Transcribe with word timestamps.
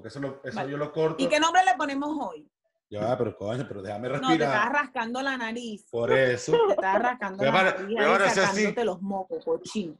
porque 0.00 0.08
eso, 0.08 0.20
lo- 0.20 0.40
eso 0.42 0.56
Vale. 0.56 0.70
yo 0.70 0.76
lo 0.78 0.90
corto. 0.92 1.22
¿Y 1.22 1.28
qué 1.28 1.38
nombre 1.38 1.62
le 1.64 1.74
ponemos 1.76 2.16
hoy? 2.18 2.50
Ya, 2.88 3.16
pero 3.18 3.36
coño, 3.36 3.64
pero 3.68 3.82
déjame 3.82 4.08
No, 4.08 4.14
te 4.14 4.20
respirar. 4.20 4.48
estás 4.54 4.72
rascando 4.72 5.22
la 5.22 5.36
nariz. 5.36 5.84
Por 5.90 6.10
eso. 6.10 6.52
Te 6.52 6.72
estás 6.72 7.02
rascando 7.02 7.44
la 7.44 7.52
nariz 7.52 7.80
ahí, 7.80 7.94
parecer 7.96 8.44
así. 8.44 8.56
sacándote 8.56 8.84
los 8.84 9.02
mocos, 9.02 9.44
cochín. 9.44 9.98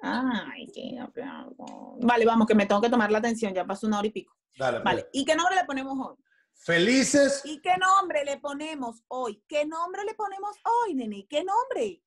Ay, 0.00 0.66
qué 0.74 0.98
Vale, 2.00 2.24
vamos, 2.24 2.46
que 2.46 2.54
me 2.54 2.66
tengo 2.66 2.80
que 2.80 2.88
tomar 2.88 3.10
la 3.10 3.18
atención. 3.18 3.52
Ya 3.52 3.64
pasó 3.64 3.86
una 3.86 3.98
hora 3.98 4.06
y 4.08 4.10
pico. 4.10 4.34
Dale, 4.56 4.78
pues. 4.80 4.84
Vale, 4.84 5.08
¿y 5.12 5.24
qué 5.24 5.34
nombre 5.34 5.54
le 5.56 5.64
ponemos 5.64 5.98
hoy? 5.98 6.16
Felices. 6.54 7.42
¿Y 7.44 7.60
qué 7.60 7.74
nombre 7.76 8.24
le 8.24 8.38
ponemos 8.38 9.02
hoy? 9.08 9.42
¿Qué 9.48 9.66
nombre 9.66 10.04
le 10.04 10.14
ponemos 10.14 10.56
hoy, 10.84 10.94
nene? 10.94 11.26
¿Qué 11.28 11.44
nombre? 11.44 12.02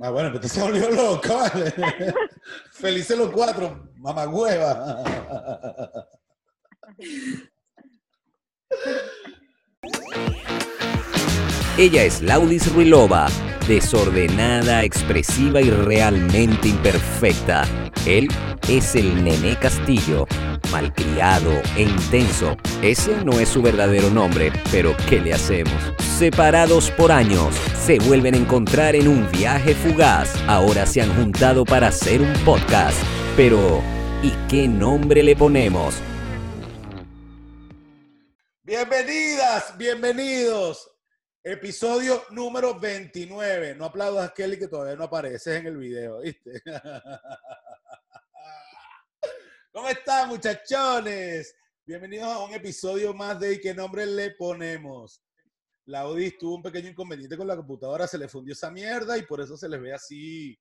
Ah, 0.00 0.10
bueno, 0.10 0.30
pero 0.32 0.46
se 0.48 0.60
volvió 0.62 0.90
loco, 0.90 1.28
vale. 1.36 1.72
Felices 2.72 3.16
los 3.18 3.30
cuatro, 3.30 3.88
mamagüeva. 3.96 5.02
Ella 11.76 12.02
es 12.02 12.22
Laudis 12.22 12.72
Ruilova, 12.72 13.28
desordenada, 13.68 14.82
expresiva 14.82 15.60
y 15.60 15.70
realmente 15.70 16.68
imperfecta. 16.68 17.64
Él 18.04 18.28
es 18.68 18.96
el 18.96 19.22
Nené 19.22 19.56
Castillo, 19.56 20.26
malcriado 20.72 21.52
e 21.76 21.82
intenso. 21.82 22.56
Ese 22.82 23.24
no 23.24 23.38
es 23.38 23.48
su 23.48 23.62
verdadero 23.62 24.10
nombre, 24.10 24.50
pero 24.72 24.96
¿qué 25.08 25.20
le 25.20 25.34
hacemos? 25.34 25.72
Separados 26.18 26.90
por 26.90 27.12
años, 27.12 27.54
se 27.80 28.00
vuelven 28.00 28.34
a 28.34 28.38
encontrar 28.38 28.96
en 28.96 29.06
un 29.06 29.30
viaje 29.30 29.74
fugaz. 29.74 30.34
Ahora 30.48 30.84
se 30.84 31.00
han 31.00 31.14
juntado 31.14 31.64
para 31.64 31.88
hacer 31.88 32.20
un 32.20 32.32
podcast. 32.44 32.98
Pero, 33.36 33.82
¿y 34.22 34.32
qué 34.48 34.66
nombre 34.66 35.22
le 35.22 35.36
ponemos? 35.36 35.94
Bienvenidas, 38.68 39.78
bienvenidos. 39.78 40.94
Episodio 41.42 42.22
número 42.32 42.78
29. 42.78 43.74
No 43.74 43.86
aplaudas 43.86 44.28
a 44.28 44.34
Kelly 44.34 44.58
que 44.58 44.68
todavía 44.68 44.94
no 44.94 45.04
apareces 45.04 45.56
en 45.56 45.68
el 45.68 45.78
video, 45.78 46.20
¿viste? 46.20 46.62
¿Cómo 49.72 49.88
están, 49.88 50.28
muchachones? 50.28 51.56
Bienvenidos 51.86 52.28
a 52.28 52.40
un 52.40 52.52
episodio 52.52 53.14
más 53.14 53.40
de 53.40 53.54
¿Y 53.54 53.60
qué 53.62 53.72
nombre 53.72 54.04
le 54.04 54.32
ponemos? 54.32 55.22
La 55.86 56.00
Audis 56.00 56.36
tuvo 56.36 56.56
un 56.56 56.62
pequeño 56.62 56.90
inconveniente 56.90 57.38
con 57.38 57.46
la 57.46 57.56
computadora, 57.56 58.06
se 58.06 58.18
le 58.18 58.28
fundió 58.28 58.52
esa 58.52 58.70
mierda 58.70 59.16
y 59.16 59.22
por 59.22 59.40
eso 59.40 59.56
se 59.56 59.70
les 59.70 59.80
ve 59.80 59.94
así 59.94 60.60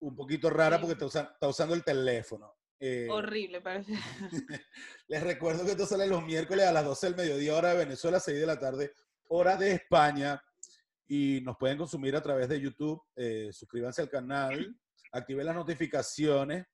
un 0.00 0.16
poquito 0.16 0.50
rara 0.50 0.80
porque 0.80 0.94
está, 0.94 1.06
usa- 1.06 1.30
está 1.32 1.46
usando 1.46 1.76
el 1.76 1.84
teléfono. 1.84 2.55
Eh, 2.78 3.08
Horrible, 3.10 3.60
parece. 3.60 3.92
les 5.08 5.22
recuerdo 5.22 5.64
que 5.64 5.72
esto 5.72 5.86
sale 5.86 6.06
los 6.06 6.24
miércoles 6.24 6.66
a 6.66 6.72
las 6.72 6.84
12 6.84 7.06
del 7.06 7.16
mediodía, 7.16 7.54
hora 7.54 7.70
de 7.70 7.78
Venezuela, 7.78 8.20
6 8.20 8.38
de 8.38 8.46
la 8.46 8.58
tarde, 8.58 8.92
hora 9.28 9.56
de 9.56 9.72
España. 9.72 10.42
Y 11.08 11.40
nos 11.42 11.56
pueden 11.56 11.78
consumir 11.78 12.16
a 12.16 12.22
través 12.22 12.48
de 12.48 12.60
YouTube. 12.60 13.00
Eh, 13.14 13.50
suscríbanse 13.52 14.02
al 14.02 14.10
canal, 14.10 14.76
activen 15.12 15.46
las 15.46 15.54
notificaciones. 15.54 16.66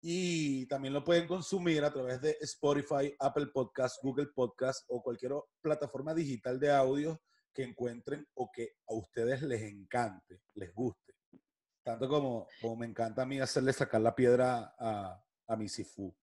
Y 0.00 0.66
también 0.66 0.94
lo 0.94 1.02
pueden 1.02 1.26
consumir 1.26 1.82
a 1.84 1.92
través 1.92 2.20
de 2.20 2.36
Spotify, 2.40 3.12
Apple 3.18 3.48
Podcast, 3.52 4.00
Google 4.02 4.28
Podcast 4.28 4.84
o 4.88 5.02
cualquier 5.02 5.32
plataforma 5.60 6.14
digital 6.14 6.60
de 6.60 6.70
audio 6.70 7.20
que 7.52 7.64
encuentren 7.64 8.24
o 8.34 8.48
que 8.52 8.74
a 8.86 8.94
ustedes 8.94 9.42
les 9.42 9.60
encante, 9.62 10.42
les 10.54 10.72
guste. 10.72 11.07
Tanto 11.88 12.06
como, 12.06 12.46
como 12.60 12.76
me 12.76 12.84
encanta 12.84 13.22
a 13.22 13.24
mí 13.24 13.40
hacerle 13.40 13.72
sacar 13.72 14.02
la 14.02 14.14
piedra 14.14 14.74
a, 14.78 15.18
a 15.46 15.56
mi 15.56 15.70
Sifu. 15.70 16.14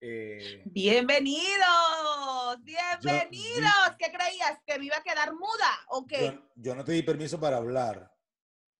Eh, 0.00 0.64
Bienvenidos, 0.66 2.58
bienvenidos. 2.64 3.70
¿Qué 3.96 4.10
creías? 4.10 4.58
¿Que 4.66 4.80
me 4.80 4.86
iba 4.86 4.96
a 4.96 5.02
quedar 5.04 5.32
muda 5.32 5.70
o 5.90 6.04
qué? 6.04 6.32
yo, 6.34 6.42
yo 6.56 6.74
no 6.74 6.84
te 6.84 6.90
di 6.90 7.04
permiso 7.04 7.38
para 7.38 7.58
hablar. 7.58 8.12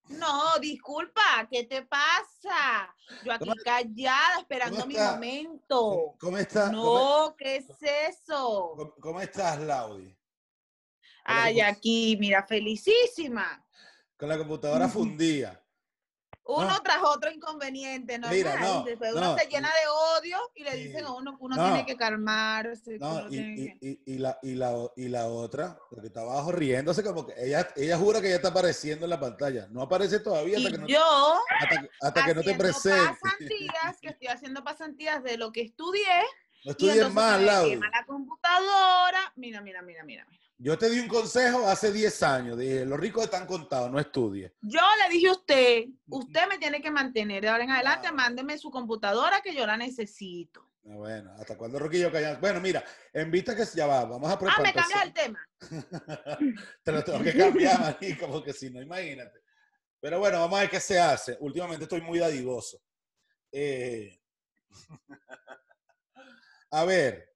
No, 0.09 0.59
disculpa, 0.59 1.47
¿qué 1.49 1.63
te 1.63 1.83
pasa? 1.87 2.93
Yo 3.25 3.33
aquí 3.33 3.45
¿Cómo- 3.49 3.63
callada 3.65 4.41
esperando 4.41 4.85
mi 4.87 4.97
momento. 4.97 6.17
¿Cómo 6.19 6.39
estás? 6.39 6.71
¿Cómo, 6.71 6.83
No, 7.29 7.37
¿qué 7.37 7.55
es 7.59 7.67
eso? 7.81 8.73
cómo- 8.77 8.95
cómo 8.97 9.21
estás, 9.21 9.61
Laudi? 9.61 10.13
Ay, 11.23 11.59
¿cómo- 11.61 11.69
aquí, 11.69 12.17
mira, 12.19 12.45
felicísima. 12.45 13.65
Con 14.17 14.29
la 14.29 14.37
computadora 14.39 14.89
fundida. 14.89 15.60
Uno 16.45 16.69
No. 16.69 16.81
tras 16.83 16.99
otro 17.03 17.31
inconveniente, 17.31 18.19
¿no? 18.19 18.29
Mira, 18.29 18.59
no, 18.59 18.83
Después 18.83 19.13
no. 19.15 19.19
uno 19.21 19.39
se 19.39 19.47
llena 19.47 19.69
de 19.69 19.89
odio 20.19 20.39
y 20.57 20.65
le 20.65 20.75
dicen 20.77 21.05
a 21.05 21.13
uno 21.13 21.37
que 21.39 21.45
uno 21.45 21.55
No. 21.57 21.65
tiene 21.67 21.87
que 21.87 21.97
calmarse. 21.97 22.99
No, 22.99 23.29
y, 23.31 23.37
y- 23.39 23.79
que- 23.79 24.01
y- 24.07 24.19
la, 24.19 24.39
y, 24.43 24.55
la, 24.55 24.73
o- 24.73 24.93
y 24.97 25.09
la 25.09 25.27
otra, 25.29 25.79
la 25.91 26.01
que 26.01 26.09
estaba 26.09 26.33
abajo 26.33 26.51
riéndose, 26.53 27.05
como 27.05 27.27
que 27.27 27.35
ella, 27.37 27.69
ella 27.77 27.97
jura 27.99 28.21
que 28.21 28.31
ya 28.31 28.37
está 28.37 28.49
apareciendo 28.49 29.07
en 29.07 29.11
la 29.11 29.21
pantalla. 29.21 29.69
No 29.71 29.83
aparece 29.83 30.19
todavía 30.21 30.57
hasta 30.59 30.71
que 30.73 30.79
no, 30.79 30.87
yo, 30.89 31.35
hasta, 31.61 31.81
que- 31.83 31.91
hasta 32.01 32.25
que 32.25 32.35
no 32.35 32.43
te 32.43 32.55
presentes. 32.55 33.19
pasantías, 33.21 34.01
que 34.01 34.09
estoy 34.09 34.29
haciendo 34.29 34.65
pasantías 34.65 35.23
de 35.23 35.37
lo 35.37 35.53
que 35.53 35.61
estudié, 35.63 36.03
No 36.65 36.73
estudies 36.73 37.13
más, 37.13 37.41
la 37.41 37.63
computadora. 38.07 39.33
Mira, 39.37 39.61
mira, 39.61 39.83
mira, 39.83 40.03
mira. 40.05 40.25
mira. 40.29 40.40
Yo 40.63 40.77
te 40.77 40.91
di 40.91 41.01
un 41.01 41.09
consejo 41.09 41.67
hace 41.67 41.91
10 41.91 42.23
años. 42.23 42.59
Dije, 42.59 42.85
los 42.85 43.01
ricos 43.01 43.25
están 43.25 43.47
contados, 43.47 43.91
no 43.91 43.99
estudies. 43.99 44.53
Yo 44.61 44.81
le 45.03 45.09
dije 45.15 45.29
a 45.29 45.33
usted, 45.33 45.85
usted 46.09 46.49
me 46.51 46.59
tiene 46.59 46.83
que 46.83 46.91
mantener 46.91 47.41
de 47.43 47.49
ahora 47.49 47.65
en 47.65 47.71
adelante, 47.71 48.13
mándeme 48.13 48.59
su 48.59 48.71
computadora 48.71 49.41
que 49.41 49.55
yo 49.55 49.67
la 49.67 49.79
necesito. 49.79 50.61
Ah, 50.85 50.97
Bueno, 50.97 51.33
¿hasta 51.39 51.57
cuándo 51.57 51.79
Roquillo 51.79 52.13
callado? 52.13 52.39
Bueno, 52.41 52.61
mira, 52.61 52.85
en 53.15 53.31
vista 53.31 53.57
que 53.57 53.65
ya 53.75 53.87
va, 53.87 54.05
vamos 54.05 54.29
a 54.31 54.35
Ah, 54.35 54.39
preparar. 54.39 54.63
me 54.63 54.73
cambias 54.75 55.03
el 55.05 55.13
tema. 55.15 55.49
Te 56.85 56.93
lo 56.93 57.05
tengo 57.05 57.23
que 57.23 57.35
cambiar, 57.35 57.81
marico, 57.81 58.27
porque 58.29 58.53
si 58.53 58.69
no, 58.71 58.83
imagínate. 58.83 59.41
Pero 59.99 60.19
bueno, 60.19 60.41
vamos 60.41 60.59
a 60.59 60.63
ver 60.63 60.71
qué 60.71 60.81
se 60.81 61.01
hace. 61.01 61.39
Últimamente 61.41 61.85
estoy 61.85 62.03
muy 62.03 62.19
dadivoso. 62.19 62.83
Eh, 63.51 64.21
a 66.71 66.85
ver, 66.85 67.30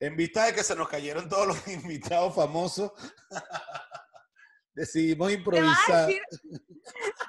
en 0.00 0.16
vista 0.16 0.44
de 0.46 0.54
que 0.54 0.62
se 0.64 0.74
nos 0.76 0.88
cayeron 0.88 1.28
todos 1.28 1.46
los 1.46 1.68
invitados 1.68 2.34
famosos, 2.34 2.92
decidimos 4.74 5.28
Le 5.30 5.34
va 5.36 5.36
a 5.36 5.38
improvisar. 5.38 6.06
decir, 6.06 6.22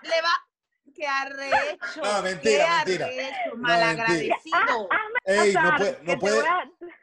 le 0.03 0.22
va, 0.22 0.29
qué 0.94 1.07
arrecho. 1.07 2.01
No, 2.03 2.22
mentira, 2.22 2.83
qué 2.85 2.91
mentira. 3.00 3.06
arrecho, 3.06 3.50
No, 3.56 3.57
malagradecido. 3.57 4.89
Ey, 5.25 5.53
no, 5.53 5.61
pasar, 5.61 5.77
puede- 5.77 5.97
que 5.97 6.03
no, 6.03 6.19
puede- 6.19 6.44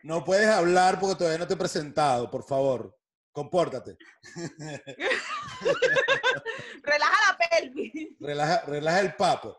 no 0.03 0.25
puedes 0.25 0.49
hablar 0.49 0.99
porque 1.01 1.17
todavía 1.17 1.39
no 1.39 1.47
te 1.47 1.55
he 1.55 1.59
presentado, 1.59 2.31
por 2.31 2.45
favor. 2.45 2.97
Compórtate. 3.33 3.97
Relaja 6.83 7.17
la 7.29 7.39
pelvis. 7.49 7.93
Relaja, 8.21 8.61
relaja 8.67 9.01
el 9.01 9.15
papo. 9.17 9.59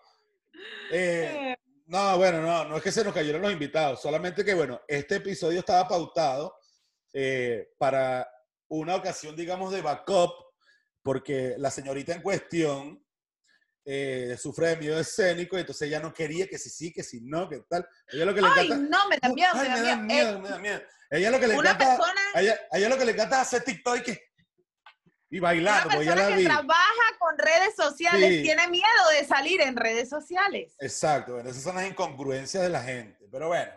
Eh, 0.92 1.56
no, 1.96 2.18
bueno, 2.18 2.42
no, 2.42 2.66
no 2.66 2.78
es 2.78 2.84
que 2.84 2.92
se 2.92 3.04
nos 3.04 3.14
cayeron 3.14 3.42
los 3.42 3.52
invitados, 3.52 4.02
solamente 4.02 4.44
que, 4.44 4.54
bueno, 4.54 4.82
este 4.88 5.16
episodio 5.16 5.60
estaba 5.60 5.88
pautado 5.88 6.56
eh, 7.14 7.70
para 7.78 8.30
una 8.68 8.96
ocasión, 8.96 9.36
digamos, 9.36 9.72
de 9.72 9.82
backup, 9.82 10.32
porque 11.02 11.56
la 11.58 11.72
señorita 11.72 12.14
en 12.14 12.22
cuestión 12.22 13.02
eh, 13.86 14.36
sufre 14.38 14.70
de 14.70 14.78
miedo 14.78 15.00
escénico, 15.00 15.56
y 15.58 15.62
entonces 15.62 15.88
ella 15.88 16.00
no 16.02 16.14
quería 16.14 16.48
que 16.48 16.58
si 16.58 16.70
sí, 16.70 16.92
que 16.92 17.04
si 17.04 17.22
no, 17.22 17.48
que 17.48 17.60
tal. 17.70 17.88
Ella 18.12 18.26
lo 18.26 18.34
que 18.34 18.42
le 18.42 18.48
Ay, 18.54 18.66
encanta. 18.66 18.98
no, 18.98 19.08
me 19.10 19.18
da 19.18 19.30
miedo, 19.30 19.50
Ay, 19.54 19.70
me 19.70 19.82
da 19.82 19.96
miedo. 19.96 20.30
Eh, 20.38 20.40
me 20.42 20.50
da 20.50 20.58
miedo. 20.60 20.82
Ella 21.12 21.30
lo 21.32 21.40
que 21.40 21.48
le 21.48 21.56
una 21.58 21.72
encanta. 21.72 21.98
persona, 21.98 22.22
A 22.34 22.42
ella, 22.42 22.60
a 22.72 22.78
ella 22.78 22.90
lo 22.90 22.98
que 22.98 23.06
le 23.06 23.12
encanta 23.14 23.36
es 23.38 23.42
hacer 23.48 23.64
TikTok 23.64 23.98
y, 23.98 24.02
que- 24.02 24.22
y 25.30 25.40
una 25.40 25.47
bailando, 25.50 25.90
ya 25.90 25.97
persona 25.97 26.16
la 26.22 26.28
que 26.30 26.36
vi. 26.36 26.44
trabaja 26.46 27.18
con 27.19 27.38
redes 27.38 27.75
sociales 27.75 28.30
Sí. 28.36 28.41
tiene 28.44 28.68
miedo 28.69 29.09
de 29.19 29.25
salir 29.25 29.62
en 29.62 29.75
redes 29.75 30.09
sociales. 30.09 30.75
Exacto, 30.80 31.34
bueno, 31.34 31.50
esas 31.50 31.63
son 31.63 31.75
las 31.75 31.88
incongruencias 31.88 32.63
de 32.63 32.69
la 32.69 32.84
gente. 32.84 33.25
Pero 33.31 33.47
bueno. 33.47 33.72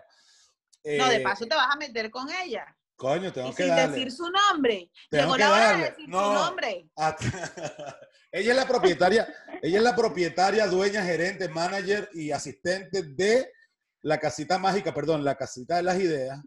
No, 0.84 1.08
de 1.08 1.16
eh, 1.16 1.20
paso 1.20 1.46
te 1.46 1.54
vas 1.54 1.68
a 1.74 1.76
meter 1.76 2.10
con 2.10 2.28
ella. 2.30 2.64
Coño, 2.96 3.32
tengo 3.32 3.50
Y 3.50 3.54
que 3.54 3.64
sin 3.64 3.76
darle. 3.76 3.94
decir 3.96 4.12
su 4.12 4.28
nombre. 4.30 4.90
Tengo 5.10 5.24
Llegó 5.24 5.32
que 5.34 5.38
la 5.40 5.50
hora 5.52 5.60
darle. 5.66 5.84
de 5.84 5.90
decir 5.90 6.08
No. 6.08 6.26
su 6.26 6.32
nombre. 6.44 6.88
Ella 8.30 8.50
es 8.50 8.56
la 8.56 8.66
propietaria, 8.68 9.26
ella 9.62 9.78
es 9.78 9.82
la 9.82 9.96
propietaria, 9.96 10.66
dueña, 10.66 11.02
gerente, 11.02 11.48
manager 11.48 12.10
y 12.12 12.30
asistente 12.30 13.02
de 13.02 13.50
la 14.02 14.18
casita 14.20 14.58
mágica, 14.58 14.92
perdón, 14.92 15.24
la 15.24 15.34
casita 15.34 15.76
de 15.76 15.82
las 15.82 15.98
ideas. 15.98 16.38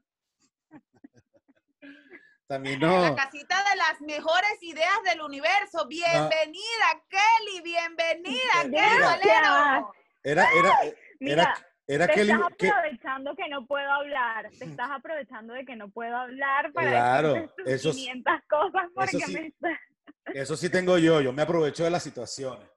También 2.51 2.81
no. 2.81 3.01
La 3.01 3.15
casita 3.15 3.55
de 3.69 3.77
las 3.77 4.01
mejores 4.01 4.61
ideas 4.61 5.01
del 5.05 5.21
universo. 5.21 5.87
Bienvenida, 5.87 7.01
Kelly, 7.07 7.61
bienvenida, 7.63 8.51
Kelly 8.63 8.71
Mira. 8.71 9.07
Valero. 9.07 9.93
Era, 10.21 10.45
era, 10.59 10.79
Mira, 11.21 11.43
era, 11.43 11.67
era 11.87 12.07
te 12.07 12.13
que, 12.13 12.21
estás 12.23 12.39
que- 12.57 12.67
aprovechando 12.69 13.35
que 13.37 13.47
no 13.47 13.65
puedo 13.65 13.89
hablar. 13.89 14.49
Te 14.59 14.65
estás 14.81 14.91
aprovechando 14.91 15.53
de 15.53 15.63
que 15.63 15.77
no 15.77 15.89
puedo 15.91 16.13
hablar 16.13 16.73
para 16.73 16.89
Claro, 16.89 17.35
eso 17.65 17.89
es- 17.91 17.95
500 17.95 18.33
cosas 18.49 18.83
porque 18.93 19.19
sí. 19.21 19.33
me 19.33 19.47
está- 19.47 19.79
eso 20.33 20.57
sí 20.57 20.69
tengo 20.69 20.97
yo, 20.97 21.21
yo 21.21 21.31
me 21.31 21.43
aprovecho 21.43 21.85
de 21.85 21.89
las 21.91 22.03
situaciones. 22.03 22.67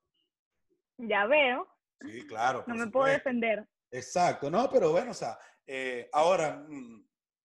Ya 0.98 1.26
veo, 1.26 1.66
Sí, 2.00 2.24
claro. 2.28 2.62
no 2.68 2.76
me 2.76 2.86
puedo 2.86 3.06
defender. 3.12 3.66
Exacto, 3.90 4.48
no, 4.52 4.70
pero 4.70 4.92
bueno, 4.92 5.10
o 5.10 5.14
sea, 5.14 5.36
Eh, 5.66 6.08
ahora, 6.12 6.62
mm, 6.68 7.02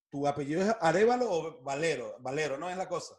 ¿tu 0.09 0.27
apellido 0.27 0.61
es 0.61 0.75
Arevalo 0.81 1.29
o 1.29 1.61
Valero? 1.61 2.15
Valero, 2.19 2.57
¿no 2.57 2.69
es 2.69 2.77
la 2.77 2.87
cosa? 2.87 3.15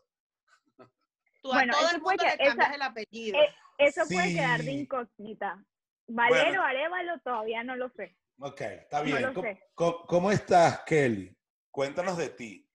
Tú 1.43 1.51
a 1.53 1.57
Bueno, 1.57 1.73
todo 1.73 1.87
eso 1.87 1.97
el 1.97 2.03
puede 2.03 2.17
mundo 2.19 2.33
le 2.37 2.45
cambias 2.45 2.67
esa- 2.69 2.75
el 2.75 2.83
apellido. 2.83 3.39
eh, 3.39 3.55
Eso 3.79 4.03
puede 4.13 4.35
quedar 4.35 4.63
de 4.63 4.73
incógnita. 4.73 5.65
Valero, 6.07 6.45
Bueno. 6.49 6.63
Arevalo, 6.63 7.19
todavía 7.21 7.65
no 7.65 7.77
lo 7.77 7.89
sé. 7.91 8.15
Ok, 8.39 8.61
está 8.61 8.99
No 8.99 9.05
bien. 9.05 9.23
lo 9.23 9.33
¿Cómo, 9.35 9.47
sé. 9.49 9.63
cómo- 9.75 10.07
cómo 10.07 10.31
estás, 10.33 10.81
Kelly? 10.85 11.35
Cuéntanos 11.71 12.19
de 12.19 12.29
ti. 12.31 12.67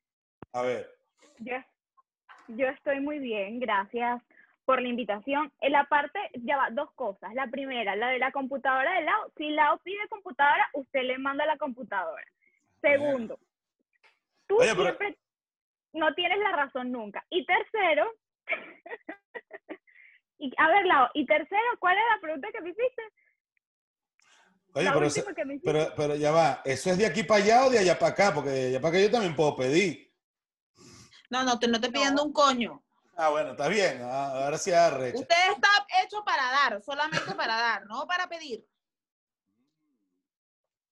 A 0.54 0.62
ver. 0.64 0.90
Yo, 1.40 1.54
yo 2.48 2.68
estoy 2.70 3.02
muy 3.02 3.20
bien, 3.20 3.60
gracias 3.60 4.22
por 4.64 4.82
la 4.82 4.88
invitación. 4.88 5.52
En 5.60 5.74
la 5.74 5.84
parte, 5.86 6.18
ya 6.34 6.58
va, 6.58 6.70
dos 6.72 6.92
cosas. 6.94 7.34
La 7.36 7.48
primera, 7.48 7.96
la 7.96 8.08
de 8.10 8.18
la 8.20 8.32
computadora 8.32 8.94
de 8.96 9.04
Lau. 9.04 9.32
Si 9.38 9.50
Lau 9.52 9.78
pide 9.80 10.08
computadora, 10.10 10.68
usted 10.74 11.04
le 11.04 11.18
manda 11.20 11.46
la 11.46 11.58
computadora. 11.58 12.26
Segundo, 12.82 13.38
tú 14.48 14.58
Oye, 14.58 14.72
pero- 14.76 14.84
siempre 14.84 15.20
no 15.94 16.14
tienes 16.14 16.38
la 16.40 16.52
razón 16.56 16.92
nunca. 16.92 17.26
Y 17.30 17.46
tercero, 17.46 18.12
y, 20.38 20.52
a 20.58 20.68
ver, 20.68 20.86
Lau, 20.86 21.08
y 21.14 21.26
tercero, 21.26 21.62
¿cuál 21.80 21.98
es 21.98 22.04
la 22.14 22.22
pregunta 22.22 22.48
que 22.52 22.62
me 22.62 22.70
hiciste? 22.70 23.02
Oye, 24.74 24.86
la 24.86 24.94
pero, 24.94 25.06
última 25.06 25.26
se- 25.26 25.36
que 25.36 25.46
me 25.46 25.54
hiciste. 25.56 25.72
pero, 25.72 25.94
pero 25.96 26.16
ya 26.16 26.32
va. 26.32 26.62
¿Eso 26.66 26.90
es 26.92 26.98
de 26.98 27.06
aquí 27.06 27.24
para 27.24 27.42
allá 27.44 27.66
o 27.66 27.70
de 27.70 27.80
allá 27.80 27.98
para 27.98 28.12
acá? 28.12 28.34
Porque 28.34 28.50
de 28.50 28.68
allá 28.68 28.82
para 28.82 28.90
acá 28.90 29.00
yo 29.06 29.12
también 29.12 29.36
puedo 29.36 29.56
pedir. 29.56 30.14
No, 31.30 31.44
no, 31.44 31.58
te, 31.58 31.68
no 31.68 31.80
te 31.80 31.90
pidiendo 31.90 32.24
un 32.24 32.34
coño. 32.34 32.84
Ah, 33.18 33.30
bueno, 33.30 33.52
está 33.52 33.70
bien. 33.70 34.02
Ah, 34.04 34.44
ahora 34.44 34.58
sí 34.58 34.72
arrecha. 34.74 35.18
Usted 35.20 35.36
está 35.54 35.70
hecho 36.04 36.24
para 36.26 36.44
dar, 36.52 36.82
solamente 36.84 37.34
para 37.36 37.56
dar, 37.56 37.86
no 37.88 38.06
para 38.06 38.28
pedir. 38.28 38.66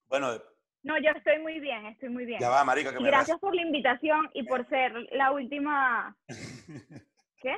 Bueno, 0.08 0.40
No, 0.84 0.98
yo 0.98 1.10
estoy 1.16 1.38
muy 1.40 1.58
bien, 1.60 1.86
estoy 1.86 2.10
muy 2.10 2.26
bien. 2.26 2.38
ya 2.40 2.50
va, 2.50 2.62
marica, 2.62 2.92
que 2.92 3.00
Y 3.00 3.02
me 3.02 3.08
gracias 3.08 3.38
por 3.40 3.54
la 3.54 3.62
invitación 3.62 4.30
y 4.34 4.42
por 4.44 4.68
ser 4.68 4.92
la 5.12 5.32
última. 5.32 6.16
¿Qué? 7.40 7.56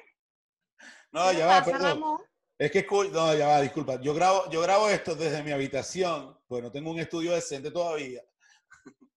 No, 1.13 1.31
¿Qué 1.31 1.37
ya 1.39 1.47
va, 1.47 1.65
perdón. 1.65 2.01
Ramón? 2.01 2.21
Es 2.59 2.71
que, 2.71 2.87
escu- 2.87 3.11
no, 3.11 3.35
ya 3.35 3.49
va, 3.49 3.61
disculpa. 3.61 4.01
Yo 4.01 4.15
grabo, 4.15 4.49
yo 4.51 4.63
grabo 4.63 4.89
esto 4.89 5.15
desde 5.15 5.43
mi 5.43 5.53
habitación, 5.53 6.39
pues 6.47 6.63
no 6.63 6.73
tengo 6.73 6.91
un 6.91 6.99
estudio 7.01 7.33
decente 7.35 7.71
todavía. 7.71 8.23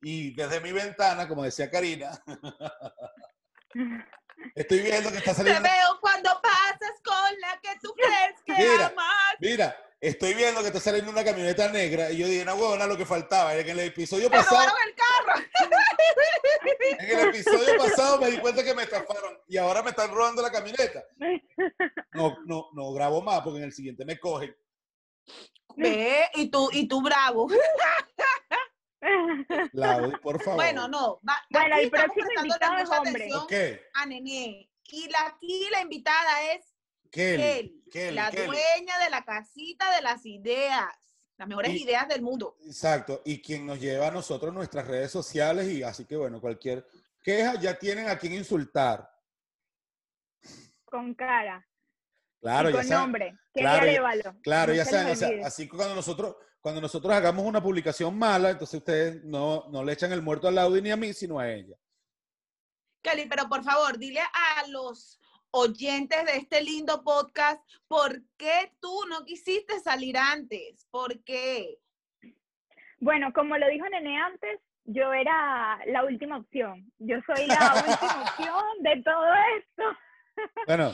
Y 0.00 0.32
desde 0.32 0.60
mi 0.60 0.70
ventana, 0.70 1.26
como 1.26 1.42
decía 1.42 1.68
Karina, 1.68 2.12
estoy 4.54 4.78
viendo 4.80 5.10
que 5.10 5.18
está 5.18 5.32
Te 5.32 5.38
saliendo. 5.38 5.60
veo 5.62 5.98
cuando 6.00 6.30
pasas 6.40 6.92
con 7.04 7.40
la 7.40 7.58
que 7.60 7.76
tú 7.82 7.92
crees 7.96 8.40
que 8.46 8.52
Mira. 8.52 8.86
amas. 8.86 9.34
Mira, 9.40 9.76
estoy 10.00 10.34
viendo 10.34 10.60
que 10.60 10.68
está 10.68 10.80
saliendo 10.80 11.10
una 11.10 11.24
camioneta 11.24 11.68
negra 11.70 12.10
y 12.10 12.18
yo 12.18 12.26
dije, 12.28 12.44
no, 12.44 12.54
huevona, 12.54 12.86
lo 12.86 12.96
que 12.96 13.04
faltaba. 13.06 13.54
En 13.56 13.68
el 13.68 13.80
episodio 13.80 14.30
pasado, 14.30 14.72
el 14.86 14.94
carro. 14.94 15.42
en 17.00 17.18
el 17.18 17.28
episodio 17.28 17.76
pasado 17.76 18.18
me 18.20 18.30
di 18.30 18.38
cuenta 18.38 18.62
que 18.64 18.74
me 18.74 18.82
estafaron 18.84 19.38
y 19.48 19.56
ahora 19.56 19.82
me 19.82 19.90
están 19.90 20.10
robando 20.10 20.42
la 20.42 20.50
camioneta. 20.52 21.02
No, 22.12 22.36
no, 22.46 22.68
no 22.72 22.92
grabo 22.92 23.22
más 23.22 23.40
porque 23.42 23.58
en 23.58 23.64
el 23.64 23.72
siguiente 23.72 24.04
me 24.04 24.18
cogen. 24.18 24.54
Ve, 25.76 26.28
y 26.34 26.50
tú, 26.50 26.68
y 26.72 26.88
tú 26.88 27.02
bravo. 27.02 27.48
Laudi, 29.72 30.12
por 30.22 30.42
favor. 30.42 30.56
Bueno, 30.56 30.88
no. 30.88 31.20
va- 31.28 31.40
Bueno, 31.50 31.74
aquí 31.76 31.84
el 31.84 31.90
próximo 31.90 32.26
invitado 32.42 32.76
es 32.78 32.88
hombre. 32.90 33.10
atención 33.24 33.40
Ok, 33.42 33.52
a 33.94 34.06
Nené. 34.06 34.70
Y 34.90 35.08
la, 35.10 35.20
aquí 35.26 35.68
la 35.70 35.82
invitada 35.82 36.52
es 36.54 36.64
Kelly. 37.10 37.42
Kelly, 37.42 37.84
Kelly, 37.90 38.14
la 38.14 38.30
Kelly. 38.30 38.46
dueña 38.46 38.98
de 38.98 39.10
la 39.10 39.24
casita 39.24 39.94
de 39.94 40.02
las 40.02 40.24
ideas. 40.26 40.86
Las 41.36 41.46
mejores 41.48 41.72
Y- 41.72 41.84
ideas 41.84 42.08
del 42.08 42.22
mundo. 42.22 42.56
Exacto, 42.66 43.22
y 43.24 43.40
quien 43.40 43.64
nos 43.66 43.78
lleva 43.80 44.08
a 44.08 44.10
nosotros 44.10 44.52
nuestras 44.52 44.86
redes 44.86 45.10
sociales 45.12 45.68
y 45.68 45.82
así 45.82 46.04
que 46.04 46.16
bueno, 46.16 46.40
cualquier 46.40 46.84
queja 47.22 47.54
ya 47.60 47.78
tienen 47.78 48.08
a 48.08 48.18
quien 48.18 48.32
insultar. 48.34 49.08
Con 50.84 51.14
cara. 51.14 51.64
Claro, 52.40 52.70
y 52.70 52.72
ya 52.72 52.78
con 52.78 52.88
saben. 52.88 53.02
nombre. 53.02 53.24
Kelly 53.52 53.64
claro, 53.66 53.86
ya-. 54.22 54.36
Claro, 54.42 54.72
No 54.72 54.76
ya 54.76 54.84
saben, 54.84 55.12
o 55.12 55.16
sea, 55.16 55.46
así 55.46 55.68
que 55.68 55.76
cuando 55.76 55.94
nosotros 55.94 56.36
cuando 56.60 56.80
nosotros 56.80 57.12
hagamos 57.12 57.44
una 57.46 57.62
publicación 57.62 58.18
mala, 58.18 58.50
entonces 58.50 58.78
ustedes 58.78 59.22
no, 59.24 59.66
no 59.70 59.84
le 59.84 59.92
echan 59.92 60.10
el 60.12 60.22
muerto 60.22 60.48
al 60.48 60.58
Audi 60.58 60.82
ni 60.82 60.90
a 60.90 60.96
mí, 60.96 61.12
sino 61.14 61.38
a 61.38 61.48
ella. 61.48 61.76
Kelly, 63.00 63.26
pero 63.28 63.48
por 63.48 63.62
favor, 63.62 63.96
dile 63.96 64.20
a 64.20 64.66
los 64.66 65.20
oyentes 65.50 66.24
de 66.24 66.36
este 66.36 66.62
lindo 66.62 67.02
podcast, 67.02 67.62
¿por 67.88 68.20
qué 68.36 68.72
tú 68.80 68.92
no 69.08 69.24
quisiste 69.24 69.80
salir 69.80 70.16
antes? 70.18 70.86
¿Por 70.90 71.22
qué? 71.24 71.78
Bueno, 73.00 73.32
como 73.32 73.56
lo 73.56 73.68
dijo 73.68 73.88
Nene 73.88 74.18
antes, 74.20 74.60
yo 74.84 75.12
era 75.12 75.78
la 75.86 76.04
última 76.04 76.38
opción. 76.38 76.90
Yo 76.98 77.16
soy 77.26 77.46
la 77.46 77.54
última 77.86 78.22
opción 78.22 78.64
de 78.82 79.02
todo 79.02 79.34
esto. 79.58 79.82
Bueno, 80.68 80.92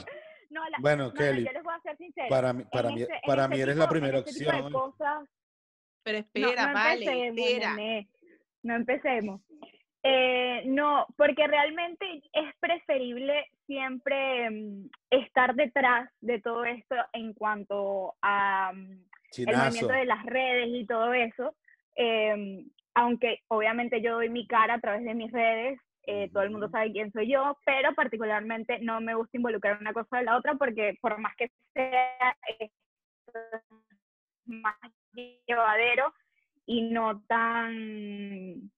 No, 0.49 0.67
la, 0.71 0.79
bueno, 0.81 1.05
no, 1.05 1.09
no, 1.11 1.15
Kelly, 1.15 1.45
yo 1.45 1.53
les 1.53 1.63
voy 1.63 1.75
a 1.75 1.81
ser 1.83 1.97
sincera. 1.99 2.29
para 2.31 2.53
mí, 2.55 2.65
para 2.73 2.89
mí, 2.91 3.03
este- 3.03 3.21
para 3.27 3.43
este 3.45 3.55
mí 3.57 3.61
eres 3.61 3.75
tipo- 3.75 3.85
la 3.85 3.91
primera 3.91 4.19
este 4.19 4.31
opción. 4.31 4.73
cosas, 4.73 5.29
Pero 6.03 6.19
No, 6.19 6.25
espera, 6.25 6.67
no 6.69 6.73
vale, 6.75 7.05
empecemos, 7.05 7.39
espera. 7.51 7.75
nene, 7.75 8.09
No 8.63 8.75
empecemos. 8.77 9.41
Eh, 10.07 10.63
no, 10.67 11.07
porque 11.17 11.47
realmente 11.47 12.23
es 12.35 12.55
preferible 12.61 13.47
siempre 13.67 14.51
mm, 14.51 14.91
estar 15.09 15.55
detrás 15.55 16.11
de 16.21 16.43
todo 16.43 16.67
esto 16.67 16.95
en 17.15 17.33
cuanto 17.33 18.15
a 18.21 18.73
mm, 18.75 19.49
el 19.49 19.57
movimiento 19.57 19.95
de 19.95 20.05
las 20.05 20.25
redes 20.27 20.69
y 20.69 20.87
todo 20.87 21.15
eso. 21.15 21.55
eh, 21.97 22.67
aunque 22.95 23.41
obviamente 23.49 24.01
yo 24.01 24.15
doy 24.15 24.29
mi 24.29 24.47
cara 24.47 24.75
a 24.75 24.81
través 24.81 25.05
de 25.05 25.15
mis 25.15 25.33
redes, 25.33 25.81
eh, 26.07 26.31
todo 26.33 26.43
el 26.43 26.51
mundo 26.51 26.69
sabe 26.69 26.93
quién 26.93 27.11
soy 27.13 27.33
yo, 27.33 27.57
pero 27.65 27.95
particularmente 27.95 28.79
no 28.81 29.01
me 29.01 29.15
gusta 29.15 29.37
involucrar 29.37 29.79
una 29.81 29.93
cosa 29.93 30.19
de 30.19 30.25
la 30.25 30.37
otra 30.37 30.55
porque 30.55 30.97
por 31.01 31.19
más 31.19 31.35
que 31.37 31.51
sea 31.73 32.37
es 32.59 32.71
más 34.45 34.77
llevadero 35.47 36.13
y 36.67 36.83
no 36.83 37.23
tan 37.27 38.71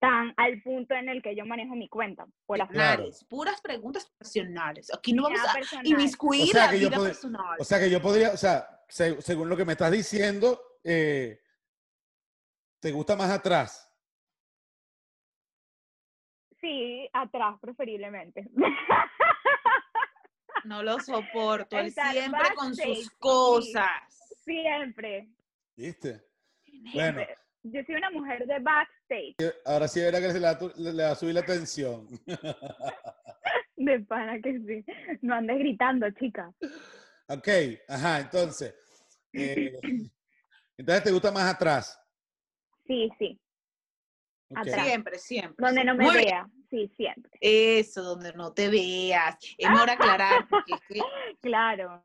tan 0.00 0.32
al 0.36 0.60
punto 0.62 0.94
en 0.94 1.08
el 1.10 1.22
que 1.22 1.36
yo 1.36 1.44
manejo 1.46 1.76
mi 1.76 1.88
cuenta, 1.88 2.26
por 2.46 2.60
así 2.60 2.72
Claro. 2.72 3.04
Personales, 3.04 3.24
puras 3.28 3.60
preguntas 3.60 4.10
personales. 4.18 4.92
Aquí 4.92 5.12
no 5.12 5.24
vamos 5.24 5.40
a 5.44 5.60
inmiscuir 5.84 6.44
O 6.44 6.52
sea, 6.52 6.66
la 6.66 6.72
vida 6.72 6.96
pod- 6.96 7.06
personal. 7.06 7.56
O 7.60 7.64
sea 7.64 7.78
que 7.78 7.90
yo 7.90 8.00
podría, 8.00 8.30
o 8.32 8.36
sea, 8.36 8.66
se- 8.88 9.20
según 9.22 9.48
lo 9.48 9.56
que 9.56 9.64
me 9.66 9.72
estás 9.72 9.92
diciendo, 9.92 10.60
eh, 10.82 11.40
¿te 12.80 12.90
gusta 12.92 13.14
más 13.14 13.30
atrás? 13.30 13.86
Sí, 16.60 17.08
atrás 17.12 17.56
preferiblemente. 17.60 18.48
no 20.64 20.82
lo 20.82 20.98
soporto. 21.00 21.78
Él 21.78 21.92
siempre 21.92 22.54
con 22.54 22.74
sus 22.74 23.04
sí. 23.04 23.10
cosas. 23.18 23.90
Siempre. 24.44 25.28
¿Viste? 25.76 26.22
Bueno, 26.94 27.18
siempre. 27.18 27.36
Yo 27.62 27.82
soy 27.84 27.94
una 27.96 28.10
mujer 28.10 28.46
de 28.46 28.58
backstage, 28.58 29.36
ahora 29.66 29.86
sí 29.86 30.00
verá 30.00 30.18
que 30.20 30.28
se 30.32 30.40
le 30.40 30.46
va, 30.46 30.50
a 30.50 30.58
tu- 30.58 30.72
le 30.76 31.02
va 31.02 31.10
a 31.10 31.14
subir 31.14 31.34
la 31.34 31.42
tensión. 31.44 32.08
de 33.76 34.00
pana 34.00 34.40
que 34.40 34.58
sí. 34.60 34.84
No 35.20 35.34
andes 35.34 35.58
gritando, 35.58 36.10
chica. 36.12 36.52
Ok, 37.28 37.48
ajá, 37.88 38.20
entonces. 38.20 38.74
eh, 39.34 39.78
entonces 40.78 41.04
te 41.04 41.12
gusta 41.12 41.30
más 41.30 41.54
atrás. 41.54 42.00
Sí, 42.86 43.10
sí. 43.18 43.38
Atrás. 44.54 44.86
Siempre, 44.86 45.18
siempre. 45.18 45.54
Donde 45.64 45.84
no 45.84 45.94
me 45.94 46.04
Muy 46.04 46.16
vea. 46.16 46.48
Sí, 46.70 46.90
siempre. 46.96 47.30
Eso, 47.40 48.02
donde 48.02 48.32
no 48.32 48.52
te 48.52 48.68
veas. 48.68 49.36
Es 49.58 49.70
mejor 49.70 49.90
aclarar, 49.90 50.46
porque 50.48 50.72
Claro. 51.40 52.02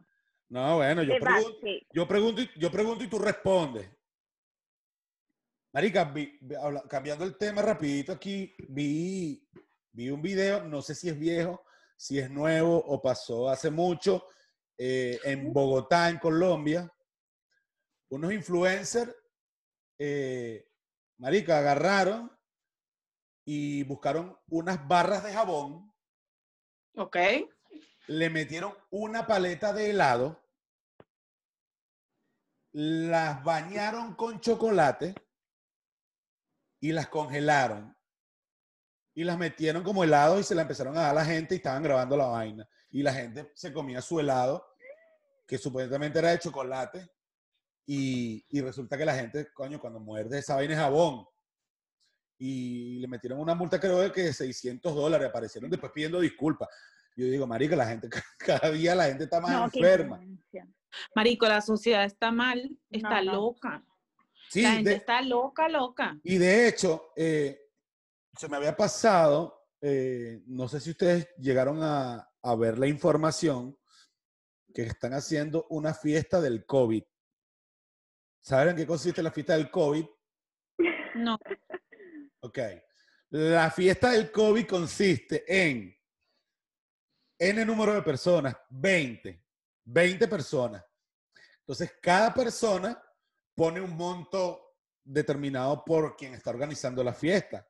No, 0.50 0.76
bueno, 0.78 1.02
yo 1.02 1.18
pregunto, 1.18 1.60
yo 1.92 2.08
pregunto, 2.08 2.42
y- 2.42 2.50
yo 2.58 2.70
pregunto 2.72 3.04
y 3.04 3.08
tú 3.08 3.18
respondes. 3.20 3.90
Marica, 5.75 6.05
vi- 6.05 6.39
cambiando 6.89 7.25
el 7.25 7.38
tema 7.38 7.62
rapidito 7.62 8.13
aquí, 8.13 8.55
vi, 8.70 9.46
vi 9.91 10.10
un 10.10 10.22
video, 10.22 10.63
no 10.63 10.82
sé 10.82 10.96
si 10.96 11.10
es 11.10 11.20
viejo, 11.20 11.65
si 11.98 12.17
es 12.17 12.29
nuevo 12.29 12.77
o 12.77 13.01
pasó 13.01 13.50
hace 13.50 13.70
mucho, 13.70 14.25
eh, 14.77 15.20
en 15.25 15.51
Bogotá, 15.51 16.08
en 16.10 16.17
Colombia. 16.20 16.89
Unos 18.10 18.32
influencers, 18.32 19.13
eh, 20.00 20.65
marica, 21.17 21.58
agarraron 21.58 22.32
y 23.46 23.84
buscaron 23.84 24.39
unas 24.48 24.88
barras 24.88 25.25
de 25.25 25.34
jabón 25.34 25.94
Ok. 26.96 27.17
le 28.08 28.29
metieron 28.29 28.74
una 28.91 29.27
paleta 29.27 29.74
de 29.74 29.89
helado, 29.89 30.41
las 32.72 33.44
bañaron 33.44 34.15
con 34.15 34.39
chocolate 34.39 35.13
y 36.86 36.92
las 36.92 37.08
congelaron. 37.08 37.98
Y 39.15 39.24
las 39.24 39.39
metieron 39.39 39.82
como 39.82 40.04
helado 40.04 40.39
y 40.39 40.44
se 40.44 40.54
la 40.54 40.62
empezaron 40.62 40.96
a 40.96 41.01
dar 41.01 41.12
a 41.12 41.13
la 41.13 41.25
gente 41.25 41.56
y 41.56 41.58
estaban 41.58 41.82
grabando 41.82 42.15
la 42.15 42.27
vaina. 42.27 42.70
Y 42.92 43.01
la 43.01 43.12
gente 43.12 43.51
se 43.56 43.74
comía 43.74 44.01
su 44.01 44.20
helado, 44.20 44.63
que 45.48 45.58
supuestamente 45.58 46.20
era 46.20 46.30
de 46.30 46.39
chocolate, 46.39 47.10
Y, 47.88 48.46
y 48.50 48.62
resulta 48.62 48.98
que 48.98 49.06
la 49.06 49.15
gente, 49.15 49.51
coño, 49.54 49.80
cuando 49.80 50.00
muerde 50.00 50.39
esa 50.39 50.56
vaina 50.56 50.74
es 50.74 50.80
jabón. 50.80 51.25
Y 52.38 53.00
le 53.00 53.08
metieron 53.08 53.39
una 53.39 53.56
multa, 53.56 53.80
creo 53.80 54.00
de 54.00 54.12
que 54.12 54.22
de 54.24 54.34
600 54.34 54.94
dólares. 54.94 55.30
Aparecieron 55.30 55.72
después 55.72 55.92
pidiendo 55.92 56.20
disculpas. 56.20 56.70
Yo 57.15 57.25
digo, 57.25 57.48
marica, 57.48 57.75
la 57.75 57.88
gente, 57.88 58.10
cada 58.38 58.70
día 58.70 58.94
la 58.94 59.06
gente 59.06 59.24
está 59.24 59.39
más 59.42 59.51
No, 59.51 59.65
enferma. 59.65 60.20
Marico, 61.15 61.48
la 61.48 61.62
sociedad 61.62 62.04
está 62.04 62.32
mal, 62.32 62.77
está 62.92 63.24
no. 63.24 63.34
loca. 63.34 63.84
Sí, 64.50 64.62
la 64.62 64.72
gente 64.74 64.90
de- 64.92 64.96
está 64.98 65.22
loca, 65.22 65.68
loca. 65.70 66.20
y 66.24 66.38
de 66.38 66.68
hecho, 66.68 67.12
eh, 67.16 67.60
se 68.38 68.48
me 68.48 68.58
había 68.58 68.75
pasado, 68.75 69.68
eh, 69.82 70.42
no 70.48 70.68
sé 70.68 70.80
si 70.80 70.92
ustedes 70.92 71.28
llegaron 71.38 71.80
a, 71.82 72.30
a 72.42 72.56
ver 72.56 72.78
la 72.78 72.88
información, 72.88 73.78
que 74.74 74.84
están 74.84 75.14
haciendo 75.14 75.66
una 75.70 75.94
fiesta 75.94 76.42
del 76.42 76.66
COVID. 76.66 77.04
¿Saben 78.42 78.70
en 78.70 78.75
qué 78.75 78.86
consiste 78.86 79.24
la 79.24 79.32
fiesta 79.32 79.56
del 79.56 79.72
COVID? 79.72 80.06
No, 81.16 81.40
Ok. 82.42 82.60
La 83.30 83.72
fiesta 83.72 84.12
del 84.12 84.32
COVID 84.32 84.68
consiste 84.68 85.44
en 85.48 85.94
N 87.40 87.66
número 87.66 87.94
de 87.94 88.02
personas, 88.02 88.56
20, 88.70 89.44
20 89.86 90.28
personas. 90.28 90.86
Entonces, 91.60 91.94
cada 92.02 92.34
persona 92.34 93.02
pone 93.56 93.80
un 93.82 93.96
monto 93.96 94.76
determinado 95.04 95.84
por 95.86 96.16
quien 96.16 96.34
está 96.34 96.50
organizando 96.50 97.04
la 97.04 97.14
fiesta. 97.14 97.68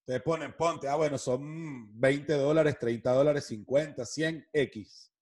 Entonces 0.00 0.22
ponen, 0.22 0.56
ponte, 0.56 0.88
ah, 0.88 0.96
bueno, 0.96 1.18
son 1.18 1.98
20 1.98 2.32
dólares, 2.34 2.78
30 2.78 3.12
dólares, 3.12 3.44
50, 3.46 4.04
100, 4.04 4.48
X. 4.52 5.12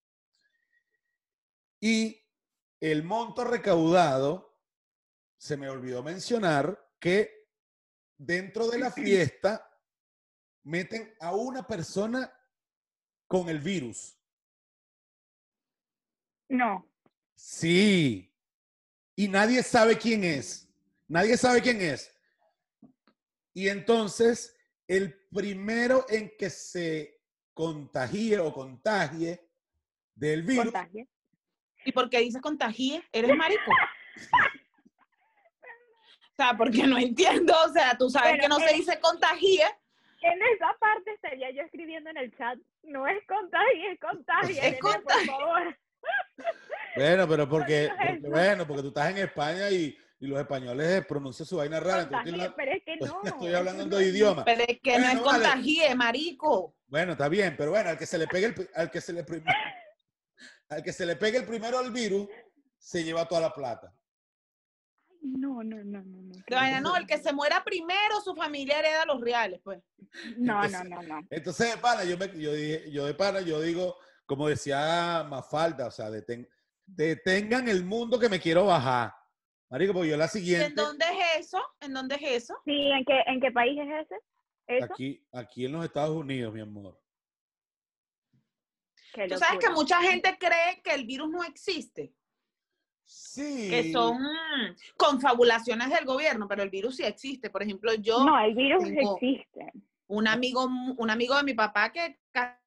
Y 1.81 2.21
el 2.79 3.03
monto 3.03 3.43
recaudado, 3.43 4.57
se 5.37 5.57
me 5.57 5.69
olvidó 5.69 6.03
mencionar 6.03 6.89
que 6.99 7.47
dentro 8.17 8.67
de 8.69 8.79
la 8.79 8.91
fiesta 8.91 9.69
meten 10.63 11.13
a 11.19 11.35
una 11.35 11.65
persona 11.65 12.33
con 13.27 13.49
el 13.49 13.59
virus. 13.59 14.17
No. 16.49 16.89
Sí. 17.35 18.26
Y 19.19 19.27
nadie 19.27 19.63
sabe 19.63 19.97
quién 19.97 20.23
es. 20.23 20.69
Nadie 21.07 21.37
sabe 21.37 21.59
quién 21.61 21.81
es. 21.81 22.15
Y 23.51 23.67
entonces, 23.67 24.55
el 24.87 25.11
primero 25.33 26.05
en 26.07 26.31
que 26.37 26.51
se 26.51 27.19
contagie 27.55 28.37
o 28.37 28.53
contagie 28.53 29.43
del 30.13 30.43
virus, 30.43 30.65
Contagio. 30.65 31.07
¿y 31.83 31.91
por 31.91 32.11
qué 32.11 32.19
dices 32.19 32.39
contagie? 32.43 33.03
¿Eres 33.11 33.35
marico? 33.35 33.71
O 36.21 36.35
sea, 36.37 36.55
porque 36.55 36.85
no 36.85 36.99
entiendo, 36.99 37.55
o 37.65 37.73
sea, 37.73 37.97
tú 37.97 38.11
sabes 38.11 38.39
que 38.39 38.47
no 38.47 38.59
se 38.59 38.75
dice 38.75 38.99
contagie. 38.99 39.65
En 40.21 40.39
esa 40.53 40.77
parte 40.79 41.11
estaría 41.13 41.49
yo 41.49 41.63
escribiendo 41.63 42.11
en 42.11 42.17
el 42.17 42.37
chat. 42.37 42.59
No 42.83 43.07
es 43.07 43.25
contagio, 43.25 43.91
es 43.91 43.99
contagio. 43.99 44.49
Es 44.49 44.61
nene, 44.61 44.77
contagio. 44.77 45.31
Por 45.31 45.39
favor. 45.39 45.77
Bueno, 46.97 47.27
pero 47.27 47.49
porque, 47.49 47.89
porque- 47.89 48.27
bueno, 48.29 48.67
porque 48.67 48.81
tú 48.81 48.87
estás 48.89 49.09
en 49.11 49.17
España 49.19 49.69
y, 49.69 49.97
y 50.19 50.27
los 50.27 50.39
españoles 50.39 51.05
pronuncian 51.05 51.45
su 51.45 51.57
vaina 51.57 51.79
rara. 51.79 52.01
entonces 52.03 52.33
estoy, 52.33 52.53
pero 52.55 52.71
es 52.71 52.83
que 52.83 52.95
no. 53.05 53.21
estoy 53.23 53.53
hablando 53.53 53.83
en 53.83 53.89
dos 53.89 54.01
idiomas. 54.01 54.45
Pero 54.45 54.63
es 54.67 54.79
que 54.81 54.97
no 54.99 55.05
es 55.05 55.13
Bueno, 55.13 55.23
vale. 55.25 55.43
contagie, 55.43 55.95
marico. 55.95 56.75
Bueno, 56.87 57.11
está 57.13 57.27
bien, 57.29 57.55
pero 57.57 57.71
bueno, 57.71 57.89
al 57.89 57.97
que 57.97 58.05
se 58.05 58.17
le 58.17 58.27
pegue 58.27 58.45
el, 58.47 58.69
al 58.75 58.89
que 58.91 59.01
se 59.01 59.13
le 59.13 59.25
al 60.69 60.83
que 60.83 60.93
se 60.93 61.05
le 61.05 61.15
pegue 61.15 61.37
el 61.37 61.45
primero 61.45 61.77
al 61.79 61.91
virus, 61.91 62.27
se 62.77 63.03
lleva 63.03 63.27
toda 63.27 63.41
la 63.41 63.53
plata. 63.53 63.93
Ay, 65.09 65.17
No, 65.21 65.63
no, 65.63 65.77
no, 65.83 66.01
no. 66.03 66.33
No, 66.49 66.81
no, 66.81 66.95
el 66.95 67.05
que 67.07 67.17
se 67.17 67.33
muera 67.33 67.63
primero, 67.63 68.21
su 68.23 68.35
familia 68.35 68.79
hereda 68.79 69.05
los 69.05 69.19
reales, 69.21 69.59
pues. 69.63 69.81
no, 70.37 70.53
no, 70.61 70.65
Entonces- 70.65 70.89
no, 70.89 71.01
no. 71.03 71.27
Entonces, 71.29 71.71
de 71.75 71.77
pana, 71.81 72.03
yo, 72.05 72.17
me, 72.17 72.27
yo, 72.39 72.53
dije- 72.53 72.89
yo 72.91 73.05
de 73.05 73.13
pana, 73.13 73.41
yo 73.41 73.59
digo, 73.61 73.97
como 74.25 74.47
decía 74.47 75.25
Mafalda, 75.29 75.87
o 75.87 75.91
sea, 75.91 76.09
deten- 76.09 76.47
detengan 76.87 77.67
el 77.67 77.83
mundo 77.85 78.17
que 78.19 78.29
me 78.29 78.39
quiero 78.39 78.65
bajar. 78.65 79.13
Marico, 79.69 79.93
porque 79.93 80.09
yo 80.09 80.17
la 80.17 80.25
¿Y 80.25 80.29
siguiente, 80.29 80.65
en 80.67 80.75
dónde 80.75 81.05
es 81.05 81.45
eso? 81.47 81.61
¿En 81.81 81.93
dónde 81.93 82.15
es 82.15 82.21
eso? 82.43 82.55
Sí, 82.65 82.89
¿en 82.89 83.03
qué, 83.05 83.19
¿en 83.27 83.41
qué 83.41 83.51
país 83.51 83.77
es 83.79 84.05
ese? 84.05 84.15
¿Eso? 84.67 84.93
aquí, 84.93 85.25
aquí 85.33 85.65
en 85.65 85.73
los 85.73 85.85
Estados 85.85 86.15
Unidos, 86.15 86.53
mi 86.53 86.61
amor. 86.61 86.99
Qué 89.13 89.27
Tú 89.27 89.37
sabes 89.37 89.59
que 89.59 89.69
mucha 89.71 90.01
gente 90.01 90.37
cree 90.39 90.81
que 90.83 90.93
el 90.93 91.05
virus 91.05 91.29
no 91.29 91.43
existe, 91.43 92.13
Sí. 93.03 93.69
que 93.69 93.91
son 93.91 94.17
confabulaciones 94.97 95.89
del 95.89 96.05
gobierno, 96.05 96.47
pero 96.47 96.63
el 96.63 96.69
virus 96.69 96.97
sí 96.97 97.03
existe. 97.03 97.49
Por 97.49 97.63
ejemplo, 97.63 97.93
yo, 97.95 98.23
No, 98.25 98.39
el 98.43 98.53
virus 98.55 98.83
tengo- 98.83 99.15
existe. 99.17 99.71
un 100.07 100.27
amigo, 100.27 100.65
un 100.97 101.09
amigo 101.09 101.35
de 101.37 101.43
mi 101.43 101.53
papá 101.53 101.91
que 101.91 102.19
casi 102.31 102.57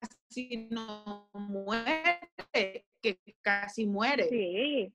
no 0.70 1.28
muere, 1.34 2.20
que 3.02 3.18
casi 3.42 3.87
muere, 3.87 4.25
Sí. 4.28 4.92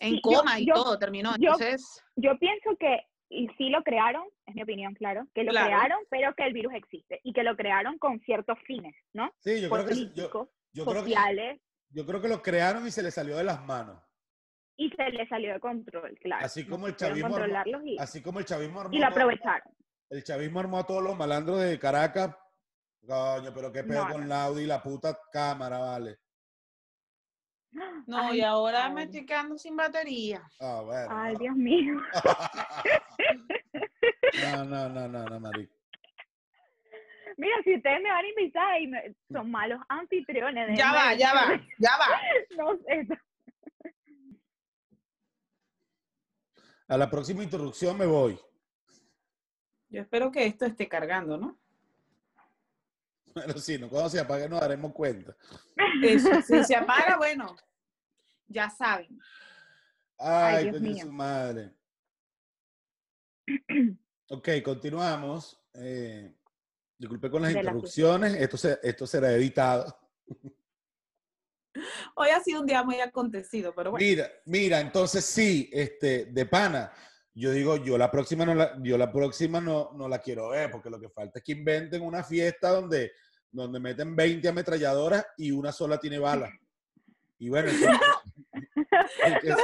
en 0.00 0.10
Sí, 0.10 0.16
yo- 0.16 0.38
coma 0.38 0.58
y 0.58 0.66
yo- 0.66 0.74
todo, 0.74 0.98
terminó. 0.98 1.34
Entonces, 1.34 2.02
Yo 2.16 2.36
pienso 2.38 2.76
que, 2.78 3.00
y 3.28 3.48
sí 3.58 3.68
lo 3.70 3.82
crearon, 3.82 4.24
es 4.46 4.54
mi 4.54 4.62
opinión, 4.62 4.94
claro, 4.94 5.26
que 5.34 5.44
lo 5.44 5.50
Claro. 5.52 5.66
crearon, 5.66 5.98
pero 6.10 6.34
que 6.34 6.44
el 6.44 6.52
virus 6.52 6.74
existe 6.74 7.20
y 7.24 7.32
que 7.32 7.42
lo 7.42 7.56
crearon 7.56 7.98
con 7.98 8.20
ciertos 8.20 8.58
fines, 8.66 8.94
¿no? 9.12 9.32
Sí, 9.40 9.60
yo 9.60 9.68
creo 9.70 9.86
que, 9.86 9.94
yo 10.14 10.84
creo 10.84 11.04
que 11.04 11.10
sociales, 11.10 11.60
yo 11.90 12.06
creo 12.06 12.20
que 12.20 12.28
lo 12.28 12.42
crearon 12.42 12.86
y 12.86 12.90
se 12.90 13.02
le 13.02 13.10
salió 13.10 13.36
de 13.36 13.44
las 13.44 13.64
manos. 13.64 14.00
y 14.76 14.90
se 14.90 15.08
le 15.10 15.24
salió 15.28 15.52
de 15.52 15.60
control, 15.60 16.18
claro. 16.20 16.44
Así 16.44 16.66
como 16.66 16.88
el 16.88 16.96
chavismo 16.96 17.36
armó- 17.36 17.84
y, 17.84 17.96
Así 17.96 18.20
como 18.20 18.40
el 18.40 18.44
chavismo 18.44 18.80
armó 18.80 18.92
y 18.92 18.98
lo 18.98 19.06
todo- 19.06 19.20
aprovecharon. 19.20 19.72
el 20.10 20.24
chavismo 20.24 20.58
armó 20.58 20.78
a 20.78 20.84
todos 20.84 21.00
los 21.00 21.16
malandros 21.16 21.62
de 21.62 21.78
Caracas. 21.78 22.34
Coño, 23.06 23.52
pero 23.54 23.70
qué 23.72 23.84
pedo 23.84 24.04
No, 24.06 24.12
con 24.12 24.20
no. 24.22 24.26
Laudi 24.28 24.62
y 24.62 24.66
la 24.66 24.82
puta 24.82 25.18
cámara, 25.32 25.78
vale. 25.78 26.18
no, 28.06 28.18
Ay, 28.18 28.38
y 28.38 28.40
ahora 28.42 28.88
me 28.90 29.02
estoy 29.04 29.26
quedando 29.26 29.58
sin 29.58 29.76
batería. 29.76 30.42
Ah, 30.60 30.80
bueno. 30.84 31.08
Ay, 31.10 31.32
no. 31.34 31.38
Dios 31.40 31.56
mío. 31.56 31.94
No, 34.42 34.64
no, 34.64 34.88
no, 34.88 35.08
no, 35.08 35.24
no, 35.24 35.40
marico. 35.40 35.74
Mira, 37.36 37.56
si 37.64 37.74
ustedes 37.74 38.00
me 38.00 38.10
van 38.10 38.24
a 38.24 38.28
invitar 38.28 38.80
y 38.80 38.86
me- 38.86 39.16
son 39.32 39.50
malos 39.50 39.80
anfitriones. 39.88 40.78
Ya 40.78 40.92
va, 40.92 41.14
ya 41.14 41.34
va, 41.34 41.60
ya 41.78 41.90
va. 41.98 42.06
No 42.56 42.76
sé. 42.78 43.08
A 46.86 46.96
la 46.96 47.10
próxima 47.10 47.42
introducción 47.42 47.98
me 47.98 48.06
voy. 48.06 48.38
Yo 49.88 50.02
espero 50.02 50.30
que 50.30 50.46
esto 50.46 50.64
esté 50.66 50.88
cargando, 50.88 51.36
¿no? 51.38 51.58
Bueno, 53.34 53.54
sí, 53.58 53.78
no, 53.78 53.88
cuando 53.88 54.08
se 54.08 54.20
apague 54.20 54.48
nos 54.48 54.60
daremos 54.60 54.92
cuenta. 54.92 55.36
Eso, 56.02 56.28
si 56.42 56.64
se 56.64 56.76
apaga, 56.76 57.16
bueno, 57.16 57.56
ya 58.46 58.70
saben. 58.70 59.18
Ay, 60.18 60.64
Dios 60.64 60.76
coño, 60.76 60.90
mío. 60.92 61.04
su 61.06 61.12
madre. 61.12 61.72
Ok, 64.30 64.48
continuamos. 64.64 65.60
Eh, 65.74 66.32
disculpe 66.96 67.30
con 67.30 67.42
las 67.42 67.50
De 67.50 67.54
la 67.56 67.60
interrupciones. 67.62 68.34
Esto, 68.34 68.56
se- 68.56 68.78
esto 68.82 69.06
será 69.06 69.32
editado. 69.32 69.98
Hoy 72.14 72.28
ha 72.28 72.40
sido 72.40 72.60
un 72.60 72.66
día 72.66 72.84
muy 72.84 73.00
acontecido, 73.00 73.74
pero 73.74 73.90
bueno. 73.90 74.06
Mira, 74.06 74.30
mira, 74.46 74.80
entonces 74.80 75.24
sí, 75.24 75.68
este, 75.72 76.26
de 76.26 76.46
pana. 76.46 76.92
Yo 77.36 77.50
digo, 77.50 77.76
yo 77.78 77.98
la 77.98 78.12
próxima 78.12 78.46
no 78.46 78.54
la, 78.54 78.78
yo 78.80 78.96
la 78.96 79.10
próxima 79.10 79.60
no, 79.60 79.90
no 79.94 80.08
la 80.08 80.20
quiero 80.20 80.50
ver, 80.50 80.70
porque 80.70 80.88
lo 80.88 81.00
que 81.00 81.08
falta 81.08 81.40
es 81.40 81.44
que 81.44 81.50
inventen 81.50 82.02
una 82.02 82.22
fiesta 82.22 82.70
donde, 82.70 83.10
donde 83.54 83.78
meten 83.78 84.16
20 84.16 84.48
ametralladoras 84.48 85.24
y 85.36 85.52
una 85.52 85.70
sola 85.72 85.98
tiene 85.98 86.18
bala. 86.18 86.50
Y 87.38 87.48
bueno, 87.48 87.70
que- 89.42 89.54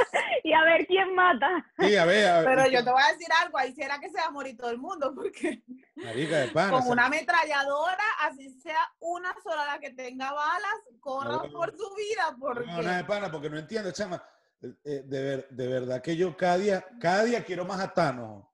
Y 0.45 0.53
a 0.53 0.63
ver 0.65 0.87
quién 0.87 1.15
mata. 1.15 1.65
sí, 1.79 1.97
a 1.97 2.05
ver, 2.05 2.29
a 2.29 2.41
ver, 2.41 2.45
Pero 2.45 2.67
yo 2.71 2.85
te 2.85 2.91
voy 2.91 3.03
a 3.03 3.13
decir 3.13 3.27
algo, 3.43 3.59
ahí 3.59 3.73
será 3.75 3.99
que 3.99 4.09
se 4.11 4.19
va 4.19 4.27
a 4.27 4.31
morir 4.31 4.57
todo 4.57 4.71
el 4.71 4.79
mundo, 4.79 5.13
porque 5.15 5.63
marica, 5.97 6.39
de 6.39 6.49
pana, 6.49 6.71
con 6.71 6.81
o 6.81 6.83
sea, 6.83 6.93
una 6.93 7.07
ametralladora, 7.07 8.05
así 8.21 8.51
sea 8.61 8.81
una 9.01 9.35
sola 9.43 9.67
la 9.67 9.79
que 9.81 9.91
tenga 9.91 10.33
balas, 10.33 10.75
corran 11.01 11.51
No. 11.51 11.53
por 11.53 11.71
su 11.77 11.95
vida, 11.95 12.37
porque 12.39 12.67
No, 12.67 12.83
nada 12.83 12.97
de 12.99 13.05
pana, 13.05 13.31
porque 13.31 13.51
no 13.51 13.59
entiendo, 13.59 13.91
chama. 13.93 14.23
Eh, 14.63 14.75
eh, 14.85 15.03
de, 15.07 15.23
ver- 15.23 15.49
de 15.51 15.67
verdad 15.69 16.03
que 16.03 16.17
yo 16.17 16.37
cada 16.37 16.59
día, 16.59 16.85
cada 17.01 17.25
día 17.25 17.45
quiero 17.45 17.65
más 17.65 17.81
a 17.81 17.93
Thanos. 17.93 18.45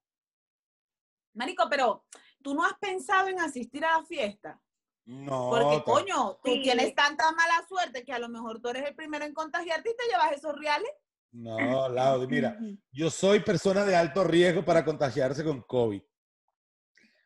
Marico, 1.34 1.66
pero 1.68 2.04
tú 2.42 2.54
no 2.54 2.64
has 2.64 2.74
pensado 2.74 3.28
en 3.28 3.40
asistir 3.40 3.84
a 3.84 3.98
la 3.98 4.04
fiesta. 4.04 4.60
No. 5.06 5.50
Porque, 5.50 5.82
coño, 5.84 6.38
tú 6.42 6.50
Sí. 6.52 6.62
tienes 6.62 6.94
tanta 6.94 7.30
mala 7.32 7.64
suerte 7.68 8.04
que 8.04 8.12
a 8.12 8.18
lo 8.18 8.28
mejor 8.28 8.60
tú 8.60 8.68
eres 8.68 8.84
el 8.88 8.94
primero 8.94 9.24
en 9.24 9.32
contagiarte 9.34 9.90
y 9.90 9.96
te 9.96 10.04
llevas 10.10 10.32
esos 10.32 10.54
reales. 10.58 10.90
No, 11.32 11.88
Laudi, 11.88 12.26
mira, 12.26 12.58
yo 12.92 13.10
soy 13.10 13.40
persona 13.40 13.84
de 13.84 13.94
alto 13.94 14.24
riesgo 14.24 14.64
para 14.64 14.84
contagiarse 14.84 15.44
con 15.44 15.62
COVID. 15.62 16.00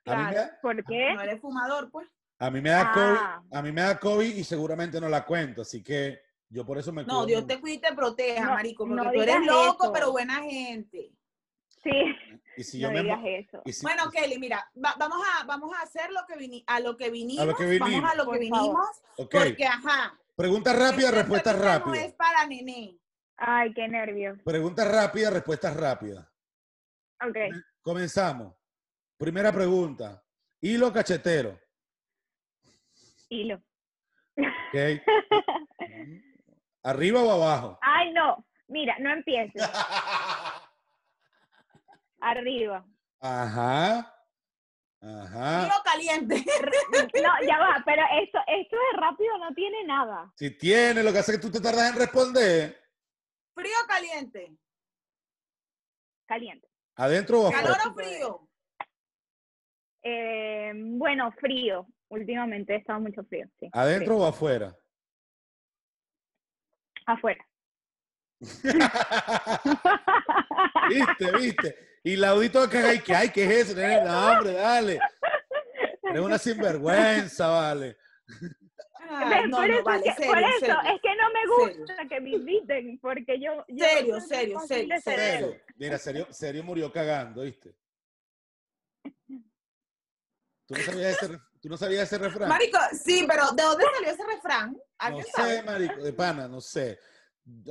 A 0.07 0.17
mí, 0.17 0.23
me 0.25 0.31
Claro. 0.31 0.37
da, 0.37 0.59
¿Por 0.61 0.85
qué? 0.85 1.15
No 1.15 1.21
eres 1.21 1.41
fumador, 1.41 1.91
pues. 1.91 2.09
a 2.39 2.51
mí 2.51 2.61
me 2.61 2.71
da 2.71 2.81
Ah. 2.83 2.93
COVID, 3.43 3.57
a 3.59 3.63
mí 3.63 3.73
me 3.73 3.81
da 3.83 3.99
COVID 3.99 4.35
y 4.35 4.45
seguramente 4.45 5.01
no 5.01 5.09
la 5.09 5.25
cuento, 5.25 5.63
así 5.63 5.83
que 5.83 6.21
Yo 6.53 6.67
por 6.67 6.79
eso 6.79 6.93
me 6.93 7.05
No, 7.05 7.25
Dios 7.27 7.47
te 7.47 7.61
cuide 7.61 7.77
y 7.77 7.79
te 7.81 7.93
proteja, 7.95 8.45
No, 8.47 8.51
marico, 8.55 8.85
porque 8.85 9.05
no 9.05 9.13
tú 9.13 9.21
eres 9.23 9.47
loco, 9.47 9.85
eso. 9.85 9.93
pero 9.93 10.11
buena 10.11 10.43
gente. 10.43 11.13
Sí, 11.83 11.91
Y 12.59 12.63
si 12.65 12.81
no 12.83 12.89
yo 12.89 13.03
me 13.03 13.39
eso. 13.39 13.63
y 13.65 13.73
si- 13.73 13.83
Bueno, 13.83 14.03
y 14.13 14.17
Kelly, 14.17 14.39
mira, 14.39 14.71
va- 14.77 14.95
vamos 14.99 15.19
a 15.27 15.45
vamos 15.45 15.75
a 15.75 15.81
hacer 15.83 16.11
lo 16.13 16.21
que 16.27 16.35
vini- 16.37 16.63
a 16.67 16.79
lo 16.81 16.97
que 16.97 17.09
vinimos, 17.11 17.43
vinimos. 17.59 17.91
vamos 17.91 18.11
a 18.11 18.15
lo 18.17 18.31
que 18.31 18.39
vinimos, 18.39 18.89
ok. 19.17 19.31
porque 19.35 19.67
ajá. 19.67 20.19
Pregunta 20.37 20.73
rápida, 20.73 21.07
esta 21.09 21.19
respuesta 21.19 21.53
rápida. 21.53 21.95
No 21.97 22.01
es 22.01 22.13
para 22.15 22.47
nené. 22.47 22.99
Ay, 23.37 23.73
qué 23.73 23.89
nervios. 23.89 24.39
Pregunta 24.45 24.85
rápida, 24.85 25.31
respuestas 25.31 25.75
rápidas. 25.77 26.27
Ok, 27.27 27.37
Comenzamos. 27.83 28.55
Primera 29.17 29.53
pregunta. 29.53 30.23
Hilo 30.61 30.93
cachetero. 30.93 31.59
hilo. 33.31 33.57
¿ok? 34.37 34.77
¿Arriba 36.83 37.23
o 37.23 37.31
abajo? 37.31 37.79
Ay, 37.83 38.13
no. 38.13 38.45
Mira, 38.69 38.97
no 38.99 39.11
empieces. 39.13 39.63
Arriba. 42.21 42.85
Ajá. 43.21 44.17
Ajá. 45.03 45.63
Frío 45.63 45.83
caliente. 45.85 46.45
No, 47.23 47.47
ya 47.47 47.59
va, 47.59 47.83
pero 47.85 48.03
esto, 48.23 48.39
esto 48.47 48.77
de 48.77 49.01
rápido 49.01 49.37
no 49.39 49.53
tiene 49.55 49.85
nada. 49.85 50.33
Si 50.37 50.51
tiene, 50.51 51.03
lo 51.03 51.13
que 51.13 51.19
hace 51.19 51.33
es 51.33 51.39
que 51.39 51.43
tú 51.47 51.51
te 51.51 51.61
tardas 51.61 51.91
en 51.91 51.97
responder. 51.99 52.79
Frío 53.55 53.77
caliente. 53.89 54.57
Caliente. 56.27 56.69
¿Adentro 56.97 57.41
o 57.43 57.51
Calor 57.51 57.71
afuera? 57.71 57.91
o 57.91 57.95
frío. 57.95 58.49
Eh, 60.03 60.73
bueno, 60.75 61.33
frío. 61.33 61.87
Últimamente 62.09 62.75
he 62.75 62.77
estado 62.77 63.01
mucho 63.01 63.23
frío, 63.25 63.47
sí. 63.59 63.69
¿Adentro 63.73 64.15
frío. 64.17 64.25
o 64.25 64.27
afuera? 64.27 64.77
Afuera. 67.07 67.45
¿Viste, 70.89 71.33
viste? 71.39 71.90
Y 72.03 72.17
Laudito 72.17 72.61
acá, 72.61 72.89
ay, 72.89 73.01
¿qué, 73.01 73.15
ay, 73.15 73.29
¿qué 73.31 73.45
es 73.45 73.69
eso? 73.69 73.77
Nene? 73.77 74.03
No, 74.05 74.33
hombre, 74.33 74.53
dale. 74.55 74.99
Eres 76.03 76.23
una 76.23 76.39
sinvergüenza, 76.39 77.49
vale. 77.49 77.99
No, 79.11 79.19
por 79.19 79.49
no, 79.49 79.63
eso, 79.65 79.85
vale, 79.85 80.09
es 80.09 80.17
que, 80.17 80.23
serio, 80.23 80.33
por 80.33 80.39
eso 80.39 80.59
serio. 80.61 80.77
es 80.95 81.01
que 81.03 81.17
no 81.17 81.31
me 81.33 81.47
gusta 81.47 81.95
Serio. 81.97 82.09
que 82.09 82.21
me 82.21 82.31
inviten, 82.31 82.99
porque 83.01 83.41
yo... 83.41 83.65
yo 83.69 83.85
Serio, 83.85 84.21
serio, 84.21 84.61
serio, 84.67 85.01
serio. 85.03 85.57
Mira, 85.77 85.99
serio, 85.99 86.27
serio 86.31 86.63
murió 86.63 86.93
cagando, 86.93 87.43
¿viste? 87.43 87.75
¿Tú 90.67 90.75
no 90.77 90.83
sabías 90.85 91.21
ese, 91.23 91.39
tú 91.61 91.69
no 91.69 91.77
sabías 91.77 92.05
ese 92.05 92.19
refrán? 92.19 92.49
Marico, 92.49 92.79
sí, 93.05 93.27
pero 93.29 93.51
¿de 93.51 93.63
dónde 93.65 93.85
salió 93.93 94.11
ese 94.13 94.25
refrán? 94.25 94.73
No 94.73 94.81
¿Alguien 94.99 95.25
sé, 95.25 95.33
sabe? 95.33 95.63
marico, 95.65 96.03
de 96.03 96.13
pana, 96.13 96.47
no 96.47 96.61
sé. 96.61 96.99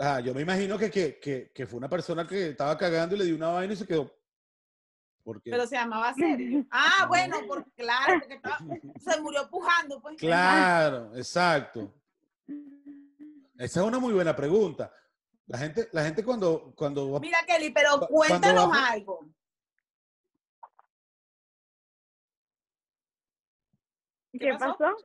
Ah, 0.02 0.20
yo 0.20 0.34
me 0.34 0.42
imagino 0.42 0.78
que, 0.78 0.92
que, 0.92 1.18
que, 1.20 1.52
que 1.54 1.66
fue 1.66 1.78
una 1.78 1.88
persona 1.90 2.28
que 2.28 2.50
estaba 2.50 2.78
cagando 2.78 3.16
y 3.16 3.20
le 3.20 3.26
dio 3.26 3.36
una 3.38 3.48
vaina 3.50 3.74
y 3.74 3.78
se 3.78 3.88
quedó. 3.88 4.19
Porque, 5.30 5.52
Pero 5.52 5.68
se 5.68 5.76
llamaba 5.76 6.12
serio. 6.16 6.66
Ah, 6.72 7.06
bueno, 7.08 7.38
porque 7.48 7.70
claro, 7.76 8.16
porque 8.20 8.34
estaba- 8.34 8.58
se 9.00 9.22
murió 9.22 9.48
pujando, 9.48 10.02
pues. 10.02 10.18
claro, 10.18 11.16
exacto. 11.16 11.94
Esa 13.60 13.80
es 13.82 13.86
una 13.86 14.00
muy 14.00 14.12
buena 14.12 14.36
pregunta. 14.36 14.92
La 15.46 15.60
gente, 15.60 15.88
la 15.92 16.04
gente 16.04 16.24
cuando, 16.24 16.74
cuando 16.76 17.12
va- 17.12 17.20
Mira, 17.20 17.38
Kelly, 17.46 17.70
pero 17.70 18.00
Cu- 18.00 18.08
cuéntanos 18.08 18.72
va- 18.72 18.88
algo. 18.88 19.20
¿Qué 24.32 24.52
pasó? 24.58 24.78
pasó? 24.78 24.96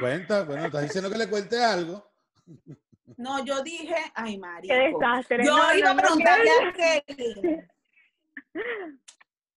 cuenta, 0.00 0.44
bueno, 0.44 0.66
estás 0.66 0.82
diciendo 0.82 1.10
que 1.10 1.18
le 1.18 1.28
cuente 1.30 1.64
algo. 1.64 2.10
No, 3.16 3.44
yo 3.44 3.60
dije, 3.64 3.96
ay, 4.14 4.38
marico. 4.38 4.72
Qué 4.72 4.80
desastre. 4.92 5.44
Yo 5.44 5.56
No, 5.56 5.74
iba 5.74 5.92
no, 5.92 5.98
a 5.98 6.02
preguntarle 6.02 6.50
¿qué? 6.76 6.84
a 6.84 7.00
Kelly. 7.02 7.60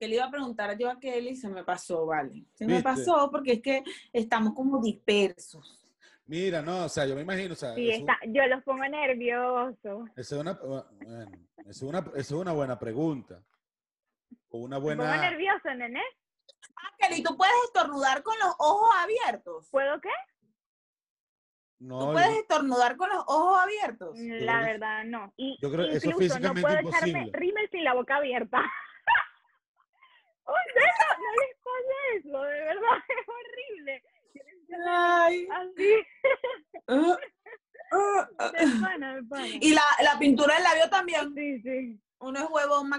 Que 0.04 0.10
le 0.10 0.16
iba 0.16 0.26
a 0.26 0.30
preguntar 0.30 0.78
yo 0.78 0.90
a 0.90 1.00
Kelly 1.00 1.30
y 1.30 1.36
se 1.38 1.48
me 1.48 1.64
pasó, 1.64 2.06
vale. 2.06 2.44
Se 2.56 2.68
me 2.68 2.84
pasó 2.84 3.30
porque 3.32 3.54
es 3.54 3.62
que 3.62 3.84
estamos 4.12 4.54
como 4.54 4.82
dispersos. 4.82 5.88
Mira, 6.26 6.62
no, 6.62 6.84
o 6.84 6.90
sea, 6.90 7.06
yo 7.06 7.16
me 7.16 7.22
imagino, 7.22 7.54
o 7.54 7.56
sea, 7.56 7.74
Sí, 7.74 7.90
eso- 7.90 8.00
está, 8.02 8.18
yo 8.28 8.46
los 8.48 8.62
pongo 8.66 8.84
nerviosos. 8.84 10.10
esa 10.18 10.36
es 10.36 10.42
una, 10.42 10.52
bueno, 10.56 10.86
esa 11.60 11.70
es 11.70 11.82
una, 11.84 12.00
esa 12.00 12.20
es 12.20 12.32
una 12.34 12.52
buena 12.52 12.78
pregunta. 12.78 13.42
O 14.50 14.58
una 14.58 14.76
Me 14.78 14.82
pongo 14.82 14.96
buena, 14.98 15.22
nervioso, 15.22 15.74
nene. 15.74 16.02
Ah, 16.76 16.94
Kelly, 17.00 17.24
¿tú 17.24 17.38
puedes 17.38 17.56
estornudar 17.68 18.24
con 18.24 18.38
los 18.40 18.54
ojos 18.60 18.90
abiertos? 19.02 19.70
¿Puedo 19.72 20.02
qué? 20.02 20.10
no, 21.80 22.08
¿Tú 22.08 22.12
puedes 22.12 22.40
estornudar 22.40 22.98
con 22.98 23.08
los 23.08 23.24
ojos 23.26 23.58
abiertos? 23.64 24.18
creo 24.18 24.46
La 24.46 24.60
verdad, 24.64 25.06
no. 25.06 25.34
Y 25.38 25.58
yo 25.62 25.72
creo 25.72 25.86
que 25.88 25.96
eso 25.96 26.10
es 26.10 26.14
incluso 26.14 26.40
no 26.42 26.54
puedo 26.56 26.78
echarme 26.78 27.08
imposible. 27.10 27.32
rímel 27.40 27.70
sin 27.72 27.86
la 27.86 27.94
boca 27.94 28.18
abierta. 28.18 28.62
¿Ustedes 30.46 30.94
no, 31.00 31.24
no 31.24 31.30
les 31.42 31.56
pasa 31.64 31.96
eso? 32.18 32.42
De 32.44 32.60
verdad, 32.62 32.98
es 33.10 33.28
horrible. 33.28 34.04
Ay. 34.88 35.48
Así, 35.52 35.94
Ah, 36.88 37.18
ah, 37.92 38.30
ah. 38.40 38.52
de 38.52 38.82
pana, 38.82 39.22
pana. 39.30 39.48
Y 39.62 39.74
la, 39.74 39.82
la 40.04 40.18
pintura 40.20 40.56
del 40.56 40.64
labio 40.64 40.90
también. 40.90 41.34
Sí, 41.36 41.62
sí. 41.62 42.00
Uno 42.20 42.40
es 42.44 42.50
huevón 42.50 42.90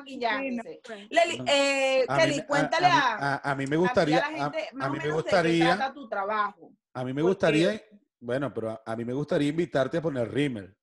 sí, 0.40 0.56
no, 0.56 0.62
pues. 0.62 1.10
Leli, 1.10 1.38
No. 1.38 1.44
eh, 1.48 2.04
A 2.08 2.16
mí 2.16 2.22
Kelly, 2.22 2.36
me- 2.36 2.46
cuéntale 2.46 2.86
a, 2.86 2.98
a, 3.16 3.34
a- 3.36 3.50
a 3.50 3.54
mí 3.54 3.66
me 3.66 3.76
gustaría, 3.76 4.18
a 4.18 4.30
la 4.30 4.36
gente 4.50 4.68
más 4.74 4.86
o 4.88 4.92
mí 4.92 4.98
me 4.98 5.04
menos 5.04 5.24
de 5.24 5.30
qué 5.30 5.36
gustaría, 5.36 5.76
trata 5.76 5.94
tu 5.94 6.08
trabajo. 6.08 6.72
a 6.92 7.04
mí 7.04 7.12
me 7.14 7.22
gustaría, 7.22 7.82
bueno, 8.20 8.52
pero 8.54 8.70
a, 8.70 8.82
a 8.84 8.96
mí 8.96 9.04
me 9.04 9.14
gustaría 9.14 9.48
invitarte 9.48 9.96
a 9.98 10.02
poner 10.02 10.30
rímel. 10.30 10.76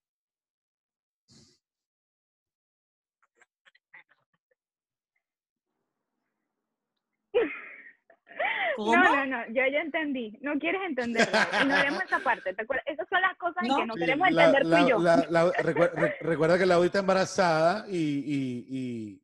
¿Cómo? 8.85 8.95
No, 8.95 9.15
no, 9.15 9.25
no, 9.25 9.45
yo 9.47 9.61
ya 9.71 9.81
entendí. 9.81 10.37
No 10.41 10.57
quieres 10.59 10.81
entenderlo. 10.87 11.37
Ignoremos 11.61 12.03
esa 12.03 12.19
parte. 12.19 12.53
¿te 12.53 12.61
acuerdas? 12.61 12.85
Esas 12.87 13.07
son 13.09 13.21
las 13.21 13.35
cosas 13.37 13.63
No. 13.67 13.75
en 13.75 13.81
que 13.81 13.85
no 13.87 13.93
queremos 13.95 14.31
la- 14.31 14.45
entender 14.45 14.63
tú 14.63 14.69
la- 14.69 14.81
y 14.81 14.89
yo. 14.89 14.99
la- 14.99 15.27
la- 15.29 15.51
recue- 15.53 15.91
re- 15.93 16.15
recuerda 16.21 16.57
que 16.57 16.65
la 16.65 16.85
está 16.85 16.99
embarazada 16.99 17.85
y, 17.89 17.97
y, 17.97 18.65
y, 18.69 19.21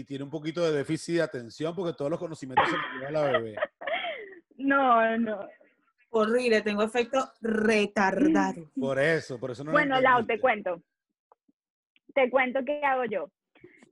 y 0.00 0.04
tiene 0.04 0.24
un 0.24 0.30
poquito 0.30 0.62
de 0.64 0.72
déficit 0.76 1.16
de 1.16 1.22
atención 1.22 1.74
porque 1.74 1.92
todos 1.96 2.10
los 2.10 2.20
conocimientos 2.20 2.68
se 2.68 2.76
los 2.76 2.86
lleva 2.98 3.10
la 3.10 3.32
bebé. 3.38 3.56
No, 4.56 5.18
no. 5.18 5.48
Horrible, 6.10 6.62
tengo 6.62 6.82
efecto 6.84 7.32
retardado. 7.40 8.70
Por 8.78 8.98
eso, 9.00 9.38
por 9.40 9.50
eso 9.50 9.64
no 9.64 9.72
Bueno, 9.72 10.00
Lau, 10.00 10.24
te 10.24 10.38
cuento. 10.38 10.80
Te 12.14 12.30
cuento 12.30 12.60
qué 12.64 12.80
hago 12.84 13.04
yo. 13.04 13.30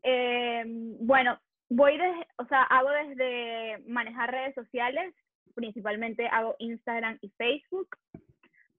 Eh, 0.05 0.63
bueno, 1.01 1.41
voy 1.75 1.97
desde, 1.97 2.27
o 2.37 2.47
sea, 2.47 2.63
hago 2.65 2.91
desde 2.91 3.79
manejar 3.89 4.31
redes 4.31 4.55
sociales, 4.55 5.15
principalmente 5.55 6.27
hago 6.29 6.55
Instagram 6.59 7.19
y 7.23 7.31
Facebook, 7.31 7.89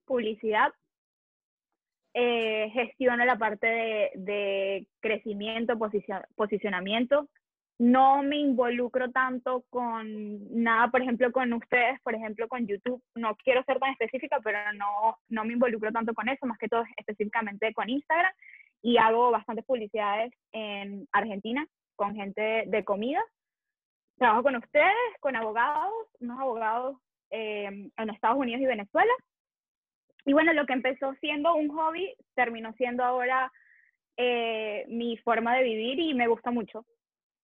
publicidad, 0.05 0.71
eh, 2.13 2.69
gestiono 2.71 3.25
la 3.25 3.37
parte 3.37 4.11
de, 4.15 4.87
crecimiento, 4.99 5.75
posicion- 5.75 6.25
posicionamiento. 6.35 7.27
No 7.79 8.21
me 8.21 8.37
involucro 8.37 9.09
tanto 9.11 9.63
con 9.71 10.63
nada, 10.63 10.89
por 10.89 11.01
ejemplo, 11.01 11.31
con 11.31 11.51
ustedes, 11.53 11.99
por 12.01 12.13
ejemplo, 12.13 12.47
con 12.47 12.67
YouTube. 12.67 13.01
No 13.15 13.35
quiero 13.37 13.63
ser 13.63 13.79
tan 13.79 13.91
específica, 13.91 14.39
pero 14.43 14.59
no, 14.73 15.17
no 15.29 15.43
me 15.43 15.53
involucro 15.53 15.91
tanto 15.91 16.13
con 16.13 16.29
eso, 16.29 16.45
más 16.45 16.59
que 16.59 16.69
todo 16.69 16.83
específicamente 16.97 17.73
con 17.73 17.89
Instagram. 17.89 18.31
Y 18.83 18.97
hago 18.97 19.31
bastantes 19.31 19.65
publicidades 19.65 20.31
en 20.51 21.07
Argentina 21.11 21.67
con 22.03 22.15
gente 22.15 22.63
de 22.67 22.83
comida. 22.83 23.23
Trabajo 24.17 24.43
con 24.43 24.55
ustedes, 24.57 24.93
con 25.21 25.35
abogados, 25.35 25.93
unos 26.19 26.39
abogados 26.39 26.97
eh, 27.31 27.89
en 27.97 28.09
Estados 28.09 28.37
Unidos 28.37 28.61
y 28.61 28.65
Venezuela. 28.65 29.13
Y 30.25 30.33
bueno, 30.33 30.53
lo 30.53 30.65
que 30.65 30.73
empezó 30.73 31.13
siendo 31.21 31.55
un 31.55 31.69
hobby 31.69 32.13
terminó 32.35 32.73
siendo 32.73 33.03
ahora 33.03 33.51
eh, 34.17 34.85
mi 34.89 35.17
forma 35.17 35.55
de 35.55 35.63
vivir 35.63 35.99
y 35.99 36.13
me 36.13 36.27
gusta 36.27 36.51
mucho. 36.51 36.85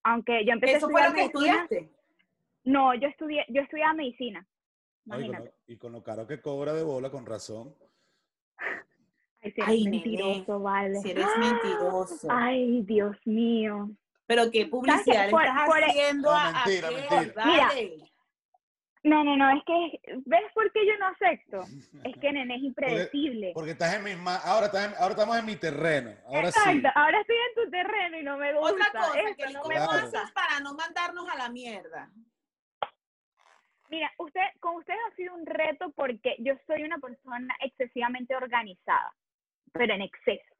Aunque 0.04 0.46
yo 0.46 0.52
empecé 0.54 0.78
¿Eso 0.78 0.88
a 0.88 0.90
fue 0.90 1.02
estudiar 1.02 1.10
lo 1.10 1.16
que 1.32 1.38
medicina- 1.40 1.64
estudiaste? 1.64 1.96
No, 2.66 2.94
yo 2.96 3.08
estudié, 3.08 3.46
yo 3.50 3.62
estudiaba 3.62 3.94
medicina. 3.94 4.46
No, 5.06 5.16
y, 5.16 5.26
con 5.26 5.26
Imagínate. 5.36 5.56
lo, 5.68 5.74
y 5.74 5.78
con 5.78 5.92
lo 5.94 6.04
caro 6.04 6.28
que 6.28 6.42
cobra 6.42 6.74
de 6.74 6.84
bola, 6.84 7.10
con 7.10 7.26
razón. 7.26 7.74
Ay, 9.42 9.52
si 9.52 9.62
eres 9.62 9.68
Ay, 9.70 9.84
nene, 9.86 9.92
mentiroso, 9.98 10.60
vale. 10.60 11.00
Si 11.02 11.12
eres 11.12 11.28
mentiroso. 11.38 12.28
Ay, 12.30 12.82
Dios 12.84 13.16
mío. 13.26 13.90
Pero 14.30 14.52
qué 14.52 14.68
publicidad 14.68 15.26
le 15.26 15.32
Por- 15.32 15.44
estás 15.44 15.66
por- 15.66 15.84
haciendo 15.84 16.30
No, 16.30 16.38
a, 16.38 16.50
a 16.50 16.66
mentira, 16.68 16.90
qué? 17.10 17.34
Mira. 17.46 17.70
No, 19.02 19.24
no, 19.24 19.36
no, 19.36 19.50
es 19.58 19.64
que, 19.66 20.00
¿ves 20.26 20.42
por 20.54 20.72
qué 20.72 20.86
yo 20.86 20.92
no 21.00 21.08
acepto? 21.08 21.62
Es 22.04 22.16
que 22.22 22.32
nene 22.32 22.58
es 22.58 22.62
impredecible. 22.62 23.54
Porque 23.56 23.72
estás 23.72 23.96
en 23.96 24.04
mis 24.04 24.18
ma- 24.20 24.36
ahora, 24.36 24.68
estás 24.68 24.86
en- 24.88 24.94
ahora 25.02 25.14
estamos 25.16 25.36
en 25.40 25.46
mi 25.48 25.56
terreno. 25.56 26.12
Ahora 26.28 26.52
sí. 26.52 26.60
Exacto, 26.60 26.90
ahora 27.00 27.22
estoy 27.22 27.36
en 27.38 27.64
tu 27.66 27.72
terreno 27.72 28.20
y 28.20 28.24
no 28.24 28.38
me 28.38 28.54
gusta. 28.54 28.72
Otra 28.72 28.92
cosa, 28.92 29.20
Esto 29.20 29.36
Kelly, 29.38 29.54
no 29.54 29.62
¿cómo 29.62 29.74
me 29.74 29.76
Claro. 29.88 30.12
para 30.36 30.60
no 30.60 30.74
mandarnos 30.76 31.28
a 31.28 31.36
la 31.36 31.50
mierda? 31.50 32.12
Mira, 33.90 34.12
usted, 34.20 34.42
con 34.60 34.76
ustedes 34.76 35.00
ha 35.12 35.16
sido 35.16 35.34
un 35.34 35.46
reto 35.48 35.92
porque 35.96 36.36
yo 36.38 36.54
soy 36.68 36.84
una 36.84 37.00
persona 37.00 37.56
excesivamente 37.62 38.36
organizada, 38.36 39.12
pero 39.72 39.92
en 39.96 40.04
exceso. 40.04 40.54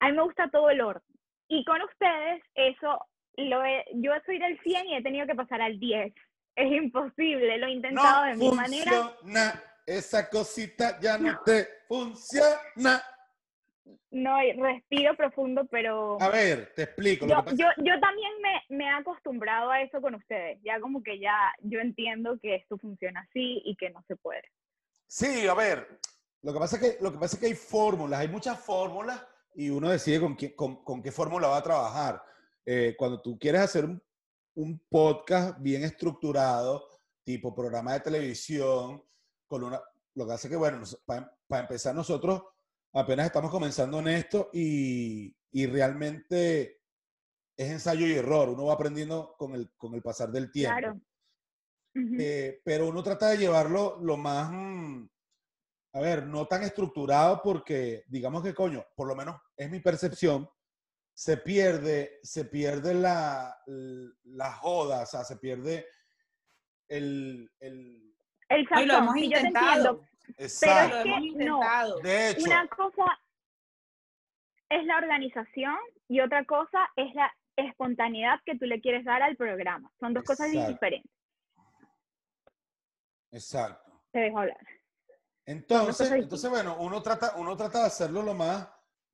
A 0.00 0.08
mí 0.10 0.12
me 0.16 0.22
gusta 0.24 0.50
todo 0.50 0.68
el 0.68 0.82
orden. 0.82 1.08
Y 1.52 1.66
con 1.66 1.82
ustedes, 1.82 2.42
eso, 2.54 2.98
lo 3.36 3.62
he- 3.62 3.84
yo 3.96 4.12
soy 4.24 4.38
del 4.38 4.58
100 4.60 4.86
y 4.86 4.94
he 4.96 5.02
tenido 5.02 5.26
que 5.26 5.34
pasar 5.34 5.60
al 5.60 5.78
10. 5.78 6.14
Es 6.56 6.72
imposible, 6.72 7.58
lo 7.58 7.66
he 7.66 7.72
intentado 7.72 8.24
de 8.24 8.36
mi 8.36 8.50
manera. 8.52 8.90
funciona. 9.20 9.62
Esa 9.84 10.30
cosita 10.30 10.98
ya 11.00 11.18
no, 11.18 11.38
te 11.44 11.66
funciona. 11.88 13.02
No, 14.10 14.38
respiro 14.62 15.14
profundo, 15.14 15.66
pero 15.66 16.16
A 16.22 16.30
ver, 16.30 16.72
te 16.74 16.84
explico. 16.84 17.26
Lo 17.26 17.32
yo, 17.32 17.38
que 17.38 17.50
pasa- 17.50 17.56
yo, 17.56 17.66
yo 17.84 18.00
también 18.00 18.32
me, 18.40 18.76
me 18.76 18.84
he 18.84 18.90
acostumbrado 18.90 19.70
a 19.70 19.82
eso 19.82 20.00
con 20.00 20.14
ustedes. 20.14 20.58
Ya 20.62 20.80
como 20.80 21.02
que 21.02 21.18
ya 21.18 21.36
yo 21.60 21.80
entiendo 21.80 22.38
que 22.40 22.54
esto 22.54 22.78
funciona 22.78 23.20
así 23.28 23.60
y 23.64 23.76
que 23.76 23.90
no 23.90 24.02
se 24.08 24.16
puede. 24.16 24.44
Sí, 25.06 25.46
a 25.46 25.52
ver, 25.54 25.86
lo 26.42 26.54
que 26.54 26.58
pasa 26.60 26.76
es 26.76 26.82
que, 26.96 27.04
lo 27.04 27.12
que, 27.12 27.18
pasa 27.18 27.36
es 27.36 27.40
que 27.40 27.46
hay 27.48 27.54
fórmulas, 27.54 28.20
hay 28.20 28.28
muchas 28.28 28.58
fórmulas 28.58 29.22
y 29.54 29.70
uno 29.70 29.90
decide 29.90 30.20
con 30.20 30.36
qué, 30.36 30.54
con, 30.54 30.82
con 30.84 31.02
qué 31.02 31.12
fórmula 31.12 31.48
va 31.48 31.58
a 31.58 31.62
trabajar. 31.62 32.22
Eh, 32.64 32.94
cuando 32.98 33.20
tú 33.20 33.38
quieres 33.38 33.60
hacer 33.60 33.84
un, 33.84 34.02
un 34.54 34.78
podcast 34.88 35.60
bien 35.60 35.82
estructurado, 35.82 36.88
tipo 37.24 37.54
programa 37.54 37.94
de 37.94 38.00
televisión, 38.00 39.02
con 39.46 39.64
una, 39.64 39.80
lo 40.14 40.26
que 40.26 40.32
hace 40.32 40.48
que, 40.48 40.56
bueno, 40.56 40.82
para 41.04 41.62
empezar 41.62 41.94
nosotros 41.94 42.42
apenas 42.94 43.26
estamos 43.26 43.50
comenzando 43.50 44.00
en 44.00 44.08
esto 44.08 44.50
y, 44.52 45.34
y 45.50 45.66
realmente 45.66 46.80
es 47.56 47.70
ensayo 47.70 48.06
y 48.06 48.12
error, 48.12 48.48
uno 48.48 48.66
va 48.66 48.74
aprendiendo 48.74 49.34
con 49.38 49.54
el, 49.54 49.70
con 49.76 49.94
el 49.94 50.02
pasar 50.02 50.30
del 50.30 50.50
tiempo. 50.50 50.78
Claro. 50.78 51.00
Eh, 51.94 52.60
pero 52.64 52.88
uno 52.88 53.02
trata 53.02 53.28
de 53.28 53.36
llevarlo 53.36 53.98
lo 54.00 54.16
más, 54.16 54.50
mm, 54.50 55.06
a 55.94 56.00
ver, 56.00 56.26
no 56.26 56.46
tan 56.46 56.62
estructurado 56.62 57.40
porque, 57.42 58.04
digamos 58.08 58.42
que, 58.42 58.54
coño, 58.54 58.84
por 58.96 59.06
lo 59.08 59.14
menos 59.14 59.40
es 59.56 59.70
mi 59.70 59.80
percepción, 59.80 60.48
se 61.14 61.36
pierde, 61.36 62.18
se 62.22 62.46
pierde 62.46 62.94
la, 62.94 63.54
la 64.24 64.52
joda, 64.52 65.02
o 65.02 65.06
sea, 65.06 65.24
se 65.24 65.36
pierde 65.36 65.86
el... 66.88 67.50
el 67.60 68.14
El 68.48 68.66
Ay, 68.70 68.86
lo 68.86 68.94
hemos 68.96 69.14
sí, 69.14 69.24
yo 69.24 69.30
te 69.40 69.46
intentado. 69.46 69.76
entiendo. 69.76 70.06
exacto. 70.38 70.94
Lo 70.96 71.00
es 71.00 71.04
que 71.04 71.42
hemos 71.44 71.60
no. 71.60 71.96
De 72.02 72.30
hecho, 72.30 72.44
Una 72.46 72.68
cosa 72.68 73.18
es 74.70 74.84
la 74.86 74.96
organización 74.96 75.76
y 76.08 76.20
otra 76.20 76.44
cosa 76.46 76.88
es 76.96 77.14
la 77.14 77.30
espontaneidad 77.56 78.40
que 78.46 78.56
tú 78.56 78.64
le 78.64 78.80
quieres 78.80 79.04
dar 79.04 79.22
al 79.22 79.36
programa. 79.36 79.92
Son 80.00 80.14
dos 80.14 80.24
cosas 80.24 80.48
Exacto. 80.48 80.72
diferentes. 80.72 81.12
exacto. 83.30 83.92
Te 84.12 84.20
dejo 84.20 84.38
hablar. 84.38 84.58
Entonces, 85.44 86.10
entonces 86.10 86.48
bueno, 86.50 86.76
uno 86.78 87.02
trata, 87.02 87.34
uno 87.36 87.56
trata 87.56 87.80
de 87.80 87.86
hacerlo 87.86 88.22
lo 88.22 88.34
más, 88.34 88.68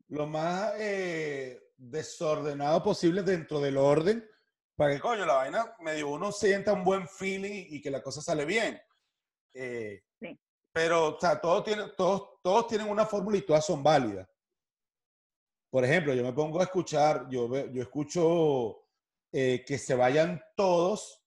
lo 0.08 0.26
más 0.26 0.72
eh, 0.78 1.72
desordenado 1.76 2.82
posible 2.82 3.22
dentro 3.22 3.60
del 3.60 3.76
orden, 3.76 4.28
para 4.76 4.94
que, 4.94 5.00
coño, 5.00 5.26
la 5.26 5.34
vaina, 5.34 5.74
medio 5.80 6.08
uno 6.10 6.30
sienta 6.30 6.72
un 6.72 6.84
buen 6.84 7.08
feeling 7.08 7.66
y, 7.68 7.80
que 7.80 7.90
la 7.90 8.02
cosa 8.02 8.20
sale 8.22 8.44
bien. 8.44 8.80
Eh, 9.54 10.02
Sí. 10.20 10.38
Pero, 10.72 11.16
o 11.16 11.20
sea, 11.20 11.40
todos 11.40 11.64
tienen, 11.64 11.92
todos, 11.96 12.40
todos 12.42 12.66
tienen 12.66 12.88
una 12.88 13.06
fórmula 13.06 13.36
y 13.36 13.42
todas 13.42 13.64
son 13.64 13.82
válidas. 13.82 14.28
Por 15.70 15.84
ejemplo, 15.84 16.14
yo 16.14 16.22
me 16.22 16.32
pongo 16.32 16.60
a 16.60 16.64
escuchar, 16.64 17.28
yo, 17.28 17.48
yo 17.70 17.82
escucho 17.82 18.86
eh, 19.32 19.64
que 19.66 19.78
se 19.78 19.94
vayan 19.94 20.42
todos, 20.56 21.22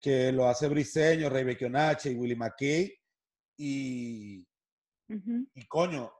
que 0.00 0.32
lo 0.32 0.48
hace 0.48 0.68
Briseño, 0.68 1.28
Rey 1.28 1.44
Becchionache 1.44 2.10
y 2.10 2.14
Willy 2.14 2.34
McKay, 2.34 2.92
y, 3.56 4.46
y 5.08 5.66
coño, 5.68 6.12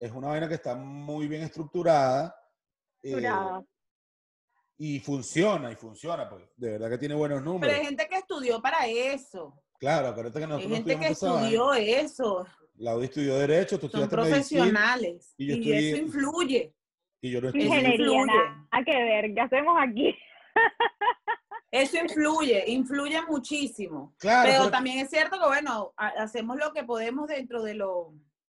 es 0.00 0.12
una 0.12 0.28
vaina 0.28 0.48
que 0.48 0.54
está 0.54 0.74
muy 0.74 1.26
bien 1.28 1.42
estructurada. 1.42 2.34
eh, 3.02 3.12
Jurado. 3.14 3.66
y 4.78 5.00
funciona, 5.00 5.70
y 5.72 5.76
funciona, 5.76 6.28
pues 6.28 6.44
de 6.56 6.72
verdad 6.72 6.90
que 6.90 6.98
tiene 6.98 7.14
buenos 7.14 7.38
Pero 7.40 7.52
números. 7.52 7.76
hay 7.76 7.84
gente 7.86 8.06
que 8.08 8.16
estudió 8.16 8.60
para 8.60 8.86
eso. 8.86 9.62
Claro, 9.78 10.08
acuérdate 10.08 10.38
que 10.38 10.44
Hay 10.44 10.50
nosotros 10.50 10.70
no 10.70 10.76
gente 10.76 10.98
que 10.98 11.12
esa 11.12 11.32
vaina. 11.32 11.46
estudió 11.48 11.74
eso. 11.74 12.46
Laudi 12.78 13.04
estudió 13.06 13.36
Derecho, 13.38 13.78
tú 13.78 13.88
Son 13.88 14.02
estudiaste 14.02 14.30
Medicina, 14.30 14.60
profesionales. 14.64 15.34
y 15.38 15.46
yo 15.46 15.54
Y 15.54 15.58
estudié- 15.60 15.88
eso 15.92 15.96
influye. 16.02 16.74
y 17.22 17.30
yo 17.30 17.40
no 17.40 17.46
estudié. 17.48 17.66
Ingeniería, 17.66 18.24
nada 18.26 18.84
que 18.84 18.92
ver. 18.92 19.34
¿Qué 19.34 19.40
hacemos 19.40 19.76
aquí? 19.80 20.14
Eso 21.70 21.96
influye, 21.98 22.64
influye 22.68 23.20
muchísimo. 23.22 24.14
Claro, 24.18 24.48
Pero 24.48 24.58
pero- 24.64 24.70
también 24.70 24.98
es 25.00 25.10
cierto 25.10 25.38
que, 25.38 25.46
bueno, 25.46 25.92
ha- 25.96 26.22
hacemos 26.22 26.56
lo 26.56 26.72
que 26.72 26.84
podemos 26.84 27.26
dentro 27.28 27.62
de 27.62 27.74
lo... 27.74 28.14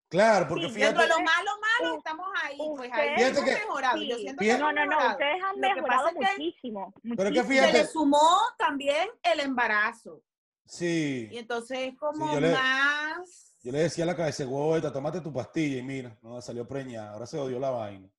claro, 0.10 0.48
porque 0.48 0.68
Sí, 0.68 0.76
fíjate, 0.76 0.98
Dentro 0.98 1.04
de 1.04 1.10
lo 1.10 1.26
malo, 1.26 1.52
malo, 1.82 1.98
estamos 1.98 2.28
ahí. 2.44 2.58
Pues 2.76 2.92
ahí 2.94 3.10
Fíjate 3.16 3.28
hemos 3.40 3.44
que- 3.44 3.52
mejorado. 3.66 3.98
Yo 4.02 4.16
sí. 4.18 4.22
siento 4.24 4.40
que 4.40 4.46
Fíjate- 4.46 4.62
hemos 4.62 4.74
No, 4.76 4.86
no, 4.86 5.00
no. 5.00 5.12
Ustedes 5.12 5.44
han 5.44 5.56
Lo 5.62 5.68
que 5.68 5.74
mejorado 5.76 6.08
que 6.10 6.16
muchísimo. 6.38 6.94
Pero 7.16 7.32
que 7.32 7.44
fíjate- 7.44 7.72
Se 7.72 7.78
le 7.80 7.86
sumó 7.88 8.30
también 8.58 9.08
el 9.24 9.40
embarazo. 9.40 10.22
sí, 10.66 11.30
Y 11.32 11.38
entonces 11.38 11.78
es 11.80 11.98
como 11.98 12.34
yo 12.34 12.40
le- 12.42 12.52
más... 12.52 13.56
yo 13.64 13.72
le 13.72 13.80
decía 13.80 14.04
a 14.04 14.08
la 14.08 14.16
cabeza, 14.18 14.46
huevita, 14.46 14.92
tómate 14.92 15.22
tu 15.22 15.32
pastilla, 15.32 15.78
y 15.78 15.82
mira, 15.84 16.18
no, 16.22 16.42
salió 16.42 16.68
preñada, 16.68 17.12
ahora 17.14 17.26
se 17.26 17.38
odió 17.40 17.58
la 17.58 17.70
vaina. 17.70 18.10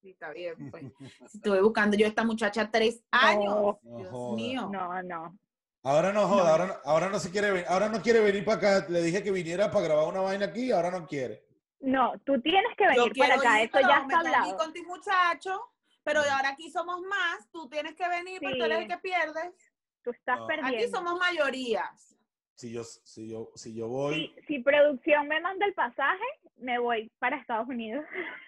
Sí, 0.00 0.10
está 0.10 0.30
bien, 0.32 0.70
pues. 0.70 0.84
Estuve 1.34 1.60
buscando 1.60 1.96
yo 1.96 2.06
a 2.06 2.08
esta 2.08 2.24
muchacha 2.24 2.70
tres 2.70 3.02
años. 3.10 3.76
No 3.82 3.98
Dios 3.98 4.10
joda. 4.10 4.36
mío. 4.36 4.68
No, 4.72 5.02
no. 5.02 5.38
Ahora 5.82 6.12
no 6.12 6.26
joda, 6.28 6.44
No. 6.44 6.50
ahora, 6.50 6.66
no, 6.66 6.74
ahora 6.84 7.08
no 7.08 7.18
se 7.18 7.30
quiere 7.30 7.50
venir, 7.52 7.66
ahora 7.68 7.88
no 7.88 8.00
quiere 8.02 8.20
venir 8.20 8.44
para 8.44 8.58
acá. 8.78 8.86
Le 8.88 9.02
dije 9.02 9.22
que 9.22 9.30
viniera 9.30 9.70
para 9.70 9.84
grabar 9.86 10.08
una 10.08 10.20
vaina 10.20 10.46
aquí, 10.46 10.70
ahora 10.70 10.90
no 10.90 11.06
quiere. 11.06 11.44
No, 11.80 12.12
tú 12.24 12.40
tienes 12.40 12.76
que 12.76 12.84
Yo 12.96 13.04
venir 13.04 13.12
para 13.16 13.34
acá. 13.36 13.68
pero 13.72 13.88
ya 13.88 13.98
está 14.02 14.18
hablado. 14.18 14.56
con 14.56 14.72
tu 14.72 14.82
muchacho, 14.84 15.60
pero 16.02 16.20
ahora 16.20 16.50
aquí 16.50 16.70
somos 16.70 17.00
más, 17.02 17.48
tú 17.52 17.68
tienes 17.68 17.94
que 17.94 18.08
venir, 18.08 18.40
porque 18.40 18.58
tú 18.58 18.64
eres 18.64 18.78
el 18.78 18.84
Sí. 18.84 18.88
que 18.90 18.98
pierdes. 18.98 19.54
Tú 20.02 20.10
estás 20.10 20.38
No. 20.40 20.46
perdiendo. 20.46 20.76
Aquí 20.78 20.88
somos 20.88 21.18
mayorías. 21.18 22.16
Si 22.54 22.72
yo, 22.72 22.82
si 22.82 23.28
yo, 23.30 23.50
si 23.54 23.72
yo 23.74 23.86
voy, 23.88 24.34
Si, 24.38 24.46
si 24.46 24.58
producción 24.60 25.28
me 25.28 25.40
manda 25.40 25.64
el 25.64 25.74
pasaje, 25.74 26.24
me 26.56 26.78
voy 26.80 27.08
para 27.20 27.36
Estados 27.36 27.68
Unidos. 27.68 28.04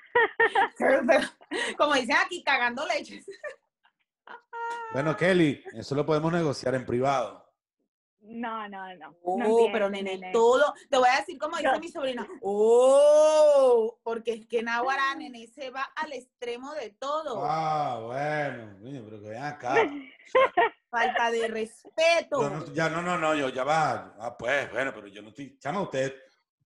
Como 1.76 1.94
dicen 1.94 2.16
aquí, 2.16 2.42
cagando 2.42 2.86
leches. 2.86 3.24
bueno, 4.92 5.16
Kelly, 5.16 5.62
eso 5.74 5.94
lo 5.94 6.04
podemos 6.06 6.32
negociar 6.32 6.74
en 6.74 6.86
privado. 6.86 7.50
No, 8.22 8.68
no, 8.68 8.94
no. 8.96 9.16
no 9.24 9.44
Oh, 9.48 9.68
pero 9.72 9.88
nene, 9.88 10.30
todo, 10.30 10.74
te 10.90 10.98
voy 10.98 11.08
a 11.08 11.20
decir 11.20 11.38
como 11.38 11.56
dice 11.56 11.78
mi 11.80 11.88
sobrina, 11.88 12.28
oh, 12.42 13.98
porque 14.02 14.34
es 14.34 14.46
que 14.46 14.62
Nahuara, 14.62 15.14
nene, 15.14 15.46
se 15.48 15.70
va 15.70 15.90
al 15.96 16.12
extremo 16.12 16.72
de 16.74 16.90
todo. 16.90 17.42
Ah, 17.44 17.98
bueno, 18.02 18.76
pero 18.82 19.22
que 19.22 19.28
ven 19.30 19.42
acá. 19.42 19.74
Falta 20.90 21.30
de 21.30 21.48
respeto. 21.48 22.48
No- 22.48 22.72
ya 22.74 22.90
no, 22.90 23.00
no, 23.00 23.16
no, 23.16 23.34
yo 23.34 23.48
ya 23.48 23.64
va. 23.64 24.14
Ah, 24.20 24.36
pues, 24.36 24.70
bueno, 24.70 24.92
pero 24.94 25.06
yo 25.06 25.22
no 25.22 25.30
estoy. 25.30 25.58
Chama, 25.58 25.80
usted, 25.80 26.14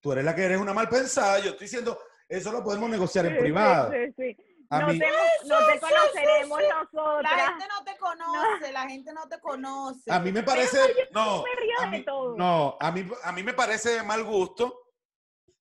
tú 0.01 0.11
eres 0.13 0.25
la 0.25 0.35
que 0.35 0.43
eres 0.43 0.59
una 0.61 0.75
mal 0.75 0.89
pensada. 0.89 1.39
Yo 1.39 1.51
estoy 1.51 1.67
diciendo, 1.67 1.99
eso 2.29 2.53
lo 2.53 2.63
podemos 2.65 2.89
negociar 2.91 3.27
en 3.27 3.35
Sí, 3.35 3.39
privado. 3.41 3.93
Sí, 3.93 3.99
sí, 4.17 4.35
sí. 4.35 4.37
No 4.71 4.87
te, 4.89 4.99
no 5.47 5.59
te 5.67 5.79
conoceremos 5.81 6.63
La 6.63 6.75
nosotras. 6.83 7.49
gente 7.51 7.65
no 7.69 7.85
te 7.85 7.97
conoce, 7.99 8.73
la 8.73 8.89
gente 8.89 9.13
no 9.13 9.29
te 9.29 9.39
conoce. 9.41 10.11
a 10.13 10.19
mí 10.19 10.33
me 10.33 10.43
parece. 10.43 10.79
No, 11.13 11.45
me 11.45 11.87
a 11.87 11.91
de 11.91 11.99
mí, 11.99 12.05
todo. 12.05 12.35
no, 12.37 12.77
a 12.81 12.91
mí, 12.91 13.09
a 13.23 13.33
mí 13.33 13.43
me 13.43 13.53
parece 13.55 13.91
de 13.91 14.03
mal 14.03 14.25
gusto 14.25 14.81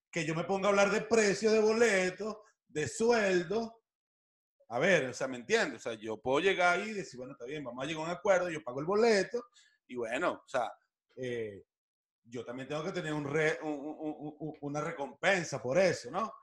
que 0.09 0.25
yo 0.25 0.33
me 0.33 0.45
ponga 0.45 0.67
a 0.67 0.69
hablar 0.69 0.89
de 0.89 1.01
precios 1.01 1.51
de 1.53 1.59
boletos, 1.59 2.37
de 2.67 2.87
sueldo. 2.87 3.81
A 4.69 4.79
ver, 4.79 5.05
o 5.09 5.13
sea, 5.13 5.27
¿me 5.27 5.37
entiendes? 5.37 5.85
O 5.85 5.89
sea, 5.89 5.93
yo 5.99 6.17
puedo 6.19 6.39
llegar 6.39 6.79
ahí 6.79 6.89
y 6.89 6.93
decir, 6.93 7.17
bueno, 7.19 7.33
está 7.33 7.45
bien, 7.45 7.63
vamos 7.63 7.83
a 7.83 7.87
llegar 7.87 8.03
a 8.03 8.05
un 8.05 8.11
acuerdo, 8.11 8.49
yo 8.49 8.63
pago 8.63 8.79
el 8.79 8.85
boleto 8.87 9.45
y 9.87 9.95
bueno, 9.95 10.41
o 10.43 10.47
sea, 10.47 10.71
eh, 11.17 11.63
yo 12.25 12.43
también 12.45 12.67
tengo 12.67 12.83
que 12.83 12.91
tener 12.91 13.13
un 13.13 13.25
re- 13.31 13.59
un- 13.61 13.71
un- 13.73 13.97
un- 13.99 14.35
un- 14.39 14.57
una 14.61 14.81
recompensa 14.81 15.61
por 15.61 15.77
eso, 15.77 16.09
¿no? 16.11 16.33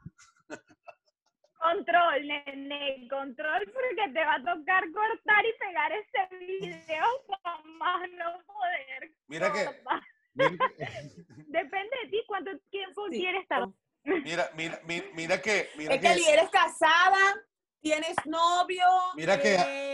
Control, 1.59 2.27
nene, 2.27 3.07
control, 3.11 3.65
porque 3.73 4.13
te 4.15 4.25
va 4.25 4.35
a 4.37 4.39
tocar 4.39 4.83
cortar 4.93 5.45
y 5.45 5.59
pegar 5.59 5.93
este 5.93 6.37
video 6.39 7.05
para 7.43 7.59
más 7.65 8.09
no 8.13 8.43
poder. 8.47 9.13
Mira 9.27 9.53
que, 9.53 9.65
cortar. 9.67 10.03
mira, 10.35 10.51
que- 10.77 10.87
Depende 11.49 11.97
de 12.05 12.11
ti 12.11 12.25
cuánto 12.27 12.51
tiempo 12.71 13.07
Sí. 13.11 13.19
quieres 13.21 13.43
estar. 13.43 13.65
mira, 14.05 14.51
mira, 14.55 14.81
mira, 14.87 15.07
mira 15.15 15.43
que, 15.43 15.69
mira 15.77 15.95
Es 15.95 16.01
que 16.01 16.33
eres 16.33 16.49
casada, 16.51 17.45
tienes 17.83 18.17
novio, 18.25 18.87
Mira 19.15 19.39
que- 19.41 19.55
eh, 19.57 19.90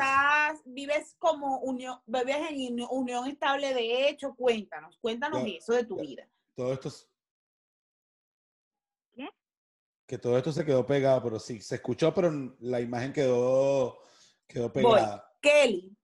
estás, 0.00 0.60
vives 0.64 1.14
como 1.18 1.58
unión, 1.60 2.00
vives 2.06 2.36
en 2.50 2.72
uni- 2.72 2.86
unión 2.90 3.26
estable 3.26 3.74
de 3.74 4.08
hecho, 4.08 4.34
cuéntanos, 4.34 4.96
cuéntanos 4.98 5.42
Ya, 5.44 5.48
eso 5.56 5.72
de 5.74 5.84
tu 5.84 5.96
ya. 5.96 6.02
vida. 6.02 6.28
todo 6.54 6.72
esto 6.72 6.88
es- 6.88 7.08
¿Qué? 9.14 9.28
Que 10.06 10.18
todo 10.18 10.36
esto 10.38 10.52
se 10.52 10.64
quedó 10.64 10.86
pegado, 10.86 11.22
pero 11.22 11.38
sí, 11.38 11.60
se 11.60 11.76
escuchó, 11.76 12.14
pero 12.14 12.30
la 12.60 12.80
imagen 12.80 13.12
quedó, 13.12 14.02
quedó 14.46 14.72
Voy. 14.72 14.82
pegada. 14.84 15.30
Kelly, 15.40 15.96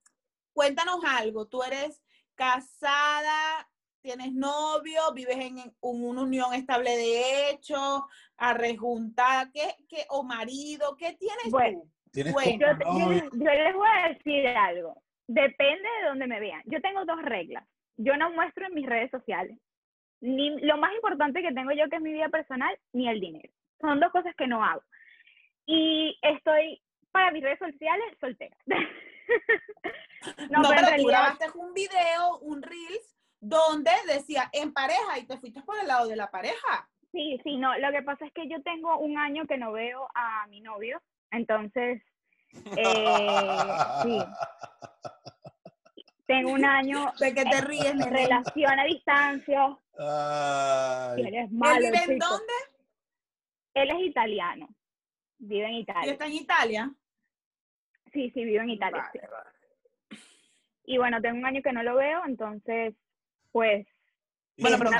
cuéntanos 0.53 0.99
algo, 1.05 1.47
tú 1.47 1.63
eres 1.63 2.01
casada, 2.35 3.69
tienes 4.01 4.31
novio, 4.33 5.01
vives 5.13 5.37
en, 5.37 5.57
en 5.59 5.73
una 5.81 6.21
unión 6.23 6.53
estable 6.53 6.95
de 6.95 7.49
hecho, 7.49 8.07
arrejuntada, 8.37 9.51
¿qué, 9.51 9.75
qué, 9.87 10.05
o 10.09 10.23
marido, 10.23 10.95
¿qué 10.95 11.13
tienes 11.13 11.51
Bueno, 11.51 11.81
tú? 11.81 11.91
Tienes 12.11 12.33
Bueno. 12.33 12.51
Yo, 12.99 13.09
les- 13.11 13.31
yo 13.31 13.63
les 13.63 13.75
voy 13.75 13.87
a 13.91 14.07
decir 14.09 14.47
algo. 14.47 15.01
Depende 15.27 15.87
de 16.01 16.07
donde 16.07 16.27
me 16.27 16.39
vean. 16.39 16.61
Yo 16.65 16.81
tengo 16.81 17.05
dos 17.05 17.21
reglas. 17.21 17.63
Yo 17.97 18.15
no 18.17 18.31
muestro 18.31 18.65
en 18.65 18.73
mis 18.73 18.85
redes 18.87 19.11
sociales 19.11 19.57
ni 20.21 20.59
lo 20.61 20.77
más 20.77 20.93
importante 20.95 21.41
que 21.41 21.53
tengo 21.53 21.71
yo, 21.71 21.87
que 21.89 21.95
es 21.95 22.01
mi 22.01 22.11
vida 22.11 22.27
personal, 22.29 22.77
ni 22.91 23.07
el 23.07 23.19
dinero. 23.21 23.49
Son 23.79 23.99
dos 24.01 24.11
cosas 24.11 24.35
que 24.35 24.47
no 24.47 24.63
hago. 24.63 24.83
Y 25.65 26.17
estoy 26.21 26.81
para 27.11 27.31
mis 27.31 27.43
redes 27.43 27.59
sociales 27.59 28.17
soltera. 28.19 28.55
No, 30.49 30.61
no, 30.63 30.69
pero 30.69 30.81
pero 30.81 30.81
tú 30.81 30.85
realidad 30.87 31.07
grabaste 31.37 31.45
un 31.57 31.73
video, 31.73 32.37
un 32.41 32.61
Reels, 32.61 33.15
donde 33.39 33.91
decía 34.07 34.49
en 34.51 34.73
pareja 34.73 35.17
y 35.17 35.25
te 35.25 35.37
fuiste 35.37 35.61
por 35.61 35.79
el 35.79 35.87
lado 35.87 36.07
de 36.09 36.17
la 36.17 36.29
pareja. 36.29 36.89
Sí, 37.13 37.39
sí, 37.43 37.55
no. 37.57 37.77
Lo 37.77 37.91
que 37.91 38.01
pasa 38.01 38.25
es 38.25 38.33
que 38.33 38.47
yo 38.49 38.61
tengo 38.63 38.97
un 38.97 39.17
año 39.17 39.45
que 39.45 39.57
no 39.57 39.71
veo 39.71 40.09
a 40.15 40.45
mi 40.47 40.59
novio, 40.59 41.01
entonces 41.31 42.01
eh, 42.77 43.67
sí. 44.03 44.19
tengo 46.25 46.51
un 46.51 46.65
año 46.65 47.11
¿De 47.19 47.33
qué 47.33 47.43
te 47.45 47.61
ríes, 47.61 47.95
nene? 47.95 48.09
relación 48.11 48.79
a 48.79 48.83
distancia. 48.85 49.77
Ay, 49.99 51.21
Y 51.23 51.27
él 51.27 51.35
es 51.35 51.51
¿Él 51.51 51.57
malo, 51.57 51.79
vive 51.81 52.03
en 52.13 52.19
dónde? 52.19 52.53
Él 53.75 53.89
es 53.91 53.99
italiano. 54.07 54.67
Vive 55.37 55.65
en 55.67 55.73
¿Y 55.73 55.79
Italia. 55.81 56.11
está 56.11 56.25
en 56.25 56.33
Italia? 56.33 56.91
Sí, 58.11 58.31
sí, 58.31 58.43
vive 58.43 58.61
en 58.63 58.69
Italia. 58.71 58.97
Vale, 59.01 59.11
sí. 59.13 59.19
vale. 59.31 59.49
Y 60.85 60.97
bueno, 60.97 61.21
tengo 61.21 61.37
un 61.37 61.45
año 61.45 61.61
que 61.61 61.71
no 61.71 61.83
lo 61.83 61.95
veo, 61.95 62.21
entonces, 62.25 62.95
pues, 63.51 63.85
Bueno, 64.59 64.77
pero 64.77 64.91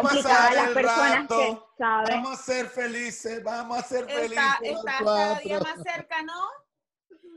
complicada. 0.00 0.54
Las 0.54 0.68
el 0.68 0.74
personas 0.74 1.28
que 1.28 1.58
saben. 1.78 2.22
Vamos 2.22 2.40
a 2.40 2.42
ser 2.42 2.66
felices, 2.66 3.42
vamos 3.42 3.78
a 3.78 3.82
ser 3.82 4.04
felices. 4.06 4.38
Está, 4.62 4.98
cada 4.98 5.40
día 5.40 5.60
más 5.60 5.82
cerca, 5.82 6.22
¿no? 6.22 6.48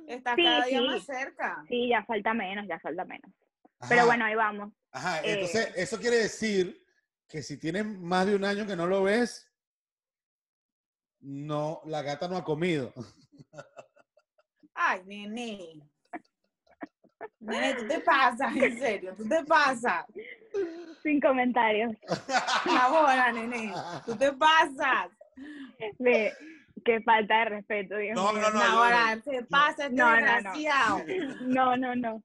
Estás 0.08 0.36
Sí, 0.36 0.44
cada 0.44 0.66
día 0.66 0.80
sí. 0.80 0.88
más 0.88 1.06
cerca. 1.06 1.66
Sí, 1.68 1.90
ya 1.90 2.06
falta 2.06 2.34
menos, 2.34 2.66
ya 2.68 2.80
falta 2.80 3.06
menos. 3.06 3.32
Ajá, 3.80 3.90
Pero 3.90 4.06
bueno, 4.06 4.26
ahí 4.26 4.36
vamos. 4.36 4.74
Ajá, 4.92 5.22
eh, 5.22 5.34
entonces 5.34 5.72
eso 5.76 6.00
quiere 6.00 6.18
decir 6.18 6.84
que 7.28 7.44
si 7.44 7.58
tienes 7.58 7.86
más 7.86 8.26
de 8.26 8.36
un 8.36 8.46
año 8.46 8.66
que 8.66 8.76
no 8.76 8.88
lo 8.88 9.04
ves, 9.04 9.48
no, 11.20 11.82
la 11.86 12.02
gata 12.02 12.28
no 12.28 12.38
ha 12.38 12.44
comido. 12.44 12.94
Ay, 14.74 15.02
nene. 15.06 15.82
Nene, 17.48 17.74
tú 17.76 17.88
te 17.88 18.00
pasas, 18.02 18.56
en 18.56 18.80
serio, 18.80 19.14
tú 19.16 19.28
te 19.28 19.44
pasas. 19.46 20.06
Sin 21.04 21.20
comentarios. 21.22 21.96
Ahora, 22.70 23.32
nene, 23.32 23.74
tú 24.06 24.16
te 24.16 24.34
pasas. 24.34 25.10
De, 26.00 26.34
qué 26.84 27.02
falta 27.02 27.40
de 27.40 27.46
respeto, 27.46 27.96
Dios 27.98 28.16
No, 28.16 28.34
mío. 28.34 28.42
no, 28.42 28.52
no. 28.52 28.62
Ahora, 28.64 29.18
te 29.24 29.44
pasa 29.44 29.84
este 29.86 29.96
No, 29.96 30.10
no, 30.10 30.20
no. 30.20 30.34
desgraciado. 30.34 31.06
No, 31.42 31.78
no, 31.78 31.96
no. 31.96 32.24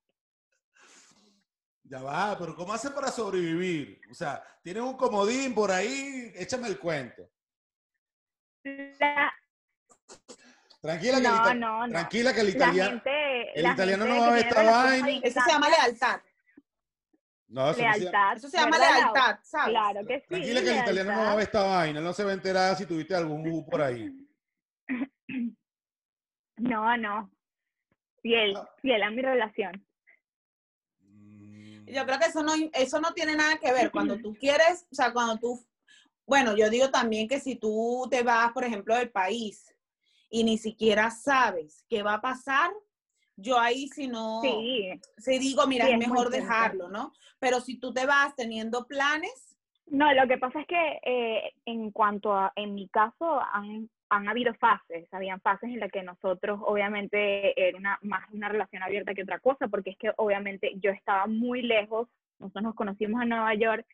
Ya 1.85 2.01
va, 2.03 2.37
pero 2.39 2.55
¿cómo 2.57 2.73
hace 2.73 2.91
para 2.91 3.09
sobrevivir? 3.09 4.01
O 4.11 4.15
sea, 4.15 4.43
tienes 4.63 4.83
un 4.83 4.97
comodín 4.97 5.55
por 5.55 5.71
ahí, 5.71 6.33
échame 6.37 6.69
el 6.69 6.79
cuento. 6.79 7.29
La- 8.65 9.33
Tranquila 10.83 11.13
que, 11.21 11.27
el, 11.27 11.33
no, 11.33 11.37
ita- 11.37 11.55
no, 11.55 11.87
no. 11.87 11.93
tranquila 11.93 12.35
que 12.35 12.41
el 12.41 12.47
La 12.47 12.53
italiano... 12.53 12.91
gente. 12.91 13.53
el 13.59 13.63
la 13.63 13.73
italiano 13.73 14.05
gente 14.05 14.19
no 14.19 14.23
va 14.25 14.29
a 14.29 14.35
ver 14.35 14.47
esta 14.49 14.63
vaina. 14.65 15.09
Eso 15.23 15.41
se 15.41 15.51
llama 15.53 15.69
lealtad. 15.71 16.21
No, 17.49 17.71
eso 17.71 17.71
no 17.71 17.75
se 17.75 17.83
llama- 17.83 17.97
Lealtad. 17.99 18.37
Eso 18.37 18.49
se 18.49 18.57
llama 18.57 18.79
lealtad, 18.79 19.39
¿sabes? 19.45 19.69
Claro 19.71 20.07
que 20.07 20.21
sí. 20.21 20.27
Tranquila 20.29 20.61
que 20.63 20.71
el 20.71 20.77
italiano 20.79 21.13
no 21.13 21.19
va 21.21 21.33
a 21.33 21.37
ver 21.37 21.45
esta 21.45 21.63
vaina, 21.63 21.99
él 22.01 22.05
no 22.05 22.13
se 22.13 22.25
va 22.25 22.31
a 22.31 22.35
enterar 22.35 22.77
si 22.77 22.87
tuviste 22.87 23.15
algún 23.15 23.47
U 23.49 23.65
por 23.65 23.81
ahí. 23.83 24.11
No, 26.59 26.97
no. 26.97 27.31
Fiel, 28.21 28.55
Ah. 28.57 28.69
fiel 28.81 29.03
a 29.03 29.11
mi 29.11 29.23
relación. 29.23 29.85
Mm, 31.01 31.87
Yo 31.89 32.07
creo 32.07 32.19
que 32.19 32.27
eso 32.27 32.43
no, 32.43 32.53
eso 32.73 33.01
no 33.01 33.13
tiene 33.15 33.35
nada 33.35 33.57
que 33.59 33.73
ver. 33.73 33.91
Cuando 33.91 34.19
tú 34.19 34.35
quieres, 34.35 34.87
o 34.93 34.95
sea, 34.95 35.13
cuando 35.13 35.39
tú, 35.39 35.65
bueno, 36.27 36.55
yo 36.57 36.71
digo 36.71 36.91
también 36.91 37.27
que 37.27 37.41
si 37.41 37.57
tú 37.57 38.07
te 38.11 38.23
vas, 38.23 38.53
por 38.53 38.65
ejemplo, 38.65 38.95
del 38.95 39.11
país 39.11 39.72
y 40.33 40.45
ni 40.45 40.57
siquiera 40.57 41.11
sabes 41.11 41.85
qué 41.91 42.03
va 42.03 42.15
a 42.15 42.21
pasar, 42.23 42.71
yo 43.37 43.59
ahí 43.61 43.87
si 43.89 44.09
no, 44.09 44.41
Sí. 44.41 44.91
si 45.19 45.39
digo, 45.39 45.67
mira, 45.67 45.85
Sí, 45.87 45.93
es 45.93 45.99
mejor 45.99 46.31
dejarlo, 46.31 46.89
¿no? 46.89 47.13
Pero 47.39 47.61
si 47.61 47.79
tú 47.79 47.93
te 47.93 48.07
vas 48.07 48.35
teniendo 48.35 48.87
planes, 48.87 49.49
No, 49.87 50.11
lo 50.15 50.27
que 50.27 50.39
pasa 50.39 50.61
es 50.61 50.67
que 50.67 51.01
eh, 51.03 51.53
en 51.67 51.91
cuanto 51.91 52.33
a, 52.33 52.51
en 52.57 52.75
mi 52.75 52.89
caso, 52.89 53.43
han, 53.53 53.91
han 54.09 54.27
habido 54.29 54.55
fases, 54.55 55.07
habían 55.13 55.41
fases 55.43 55.69
en 55.69 55.81
las 55.81 55.91
que 55.93 56.03
nosotros, 56.03 56.61
obviamente, 56.65 57.53
era 57.69 57.77
una, 57.77 57.99
más 58.01 58.23
una 58.33 58.49
relación 58.49 58.83
abierta 58.83 59.13
que 59.13 59.25
otra 59.25 59.39
cosa, 59.39 59.69
porque 59.69 59.91
es 59.91 59.99
que 59.99 60.11
obviamente 60.17 60.73
yo 60.77 60.93
estaba 60.93 61.27
muy 61.27 61.61
lejos, 61.61 62.09
nosotros 62.39 62.63
nos 62.63 62.75
conocimos 62.75 63.21
en 63.23 63.29
Nueva 63.31 63.55
York, 63.55 63.85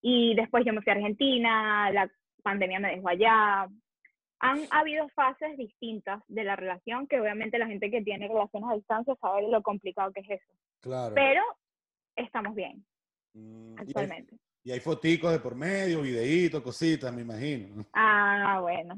y 0.00 0.34
después 0.36 0.64
yo 0.64 0.72
me 0.72 0.82
fui 0.82 0.92
a 0.92 0.96
Argentina, 0.96 1.90
la 1.90 2.08
pandemia 2.44 2.78
me 2.78 2.94
dejó 2.94 3.08
allá. 3.08 3.68
Han 4.44 4.60
habido 4.70 5.08
fases 5.10 5.56
distintas 5.56 6.20
de 6.28 6.42
la 6.44 6.56
relación, 6.56 7.06
que 7.06 7.20
obviamente 7.20 7.58
la 7.58 7.66
gente 7.68 7.90
que 7.90 8.02
tiene 8.02 8.26
relaciones 8.28 8.68
a 8.70 8.74
distancia 8.74 9.14
sabe 9.20 9.48
lo 9.48 9.62
complicado 9.62 10.12
que 10.12 10.20
es 10.20 10.30
eso. 10.30 10.52
Claro. 10.80 11.14
Pero 11.14 11.42
estamos 12.16 12.54
bien 12.54 12.84
Mm, 13.34 13.72
y, 13.72 13.78
hay, 13.78 13.84
actualmente. 13.86 14.36
y 14.64 14.72
hay 14.72 14.80
foticos 14.80 15.32
de 15.32 15.38
por 15.38 15.54
medio, 15.54 16.02
videitos, 16.02 16.60
cositas, 16.60 17.10
me 17.14 17.22
imagino. 17.22 17.86
Ah, 17.94 18.58
bueno. 18.60 18.94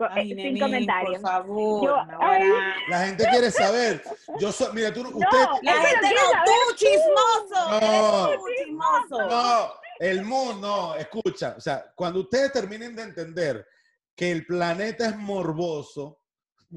Eh, 0.00 0.04
ay, 0.10 0.28
sin 0.28 0.36
nene, 0.36 0.60
comentarios. 0.60 1.22
por 1.22 1.30
favor, 1.30 1.84
Yo- 1.86 2.04
Nahuara. 2.06 2.74
La 2.88 3.06
gente 3.06 3.24
quiere 3.30 3.50
saber. 3.50 4.02
Yo 4.38 4.52
soy, 4.52 4.68
mira, 4.74 4.92
tú, 4.92 5.00
usted, 5.00 5.20
La 5.62 5.72
gente 5.72 6.08
no, 6.14 6.30
saber. 6.30 6.44
tú 6.44 6.76
chismoso, 6.76 7.70
No. 7.80 8.28
tú 8.36 8.44
chismoso. 8.64 9.28
no, 9.28 9.70
el 10.00 10.22
mundo, 10.24 10.66
no, 10.68 10.94
escucha, 10.96 11.54
o 11.56 11.60
sea, 11.60 11.90
cuando 11.94 12.20
ustedes 12.20 12.52
terminen 12.52 12.94
de 12.94 13.02
entender 13.04 13.66
que 14.18 14.32
el 14.32 14.44
planeta 14.44 15.10
es 15.10 15.16
morboso, 15.16 16.20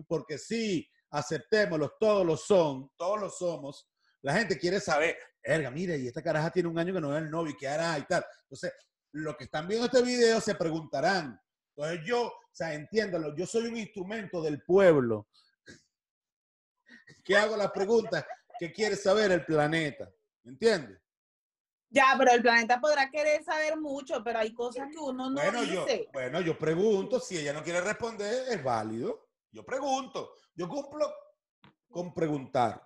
porque 0.07 0.37
sí, 0.37 0.87
aceptémoslo, 1.09 1.95
todos 1.99 2.23
lo 2.23 2.37
son, 2.37 2.91
todos 2.95 3.19
lo 3.19 3.29
somos, 3.31 3.89
la 4.21 4.35
gente 4.35 4.59
quiere 4.59 4.79
saber, 4.79 5.17
verga, 5.43 5.71
mira, 5.71 5.95
y 5.95 6.05
esta 6.05 6.21
caraja 6.21 6.51
tiene 6.51 6.69
un 6.69 6.77
año 6.77 6.93
que 6.93 7.01
no 7.01 7.09
ve 7.09 7.17
al 7.17 7.31
novio, 7.31 7.53
¿y 7.53 7.57
qué 7.57 7.67
hará? 7.67 7.97
Y 7.97 8.03
tal. 8.03 8.23
Entonces, 8.43 8.71
los 9.13 9.35
que 9.35 9.45
están 9.45 9.67
viendo 9.67 9.87
este 9.87 10.03
video 10.03 10.39
se 10.39 10.53
preguntarán. 10.53 11.41
Entonces 11.75 12.05
yo, 12.05 12.27
o 12.27 12.33
sea, 12.51 12.75
entiéndalo, 12.75 13.35
yo 13.35 13.47
soy 13.47 13.65
un 13.65 13.77
instrumento 13.77 14.43
del 14.43 14.61
pueblo 14.61 15.27
que 17.25 17.35
hago 17.35 17.57
las 17.57 17.71
preguntas 17.71 18.23
que 18.59 18.71
quiere 18.71 18.95
saber 18.95 19.31
el 19.31 19.43
planeta. 19.43 20.07
¿Entiendes? 20.45 21.00
Ya, 21.93 22.15
pero 22.17 22.31
el 22.31 22.41
planeta 22.41 22.79
podrá 22.79 23.09
querer 23.11 23.43
saber 23.43 23.77
mucho, 23.77 24.23
pero 24.23 24.39
hay 24.39 24.53
cosas 24.53 24.87
que 24.89 24.97
uno 24.97 25.29
no 25.29 25.35
Bueno 25.41 25.63
yo, 25.65 25.85
dice. 25.85 26.07
bueno, 26.13 26.39
yo 26.39 26.57
pregunto, 26.57 27.19
si 27.19 27.37
ella 27.37 27.51
no 27.51 27.61
quiere 27.63 27.81
responder, 27.81 28.45
es 28.49 28.63
válido. 28.63 29.27
Yo 29.51 29.65
pregunto, 29.65 30.35
yo 30.55 30.69
cumplo 30.69 31.13
con 31.89 32.13
preguntar. 32.13 32.81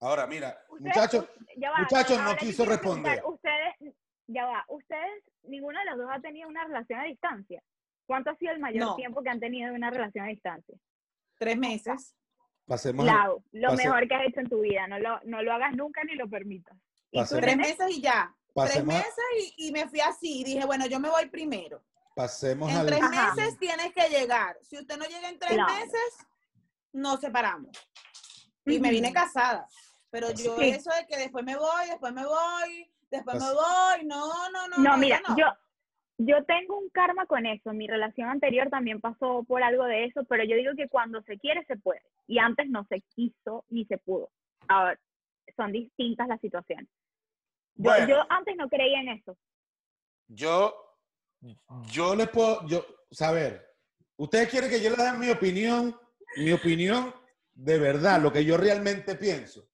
Ahora, 0.00 0.26
mira, 0.28 0.56
Ustedes- 0.68 0.80
muchachos, 0.94 1.28
va, 1.64 1.78
muchachos, 1.80 2.22
no 2.22 2.36
quiso 2.36 2.64
responder. 2.64 3.22
Ustedes, 3.26 3.94
ya 4.28 4.44
va, 4.46 4.64
ustedes, 4.68 5.24
ninguno 5.42 5.78
de 5.80 5.86
los 5.86 5.98
dos 5.98 6.08
ha 6.12 6.20
tenido 6.20 6.48
una 6.48 6.64
relación 6.64 7.00
a 7.00 7.04
distancia. 7.04 7.60
¿Cuánto 8.06 8.30
ha 8.30 8.36
sido 8.36 8.52
el 8.52 8.60
mayor 8.60 8.84
No. 8.84 8.94
tiempo 8.94 9.20
que 9.20 9.30
han 9.30 9.40
tenido 9.40 9.74
una 9.74 9.90
relación 9.90 10.26
a 10.26 10.28
distancia? 10.28 10.76
Tres 11.38 11.58
meses. 11.58 12.14
pasemos 12.68 13.04
Lau, 13.06 13.44
lo 13.52 13.68
pase- 13.70 13.84
mejor 13.84 14.08
que 14.08 14.14
has 14.16 14.26
hecho 14.26 14.40
en 14.40 14.48
tu 14.48 14.60
vida, 14.60 14.86
no 14.88 14.98
lo, 14.98 15.20
no 15.24 15.40
lo 15.42 15.52
hagas 15.52 15.74
nunca 15.76 16.02
ni 16.04 16.14
lo 16.16 16.28
permitas. 16.28 16.76
¿Y 17.16 17.28
tú, 17.28 17.34
Pasemos- 17.36 17.40
Tres 17.42 17.56
meses 17.56 17.90
y 17.96 18.00
ya. 18.00 18.34
Tres 18.54 18.54
pasemos, 18.54 18.94
meses 18.94 19.54
y, 19.56 19.68
y 19.68 19.72
me 19.72 19.88
fui 19.88 20.00
así. 20.00 20.44
Dije, 20.44 20.64
bueno, 20.66 20.86
yo 20.86 21.00
me 21.00 21.08
voy 21.10 21.26
primero. 21.28 21.82
pasemos 22.14 22.70
En 22.70 22.76
al 22.78 22.86
tres 22.86 23.02
Ajá. 23.02 23.34
meses 23.34 23.58
tienes 23.58 23.92
que 23.92 24.08
llegar. 24.08 24.56
Si 24.62 24.78
usted 24.78 24.96
no 24.96 25.04
llega 25.04 25.28
en 25.28 25.38
tres 25.38 25.52
Claro. 25.52 25.74
meses, 25.74 26.16
nos 26.92 27.20
separamos. 27.20 27.70
Y 28.64 28.80
me 28.80 28.90
vine 28.90 29.12
casada. 29.12 29.66
Pero 30.10 30.30
yo 30.30 30.56
Sí. 30.58 30.70
eso 30.70 30.90
de 30.98 31.06
que 31.06 31.18
después 31.18 31.44
me 31.44 31.56
voy, 31.56 31.86
después 31.90 32.12
me 32.14 32.24
voy, 32.24 32.90
después 33.10 33.36
me 33.38 33.52
voy, 33.52 34.04
no, 34.06 34.50
no, 34.50 34.68
no. 34.68 34.76
No, 34.78 34.96
mira, 34.96 35.20
no. 35.28 35.36
yo, 35.36 35.44
yo 36.18 36.42
tengo 36.46 36.78
un 36.78 36.88
karma 36.88 37.26
con 37.26 37.44
eso. 37.44 37.74
Mi 37.74 37.86
relación 37.86 38.30
anterior 38.30 38.70
también 38.70 39.00
pasó 39.02 39.44
por 39.46 39.62
algo 39.62 39.84
de 39.84 40.06
eso, 40.06 40.24
pero 40.24 40.42
yo 40.44 40.56
digo 40.56 40.72
que 40.74 40.88
cuando 40.88 41.20
se 41.22 41.38
quiere, 41.38 41.64
se 41.66 41.76
puede. 41.76 42.00
Y 42.26 42.38
antes 42.38 42.68
no 42.70 42.86
se 42.88 43.02
quiso 43.14 43.64
ni 43.68 43.84
se 43.84 43.98
pudo. 43.98 44.30
Ahora, 44.68 44.98
son 45.54 45.70
distintas 45.72 46.28
las 46.28 46.40
situaciones. 46.40 46.88
Yo, 47.76 47.90
Bueno. 47.90 48.08
yo 48.08 48.16
antes 48.30 48.56
no 48.56 48.68
creía 48.68 49.00
en 49.00 49.08
eso. 49.10 49.36
Yo, 50.28 50.74
yo 51.90 52.14
les 52.16 52.28
puedo, 52.30 52.66
yo, 52.66 52.84
saber, 53.10 53.64
ustedes 54.16 54.48
quieren 54.48 54.70
que 54.70 54.80
yo 54.80 54.90
les 54.90 54.98
dé 54.98 55.12
mi 55.12 55.30
opinión, 55.30 55.96
mi 56.36 56.52
opinión 56.52 57.14
de 57.54 57.78
verdad, 57.78 58.20
lo 58.20 58.32
que 58.32 58.44
yo 58.44 58.56
realmente 58.56 59.14
pienso. 59.14 59.68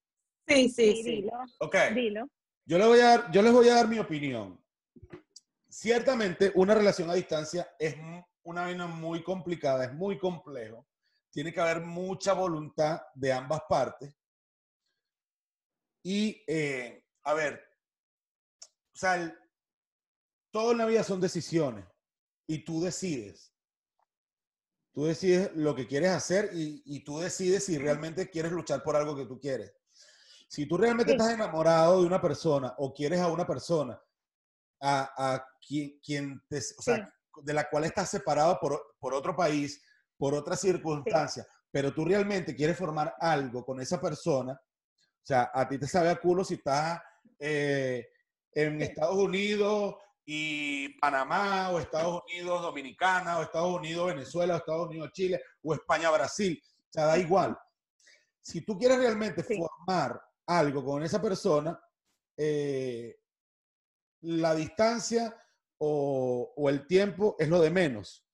Sí, 0.47 0.69
sí, 0.69 0.93
Sí, 0.97 1.03
sí. 1.03 1.11
dilo, 1.23 1.33
Ok, 1.59 1.77
dilo. 1.95 2.29
Yo, 2.65 2.79
le 2.79 2.87
voy 2.87 3.01
a 3.01 3.05
dar, 3.05 3.31
yo 3.33 3.43
les 3.43 3.53
voy 3.53 3.69
a 3.69 3.75
dar 3.77 3.89
mi 3.89 3.99
opinión. 3.99 4.63
Ciertamente, 5.69 6.53
una 6.55 6.75
relación 6.75 7.09
a 7.11 7.15
distancia 7.15 7.69
es 7.79 7.97
una 8.43 8.63
vaina 8.63 8.87
muy 8.87 9.23
complicada, 9.23 9.85
es 9.85 9.93
muy 9.93 10.19
complejo. 10.19 10.87
Tiene 11.31 11.53
que 11.53 11.61
haber 11.61 11.81
mucha 11.81 12.35
voluntad 12.35 13.01
de 13.15 13.33
ambas 13.33 13.63
partes. 13.69 14.15
Y, 16.05 16.43
eh, 16.47 17.05
a 17.25 17.35
ver, 17.35 17.72
o 18.95 18.97
sea, 18.99 19.17
el- 19.17 19.35
todo 20.51 20.73
en 20.73 20.79
la 20.79 20.87
vida 20.87 21.03
son 21.03 21.21
decisiones 21.21 21.85
y 22.47 22.65
tú 22.65 22.83
decides. 22.83 23.53
Tú 24.93 25.07
decides 25.07 25.51
lo 25.55 25.75
que 25.75 25.87
quieres 25.87 26.11
hacer 26.11 26.51
y, 26.53 26.83
y 26.85 27.03
tú 27.03 27.19
decides 27.19 27.65
si 27.65 27.79
realmente 27.79 28.29
quieres 28.29 28.53
luchar 28.53 28.83
por 28.83 28.95
algo 28.95 29.17
que 29.17 29.25
tú 29.25 29.41
quieres. 29.41 29.73
Si 30.49 30.67
tú 30.67 30.77
realmente 30.77 31.13
Sí. 31.13 31.17
estás 31.19 31.33
enamorado 31.33 32.01
de 32.03 32.07
una 32.07 32.21
persona 32.21 32.75
o 32.77 32.93
quieres 32.93 33.21
a 33.21 33.29
una 33.29 33.47
persona 33.47 33.99
a, 34.83 35.35
a 35.35 35.47
quien, 35.67 35.99
quien 36.01 36.43
te- 36.47 36.59
o 36.77 36.83
sea, 36.83 37.11
de 37.43 37.55
la 37.55 37.71
cual 37.71 37.85
estás 37.85 38.11
separado 38.11 38.59
por, 38.61 38.97
por 38.99 39.15
otro 39.15 39.35
país, 39.35 39.83
por 40.19 40.35
otra 40.35 40.55
circunstancia, 40.57 41.47
pero 41.71 41.95
tú 41.95 42.05
realmente 42.05 42.55
quieres 42.55 42.77
formar 42.77 43.15
algo 43.19 43.65
con 43.65 43.81
esa 43.81 43.99
persona, 43.99 44.53
o 44.53 45.25
sea, 45.27 45.51
a 45.55 45.67
ti 45.67 45.79
te 45.79 45.87
sabe 45.87 46.11
a 46.11 46.17
culo 46.21 46.45
si 46.45 46.55
estás 46.55 47.01
eh, 47.39 48.07
en 48.55 48.79
Sí. 48.79 48.85
Estados 48.85 49.17
Unidos 49.17 49.97
y 50.25 50.91
Panamá, 51.01 51.71
o 51.71 51.79
Estados 51.81 52.23
Unidos 52.29 52.63
Dominicana, 52.63 53.39
o 53.39 53.43
Estados 53.43 53.75
Unidos 53.77 54.07
Venezuela, 54.09 54.55
o 54.55 54.59
Estados 54.59 54.89
Unidos 54.89 55.11
Chile, 55.13 55.41
o 55.63 55.75
España 55.75 56.11
Brasil. 56.11 56.63
O 56.65 56.93
sea, 56.93 57.07
da 57.07 57.19
igual. 57.19 57.59
Si 58.41 58.61
tú 58.65 58.79
quieres 58.79 58.99
realmente 58.99 59.43
Sí. 59.43 59.57
formar 59.57 60.21
algo 60.47 60.85
con 60.85 61.03
esa 61.03 61.21
persona, 61.21 61.79
eh, 62.37 63.17
la 64.23 64.55
distancia 64.55 65.37
o, 65.79 66.53
o 66.57 66.69
el 66.69 66.87
tiempo 66.87 67.35
es 67.39 67.49
lo 67.49 67.61
de 67.61 67.71
menos. 67.71 68.25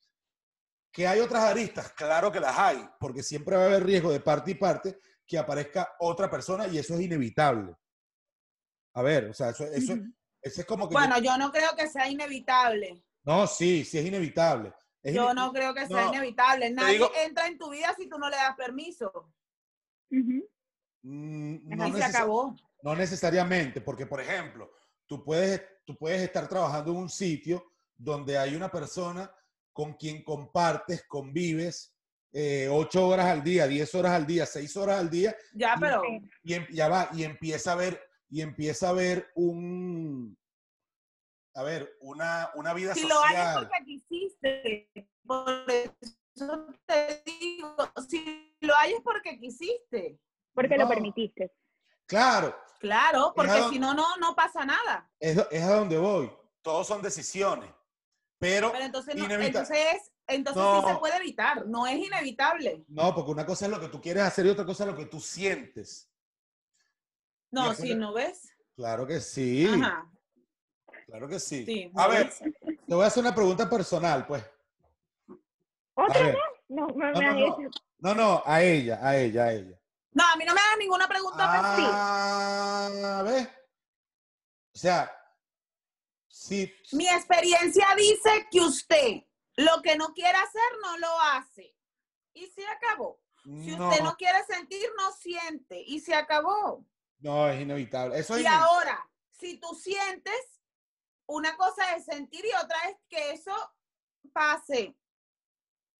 Que 0.93 1.07
hay 1.07 1.21
otras 1.21 1.45
aristas, 1.45 1.93
claro 1.93 2.31
que 2.33 2.41
las 2.41 2.59
hay, 2.59 2.87
porque 2.99 3.23
siempre 3.23 3.57
va 3.57 3.63
a 3.63 3.67
haber 3.67 3.85
riesgo 3.85 4.11
de 4.11 4.21
parte 4.21 4.51
y 4.51 4.55
parte 4.55 4.99
que 5.27 5.39
aparezca 5.39 5.95
otra 6.01 6.31
persona 6.31 6.67
y 6.67 6.79
eso 6.79 6.95
es 6.95 7.01
inevitable. 7.01 7.75
A 8.99 9.03
ver, 9.03 9.27
o 9.27 9.33
sea, 9.35 9.51
eso, 9.51 9.65
eso, 9.67 9.95
eso 10.43 10.61
es 10.61 10.67
como 10.67 10.89
que... 10.89 10.93
Bueno, 10.95 11.19
yo 11.21 11.39
no 11.39 11.53
creo 11.53 11.77
que 11.77 11.87
sea 11.89 12.09
inevitable. 12.09 13.05
no, 13.23 13.47
sí, 13.47 13.85
sí 13.85 13.99
es 13.99 14.07
inevitable. 14.07 14.73
Es 15.01 15.15
Yo 15.15 15.33
no 15.35 15.53
creo 15.53 15.73
que 15.73 15.87
sea 15.87 16.07
no, 16.07 16.09
inevitable. 16.15 16.71
Nadie 16.71 16.95
digo- 16.95 17.11
entra 17.25 17.47
en 17.47 17.57
tu 17.57 17.71
vida 17.71 17.95
si 17.97 18.09
tú 18.09 18.19
no 18.19 18.29
le 18.29 18.35
das 18.37 18.57
permiso. 18.57 19.33
Mm, 20.11 21.73
y 21.73 21.77
no, 21.77 21.97
se 21.97 22.03
acabó. 22.05 22.57
no 22.83 22.97
necesariamente, 22.97 23.81
porque 23.81 24.07
por 24.07 24.21
ejemplo, 24.21 24.73
tú 25.07 25.23
puedes, 25.25 25.63
tú 25.85 25.97
puedes 25.97 26.21
estar 26.23 26.49
trabajando 26.49 26.91
en 26.91 26.97
un 26.99 27.09
sitio 27.09 27.65
donde 27.97 28.37
hay 28.37 28.57
una 28.57 28.71
persona 28.71 29.33
con 29.73 29.95
quien 29.95 30.25
compartes, 30.25 31.05
convives 31.07 31.95
eh, 32.33 32.69
ocho 32.71 33.07
horas 33.07 33.27
al 33.27 33.43
día, 33.45 33.67
diez 33.69 33.95
horas 33.95 34.13
al 34.13 34.27
día, 34.27 34.45
seis 34.47 34.77
horas 34.77 34.99
al 34.99 35.09
día, 35.09 35.37
Ya, 35.55 35.75
Y- 35.77 35.81
pero 35.81 36.03
y 36.43 36.55
em- 36.55 36.67
ya 36.73 36.89
va, 36.89 37.09
y 37.15 37.23
empieza 37.23 37.73
a 37.73 37.77
ver, 37.77 38.03
y 38.31 38.41
empieza 38.43 38.91
a 38.91 38.93
ver 38.93 39.31
un, 39.35 40.37
a 41.55 41.63
ver, 41.63 41.97
una, 42.01 42.51
una 42.55 42.73
vida 42.75 42.95
si 42.95 43.07
lo 43.07 43.19
hay 43.23 43.35
es 43.37 43.41
social. 43.43 43.69
porque 43.69 43.85
quisiste. 43.85 44.91
Por 45.27 45.65
eso 45.71 46.67
te 46.87 47.23
digo, 47.25 47.77
si 48.09 48.57
lo 48.61 48.75
hay 48.77 48.93
es 48.95 49.01
porque 49.03 49.39
quisiste. 49.39 50.19
Porque 50.55 50.77
No. 50.77 50.85
lo 50.85 50.89
permitiste. 50.89 51.53
Claro, 52.07 52.57
Claro, 52.81 53.33
porque 53.35 53.61
si 53.71 53.79
no, 53.81 53.93
no, 53.93 54.17
no 54.19 54.37
pasa 54.37 54.65
nada. 54.65 55.11
es, 55.19 55.37
es 55.51 55.63
a 55.65 55.75
donde 55.75 55.99
voy. 55.99 56.31
Todos 56.63 56.87
son 56.87 57.03
decisiones. 57.03 57.71
Pero, 58.39 58.71
Pero 58.71 58.85
entonces, 58.85 59.17
no, 59.17 59.25
entonces, 59.25 60.13
entonces 60.29 60.63
sí 60.63 60.89
se 60.93 60.97
puede 60.99 61.17
evitar. 61.17 61.67
No 61.67 61.89
es 61.89 61.99
inevitable. 61.99 62.85
no, 62.87 63.13
porque 63.15 63.33
una 63.33 63.45
cosa 63.45 63.65
es 63.67 63.73
lo 63.73 63.81
que 63.81 63.89
tú 63.89 64.01
quieres 64.01 64.23
hacer 64.23 64.47
y 64.47 64.51
otra 64.51 64.65
cosa 64.65 64.85
es 64.85 64.91
lo 64.91 64.97
que 64.97 65.07
tú 65.07 65.19
sientes. 65.19 66.08
No, 67.51 67.63
acuérdate- 67.63 67.95
no 67.97 68.13
ves. 68.13 68.51
Claro 68.77 69.07
que 69.07 69.21
sí. 69.21 69.67
Ajá. 69.67 70.11
Claro 71.07 71.29
que 71.29 71.41
sí. 71.41 71.65
Sí, 71.65 71.91
a 71.97 72.03
¿no 72.03 72.09
ver, 72.11 72.27
ves? 72.27 72.39
te 72.87 72.95
voy 72.95 73.05
a 73.05 73.07
hacer 73.07 73.23
una 73.23 73.35
pregunta 73.35 73.69
personal, 73.69 74.27
pues. 74.27 74.45
A 75.97 76.03
¿Otra 76.05 76.23
ver. 76.23 76.35
vez? 76.35 76.43
No, 76.69 76.87
me, 76.89 77.13
No, 77.13 77.19
me 77.19 77.25
no, 77.25 77.33
no. 77.33 77.47
hecho- 77.65 77.81
No, 77.99 78.15
no, 78.15 78.43
a 78.45 78.63
ella, 78.63 78.99
a 79.03 79.17
ella, 79.17 79.45
a 79.45 79.53
ella. 79.55 79.81
No, 80.13 80.25
a 80.25 80.37
mí 80.37 80.45
no 80.45 80.55
me 80.55 80.61
hagas 80.61 80.79
ninguna 80.79 81.09
pregunta 81.09 81.39
personal. 81.51 81.91
Ah, 81.95 83.23
¿ves? 83.25 83.49
O 84.75 84.79
sea, 84.79 85.11
sí. 86.29 86.73
Mi 86.93 87.09
experiencia 87.09 87.87
dice 87.97 88.47
que 88.51 88.61
usted 88.61 89.23
lo 89.57 89.81
que 89.83 89.97
no 89.97 90.13
quiere 90.13 90.37
hacer 90.39 90.63
no 90.83 90.99
lo 90.99 91.21
hace. 91.33 91.75
Y 92.35 92.47
se 92.49 92.67
acabó. 92.67 93.21
Si 93.45 93.75
no, 93.77 93.89
usted 93.89 94.05
no 94.05 94.15
quiere 94.17 94.39
sentir, 94.45 94.87
no 94.99 95.11
siente. 95.13 95.81
Y 95.87 96.01
se 96.01 96.15
acabó. 96.15 96.85
No, 97.21 97.49
es 97.49 97.61
inevitable. 97.61 98.19
Eso 98.19 98.35
es 98.35 98.41
Y 98.41 98.43
inevitable. 98.45 98.71
ahora, 98.71 99.11
si 99.31 99.59
tú 99.59 99.69
sientes, 99.75 100.61
una 101.27 101.57
cosa 101.57 101.95
es 101.97 102.05
sentir 102.05 102.45
y 102.45 102.53
otra 102.65 102.77
es 102.89 102.97
que 103.09 103.33
eso 103.33 103.53
pase, 104.33 104.97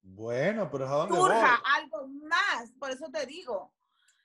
Bueno, 0.03 0.71
pero 0.71 0.87
¿a 0.87 0.91
dónde 0.91 1.15
surja 1.17 1.61
voy? 1.63 1.73
algo 1.83 2.09
más. 2.09 2.71
Por 2.79 2.91
eso 2.91 3.11
te 3.11 3.27
digo, 3.27 3.75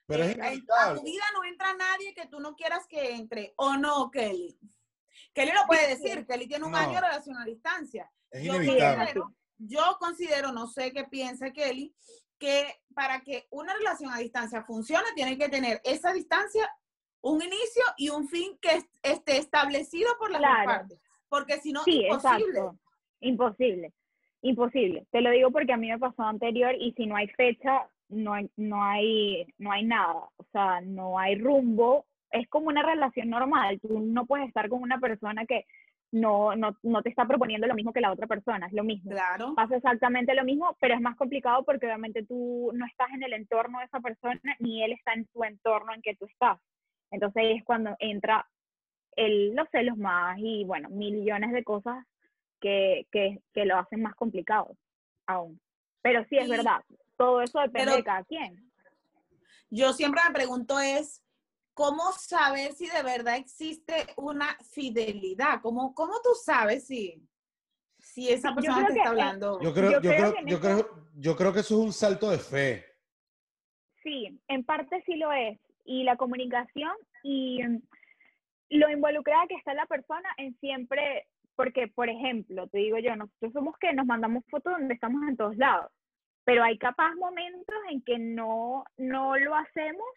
Pero 0.06 0.23
es 0.23 0.36
en- 0.36 0.41
a 0.41 0.47
inevitable. 0.47 0.99
tu 0.99 1.06
vida 1.06 1.23
no 1.34 1.43
entra 1.43 1.73
nadie 1.73 2.13
que 2.13 2.27
tú 2.27 2.39
no 2.39 2.56
quieras 2.56 2.86
que 2.88 3.15
entre. 3.15 3.53
¿O 3.58 3.75
no, 3.75 4.10
Kelly? 4.12 4.58
Kelly 5.34 5.51
lo 5.51 5.65
puede 5.67 5.88
decir. 5.95 6.25
Kelly 6.25 6.47
tiene 6.47 6.65
un 6.65 6.71
No. 6.71 6.77
año 6.77 6.93
de 6.93 7.01
relación 7.01 7.38
a 7.38 7.45
distancia. 7.45 8.10
Es 8.29 8.43
Yo 8.43 8.56
inevitable. 8.56 8.97
considero, 9.13 9.36
yo 9.58 9.97
considero, 9.99 10.51
no 10.51 10.67
sé 10.67 10.91
qué 10.93 11.03
piensa 11.06 11.51
Kelly, 11.51 11.93
que 12.38 12.82
para 12.93 13.21
que 13.21 13.47
una 13.51 13.73
relación 13.73 14.12
a 14.12 14.17
distancia 14.17 14.63
funcione, 14.63 15.12
tiene 15.15 15.38
que 15.38 15.49
tener 15.49 15.82
esa 15.84 16.12
distancia, 16.13 16.69
un 17.24 17.42
inicio 17.42 17.84
y 17.98 18.10
un 18.10 18.28
fin 18.28 18.58
que 18.62 18.70
est- 18.70 18.96
esté 19.02 19.38
establecido 19.38 20.10
por 20.20 20.30
las 20.32 20.42
dos 20.42 20.50
Claro. 20.52 20.66
partes. 20.66 21.02
Porque 21.30 21.54
si 21.62 21.72
no, 21.72 21.82
Sí, 21.84 22.04
imposible. 22.06 22.60
exacto. 22.60 22.80
Imposible. 23.22 23.94
Imposible. 24.42 25.08
Te 25.12 25.22
lo 25.22 25.32
digo 25.32 25.52
porque 25.52 25.74
a 25.74 25.78
mí 25.78 25.90
me 25.90 25.98
pasó 26.00 26.24
anterior 26.24 26.76
y 26.78 26.92
si 26.94 27.06
no 27.08 27.16
hay 27.16 27.28
fecha, 27.30 27.88
no 28.10 28.34
hay, 28.34 28.50
no 28.58 28.84
hay, 28.84 29.48
no 29.58 29.72
hay 29.72 29.84
nada. 29.86 30.28
O 30.38 30.44
sea, 30.52 30.82
no 30.82 31.18
hay 31.18 31.36
rumbo. 31.40 32.06
Es 32.30 32.48
como 32.50 32.68
una 32.68 32.84
relación 32.84 33.30
normal. 33.30 33.80
Tú 33.80 34.00
no 34.02 34.26
puedes 34.26 34.48
estar 34.48 34.68
con 34.70 34.82
una 34.82 35.00
persona 35.00 35.46
que 35.46 35.66
no, 36.12 36.56
no, 36.56 36.78
no 36.84 37.02
te 37.02 37.10
está 37.10 37.26
proponiendo 37.26 37.66
lo 37.68 37.74
mismo 37.74 37.94
que 37.94 38.02
la 38.02 38.12
otra 38.12 38.28
persona. 38.28 38.68
Es 38.68 38.74
lo 38.74 38.84
mismo. 38.84 39.10
Claro. 39.12 39.56
pasa 39.56 39.78
exactamente 39.78 40.36
lo 40.36 40.44
mismo, 40.44 40.76
pero 40.82 40.94
es 40.94 41.02
más 41.02 41.16
complicado 41.16 41.64
porque 41.64 41.86
obviamente 41.86 42.24
tú 42.26 42.70
no 42.74 42.86
estás 42.86 43.08
en 43.14 43.24
el 43.24 43.34
entorno 43.34 43.80
de 43.80 43.86
esa 43.86 44.00
persona 44.02 44.40
ni 44.60 44.84
él 44.84 44.92
está 44.92 45.14
en 45.14 45.26
tu 45.28 45.44
entorno 45.46 45.94
en 45.94 46.02
que 46.02 46.16
tú 46.16 46.26
estás. 46.26 46.60
Entonces 47.13 47.41
ahí 47.43 47.58
es 47.58 47.63
cuando 47.63 47.95
entra 47.99 48.45
el, 49.15 49.54
los 49.56 49.69
celos 49.71 49.97
más 49.97 50.38
y 50.39 50.65
bueno, 50.65 50.89
millones 50.89 51.52
de 51.54 51.63
cosas 51.63 52.04
que, 52.60 53.08
que, 53.12 53.39
que 53.54 53.65
lo 53.65 53.78
hacen 53.78 54.02
más 54.02 54.15
complicado 54.15 54.76
aún. 55.28 55.60
Pero 56.02 56.26
sí 56.30 56.38
es 56.38 56.47
Y- 56.47 56.52
verdad, 56.52 56.82
todo 57.15 57.41
eso 57.41 57.60
depende 57.60 57.86
pero- 57.86 57.97
de 57.97 58.04
cada 58.04 58.23
quien. 58.26 58.69
Yo 59.69 59.91
siempre 59.93 60.21
me 60.28 60.34
pregunto 60.34 60.80
es, 60.80 61.23
¿cómo 61.73 62.12
saber 62.12 62.73
si 62.73 62.88
de 62.88 63.02
verdad 63.02 63.38
existe 63.38 63.93
una 64.17 64.56
fidelidad? 64.71 65.62
¿Cómo, 65.62 65.95
cómo 65.95 66.13
tú 66.23 66.30
sabes 66.43 66.86
si, 66.86 67.28
si 67.97 68.30
esa 68.30 68.54
persona 68.54 68.86
te 68.88 68.93
que, 68.93 68.99
está 68.99 69.10
eh, 69.10 69.12
hablando? 69.12 69.60
Yo 69.62 69.73
creo, 69.73 69.91
Yo 69.93 70.02
yo, 70.02 70.10
creo 70.12 70.34
yo, 70.45 70.58
eso- 70.58 70.60
creo, 70.62 71.08
yo 71.15 71.36
creo 71.36 71.54
que 71.54 71.60
eso 71.62 71.80
es 71.80 71.86
un 71.86 71.93
salto 71.93 72.30
de 72.30 72.38
fe. 72.38 72.86
Sí, 74.04 74.39
en 74.47 74.63
parte 74.63 75.02
sí 75.06 75.15
lo 75.15 75.32
es. 75.32 75.60
Y 75.86 76.04
la 76.04 76.15
comunicación 76.17 76.93
y 77.24 77.62
mm, 77.63 77.82
lo 78.69 78.89
involucrada 78.89 79.48
que 79.48 79.56
está 79.56 79.74
la 79.74 79.86
persona 79.86 80.30
en 80.38 80.56
siempre, 80.60 81.26
porque, 81.56 81.88
por 81.88 82.10
ejemplo, 82.10 82.67
te 82.67 82.80
digo 82.80 82.98
yo, 83.00 83.15
nosotros 83.15 83.54
somos 83.54 83.78
que 83.78 83.93
nos 83.93 84.06
mandamos 84.06 84.43
fotos 84.50 84.74
donde 84.74 84.93
estamos 84.96 85.22
en 85.28 85.38
todos 85.38 85.58
lados, 85.58 85.91
pero 86.46 86.63
hay 86.63 86.77
capaz 86.77 87.13
momentos 87.15 87.75
en 87.90 88.02
que 88.04 88.17
no, 88.17 88.84
no 88.98 89.38
lo 89.38 89.56
hacemos, 89.56 90.08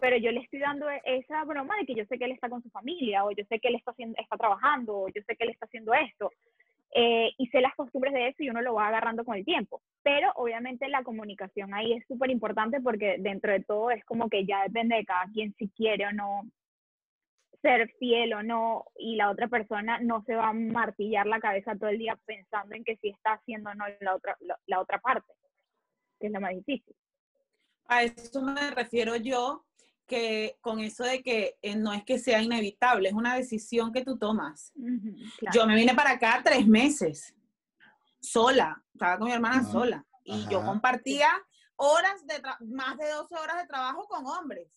pero 0.00 0.16
yo 0.16 0.30
le 0.32 0.40
estoy 0.40 0.60
dando 0.60 0.88
e- 0.90 1.00
esa 1.04 1.44
broma 1.44 1.76
de 1.76 1.86
que 1.86 1.94
yo 1.94 2.04
sé 2.06 2.18
que 2.18 2.24
él 2.26 2.32
está 2.32 2.48
con 2.48 2.62
su 2.62 2.70
familia, 2.70 3.24
o 3.24 3.30
yo 3.32 3.44
sé 3.48 3.58
que 3.60 3.68
él 3.68 3.76
está, 3.76 3.92
haciendo, 3.92 4.16
está 4.20 4.36
trabajando, 4.36 4.98
o 5.02 5.08
yo 5.08 5.22
sé 5.26 5.36
que 5.36 5.44
él 5.44 5.50
está 5.50 5.66
haciendo 5.66 5.94
esto. 5.94 6.30
eh, 6.94 7.32
y 7.38 7.46
sé 7.48 7.60
las 7.60 7.74
costumbres 7.76 8.14
de 8.14 8.28
eso 8.28 8.42
y 8.42 8.50
uno 8.50 8.62
lo 8.62 8.74
va 8.74 8.88
agarrando 8.88 9.24
con 9.24 9.36
el 9.36 9.44
tiempo. 9.44 9.82
Pero 10.08 10.32
obviamente 10.36 10.88
la 10.88 11.04
comunicación 11.04 11.74
ahí 11.74 11.92
es 11.92 12.02
súper 12.06 12.30
importante 12.30 12.80
porque 12.80 13.16
dentro 13.18 13.52
de 13.52 13.62
todo 13.62 13.90
es 13.90 14.02
como 14.06 14.30
que 14.30 14.46
ya 14.46 14.62
depende 14.62 14.96
de 14.96 15.04
cada 15.04 15.26
quien 15.34 15.54
si 15.58 15.68
quiere 15.68 16.06
o 16.06 16.12
no 16.12 16.50
ser 17.60 17.92
fiel 17.98 18.32
o 18.32 18.42
no 18.42 18.86
y 18.96 19.16
la 19.16 19.30
otra 19.30 19.48
persona 19.48 20.00
no 20.00 20.24
se 20.24 20.34
va 20.34 20.48
a 20.48 20.54
martillar 20.54 21.26
la 21.26 21.40
cabeza 21.40 21.76
todo 21.76 21.90
el 21.90 21.98
día 21.98 22.18
pensando 22.24 22.74
en 22.74 22.84
que 22.84 22.96
si 22.96 23.10
está 23.10 23.34
haciendo 23.34 23.68
o 23.68 23.74
no 23.74 23.84
la 24.00 24.14
otra, 24.14 24.34
la, 24.40 24.58
la 24.64 24.80
otra 24.80 24.98
parte, 24.98 25.30
que 26.18 26.28
es 26.28 26.32
lo 26.32 26.40
más 26.40 26.54
difícil. 26.54 26.96
A 27.84 28.02
eso 28.02 28.40
me 28.40 28.70
refiero 28.70 29.14
yo, 29.16 29.66
que 30.06 30.56
con 30.62 30.80
eso 30.80 31.04
de 31.04 31.22
que 31.22 31.58
eh, 31.60 31.76
no 31.76 31.92
es 31.92 32.02
que 32.04 32.18
sea 32.18 32.40
inevitable, 32.40 33.10
es 33.10 33.14
una 33.14 33.36
decisión 33.36 33.92
que 33.92 34.02
tú 34.02 34.16
tomas. 34.16 34.72
Ujú, 34.74 35.14
claro. 35.36 35.54
Yo 35.54 35.66
me 35.66 35.74
vine 35.74 35.94
para 35.94 36.12
acá 36.12 36.40
tres 36.42 36.66
meses, 36.66 37.34
sola, 38.20 38.82
estaba 38.92 39.18
con 39.18 39.28
mi 39.28 39.34
hermana 39.34 39.64
sola, 39.70 40.04
y 40.24 40.46
yo 40.48 40.58
ajá. 40.58 40.66
compartía 40.68 41.30
horas 41.76 42.26
de 42.26 42.42
más 42.66 42.96
de 42.98 43.08
12 43.10 43.34
horas 43.36 43.56
de 43.58 43.66
trabajo 43.66 44.06
con 44.08 44.26
hombres. 44.26 44.68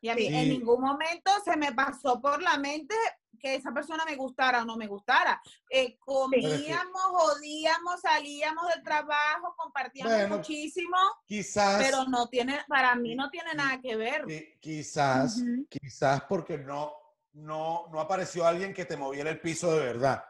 Y 0.00 0.10
a 0.10 0.14
mí 0.14 0.26
en 0.26 0.44
Sí. 0.44 0.48
ningún 0.58 0.82
momento 0.82 1.30
se 1.44 1.56
me 1.56 1.72
pasó 1.72 2.20
por 2.20 2.42
la 2.42 2.58
mente 2.58 2.94
que 3.40 3.54
esa 3.56 3.72
persona 3.72 4.04
me 4.04 4.16
gustara 4.16 4.62
o 4.62 4.64
no 4.66 4.76
me 4.76 4.86
gustara. 4.86 5.40
Eh, 5.70 5.98
comíamos, 5.98 7.02
jodíamos, 7.02 8.00
salíamos 8.02 8.68
del 8.68 8.82
trabajo, 8.82 9.54
compartíamos 9.56 10.12
Bueno, 10.14 10.36
muchísimo, 10.36 10.96
Quizás, 11.26 11.82
pero 11.82 12.04
no 12.04 12.28
tiene, 12.28 12.62
para 12.68 12.94
mí 12.94 13.14
no 13.14 13.30
tiene 13.30 13.54
nada 13.54 13.80
que 13.80 13.96
ver. 13.96 14.24
qui- 14.26 14.58
quizás, 14.60 15.38
Ujú. 15.38 15.66
quizás 15.70 16.22
porque 16.24 16.58
no, 16.58 16.92
no, 17.32 17.86
no 17.90 18.00
apareció 18.00 18.46
alguien 18.46 18.72
que 18.74 18.84
te 18.84 18.96
moviera 18.96 19.30
el 19.30 19.40
piso 19.40 19.72
de 19.74 19.80
verdad. 19.86 20.22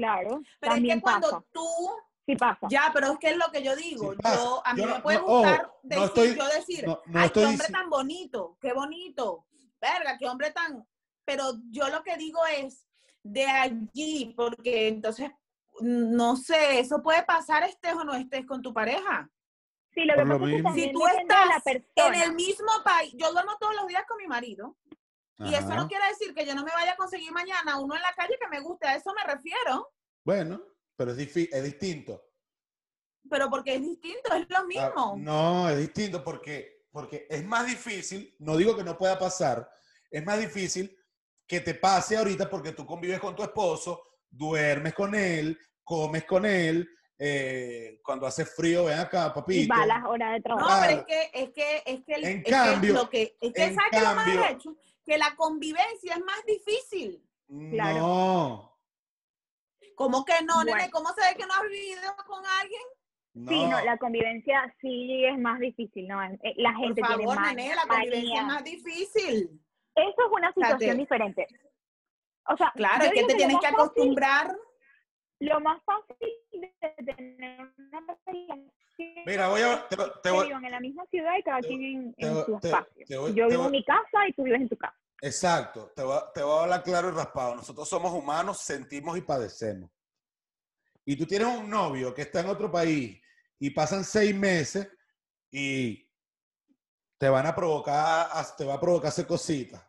Claro, 0.00 0.42
Pero 0.60 0.72
es 0.72 0.76
también 0.76 0.98
que 0.98 1.02
cuando 1.02 1.30
pasa. 1.30 1.44
tú 1.52 1.66
Sí 2.26 2.36
pasa. 2.36 2.66
Ya, 2.68 2.90
pero 2.92 3.12
es 3.12 3.18
que 3.18 3.30
es 3.30 3.36
lo 3.38 3.50
que 3.50 3.62
yo 3.62 3.74
digo. 3.76 4.12
Sí 4.12 4.18
yo, 4.24 4.60
a 4.62 4.74
mí 4.74 4.82
Yo 4.82 4.88
me 4.88 5.00
puede 5.00 5.18
no, 5.18 5.24
gustar 5.26 5.60
ojo, 5.64 5.80
no 5.84 5.88
decir, 5.88 6.04
estoy- 6.06 6.34
yo 6.36 6.48
decir, 6.48 6.86
no- 6.86 7.00
no 7.06 7.18
ay, 7.20 7.26
estoy 7.26 7.42
qué 7.44 7.48
hombre 7.48 7.68
tan 7.68 7.88
bonito, 7.88 8.58
qué 8.60 8.72
bonito. 8.74 9.46
Verga, 9.80 10.18
qué 10.18 10.28
hombre 10.28 10.50
tan. 10.50 10.86
Pero 11.24 11.52
yo 11.70 11.88
lo 11.88 12.02
que 12.02 12.16
digo 12.18 12.40
es 12.58 12.86
de 13.22 13.46
allí, 13.46 14.34
porque 14.36 14.88
entonces, 14.88 15.30
no 15.80 16.36
sé, 16.36 16.78
eso 16.80 17.00
puede 17.02 17.22
pasar 17.22 17.62
estés 17.62 17.94
o 17.94 18.04
no 18.04 18.12
estés 18.14 18.44
con 18.44 18.60
tu 18.60 18.74
pareja. 18.74 19.30
Sí, 19.94 20.04
lo 20.04 20.14
que 20.14 20.24
lo 20.24 20.38
pasa 20.38 20.44
es 20.44 20.50
que 20.50 20.56
mismo. 20.56 20.74
Si 20.74 20.92
tú 20.92 21.06
estás 21.06 21.62
en 21.94 22.14
el 22.22 22.34
mismo 22.34 22.70
país, 22.84 23.14
yo 23.16 23.32
duermo 23.32 23.56
todos 23.58 23.74
los 23.76 23.86
días 23.86 24.04
con 24.06 24.18
mi 24.18 24.26
marido. 24.26 24.76
Y 25.38 25.54
eso 25.54 25.74
no 25.74 25.86
quiere 25.88 26.06
decir 26.08 26.32
que 26.34 26.46
yo 26.46 26.54
no 26.54 26.64
me 26.64 26.72
vaya 26.72 26.92
a 26.92 26.96
conseguir 26.96 27.30
mañana 27.32 27.78
uno 27.78 27.94
en 27.94 28.00
la 28.02 28.12
calle 28.14 28.38
que 28.40 28.48
me 28.48 28.60
guste, 28.60 28.86
a 28.86 28.96
eso 28.96 29.12
me 29.14 29.22
refiero. 29.32 29.92
Bueno, 30.24 30.60
pero 30.96 31.12
es, 31.12 31.18
es 31.36 31.62
distinto. 31.64 32.22
Pero 33.28 33.50
porque 33.50 33.74
es 33.74 33.82
distinto, 33.82 34.32
es 34.34 34.46
lo 34.48 34.58
Ah, 34.58 34.64
mismo. 34.64 35.14
no, 35.18 35.68
es 35.68 35.78
distinto 35.78 36.22
porque, 36.24 36.84
porque 36.90 37.26
es 37.28 37.44
más 37.44 37.66
difícil, 37.66 38.34
no 38.38 38.56
digo 38.56 38.76
que 38.76 38.84
no 38.84 38.96
pueda 38.96 39.18
pasar, 39.18 39.68
es 40.10 40.24
más 40.24 40.38
difícil 40.38 40.96
que 41.46 41.60
te 41.60 41.74
pase 41.74 42.16
ahorita 42.16 42.48
porque 42.48 42.72
tú 42.72 42.86
convives 42.86 43.20
con 43.20 43.36
tu 43.36 43.42
esposo, 43.42 44.02
duermes 44.30 44.94
con 44.94 45.14
él, 45.14 45.58
comes 45.84 46.24
con 46.24 46.46
él, 46.46 46.88
eh, 47.18 48.00
cuando 48.04 48.26
hace 48.26 48.44
frío, 48.46 48.84
ven 48.84 48.98
acá, 49.00 49.26
Y 49.26 49.34
papito. 49.34 49.74
va 49.74 49.82
a 49.82 49.86
las 49.86 50.04
horas 50.04 50.32
de 50.32 50.38
No, 50.38 50.42
trabajo. 50.42 50.66
Claro. 50.68 50.86
pero 50.86 51.00
es 51.00 51.06
que, 51.06 51.30
es 51.42 51.50
que, 51.50 51.82
es 51.86 52.04
que, 52.04 52.14
el- 52.14 52.24
En 52.24 52.38
es 52.38 52.80
que 52.80 52.92
lo 52.92 53.10
que, 53.10 53.36
es 53.40 53.52
que 53.52 53.64
en 53.64 53.74
¿sabes 53.74 53.90
qué 53.90 53.96
es 53.98 54.02
lo 54.02 54.14
más 54.14 54.24
cambio- 54.24 54.44
arrecho? 54.44 54.76
Que 55.06 55.16
la 55.18 55.34
convivencia 55.36 56.14
es 56.14 56.24
más 56.24 56.44
difícil. 56.44 57.22
Claro. 57.70 57.98
No, 58.00 58.78
¿Cómo 59.94 60.24
que 60.24 60.34
no, 60.44 60.56
Bueno. 60.56 60.76
nene? 60.76 60.90
¿Cómo 60.90 61.08
se 61.10 61.20
ve 61.22 61.36
que 61.38 61.46
no 61.46 61.54
has 61.54 61.62
vivido 61.62 62.14
con 62.26 62.44
alguien? 62.60 62.82
no. 63.34 63.50
Sí, 63.50 63.66
no, 63.66 63.80
la 63.84 63.98
convivencia 63.98 64.74
sí 64.80 65.24
es 65.24 65.38
más 65.38 65.60
difícil, 65.60 66.08
¿no? 66.08 66.22
Eh, 66.22 66.54
La 66.56 66.72
Por 66.72 66.80
gente 66.80 67.02
tiene 67.02 67.22
favor, 67.24 67.36
más 67.36 67.54
nene, 67.54 67.74
la 67.74 67.86
convivencia 67.86 68.40
es 68.40 68.46
más 68.46 68.64
difícil. 68.64 69.60
Eso 69.94 70.08
es 70.26 70.32
una 70.32 70.52
sea, 70.52 70.64
situación 70.66 70.96
te- 70.96 71.00
diferente. 71.02 71.46
O 72.48 72.56
sea, 72.56 72.72
Claro, 72.74 73.04
es 73.04 73.12
que 73.12 73.24
te 73.24 73.34
tienes 73.34 73.56
que 73.58 73.66
fácil- 73.68 73.74
acostumbrar. 73.74 74.56
Lo 75.40 75.60
más 75.60 75.82
fácil 75.84 76.16
de 76.52 77.04
tener 77.04 77.60
una 77.78 78.00
relación 78.00 78.72
Mira, 79.26 79.48
voy 79.48 79.60
a, 79.60 79.86
te, 79.88 79.96
te 79.96 80.02
que 80.22 80.30
voy- 80.30 80.46
vivan 80.46 80.64
en 80.64 80.70
la 80.70 80.80
misma 80.80 81.04
ciudad 81.06 81.36
y 81.38 81.42
cada 81.42 81.60
te- 81.60 81.68
quien 81.68 81.82
en, 81.82 82.14
en 82.16 82.44
su 82.46 82.54
espacio. 82.56 83.04
voy- 83.20 83.34
Yo 83.34 83.48
vivo 83.48 83.64
en 83.66 83.70
mi 83.72 83.84
casa 83.84 84.26
y 84.28 84.32
tú 84.32 84.44
vives 84.44 84.62
en 84.62 84.68
tu 84.68 84.76
casa. 84.76 84.96
Exacto, 85.20 85.92
te 85.94 86.02
voy, 86.02 86.16
a, 86.16 86.32
te 86.32 86.42
voy 86.42 86.58
a 86.58 86.62
hablar 86.62 86.82
claro 86.82 87.08
y 87.08 87.12
raspado. 87.12 87.54
Nosotros 87.56 87.86
somos 87.88 88.12
humanos, 88.12 88.58
sentimos 88.60 89.18
y 89.18 89.22
padecemos. 89.22 89.90
Y 91.04 91.16
tú 91.16 91.26
tienes 91.26 91.48
un 91.48 91.68
novio 91.68 92.14
que 92.14 92.22
está 92.22 92.40
en 92.40 92.46
otro 92.48 92.70
país 92.70 93.20
y 93.58 93.70
pasan 93.70 94.04
seis 94.04 94.34
meses 94.34 94.88
y 95.50 96.08
te 97.18 97.28
van 97.28 97.46
a 97.46 97.54
provocar, 97.54 98.28
te 98.56 98.64
va 98.64 98.74
a 98.74 98.80
provocar 98.80 99.08
hacer 99.08 99.26
cositas. 99.26 99.82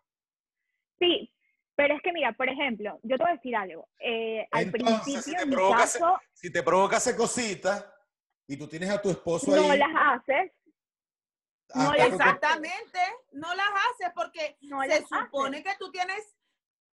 Sí, 1.00 1.32
pero 1.78 1.96
es 1.96 2.02
que 2.02 2.12
mira, 2.12 2.34
por 2.34 2.50
ejemplo, 2.50 3.00
yo 3.04 3.18
te 3.18 3.24
voy 3.24 3.32
a 3.32 3.36
decir 3.36 3.56
algo. 3.56 3.88
Eh, 4.00 4.48
al 4.52 4.64
Entonces, 4.64 5.04
si 5.06 5.12
principio, 5.14 5.38
te 5.38 5.44
en 5.44 5.50
mi 5.50 5.56
provoca 5.56 5.78
caso, 5.78 6.20
Si 6.34 6.52
te 6.52 6.64
provoca 6.64 6.98
hacer 6.98 7.16
cositas 7.16 7.86
y 8.48 8.58
tú 8.58 8.68
tienes 8.68 8.90
a 8.90 9.00
tu 9.02 9.12
esposo 9.12 9.56
no 9.56 9.72
ahí. 9.72 9.78
las 9.78 9.90
haces, 9.96 10.52
no 11.76 11.82
hasta 11.92 11.98
las 11.98 12.08
Exactamente. 12.08 13.00
No 13.34 13.54
las 13.54 13.68
haces 13.70 14.12
porque 14.16 14.58
no 14.62 14.82
se 14.82 15.04
supone 15.06 15.60
haces. 15.60 15.72
que 15.72 15.78
tú 15.78 15.92
tienes, 15.92 16.36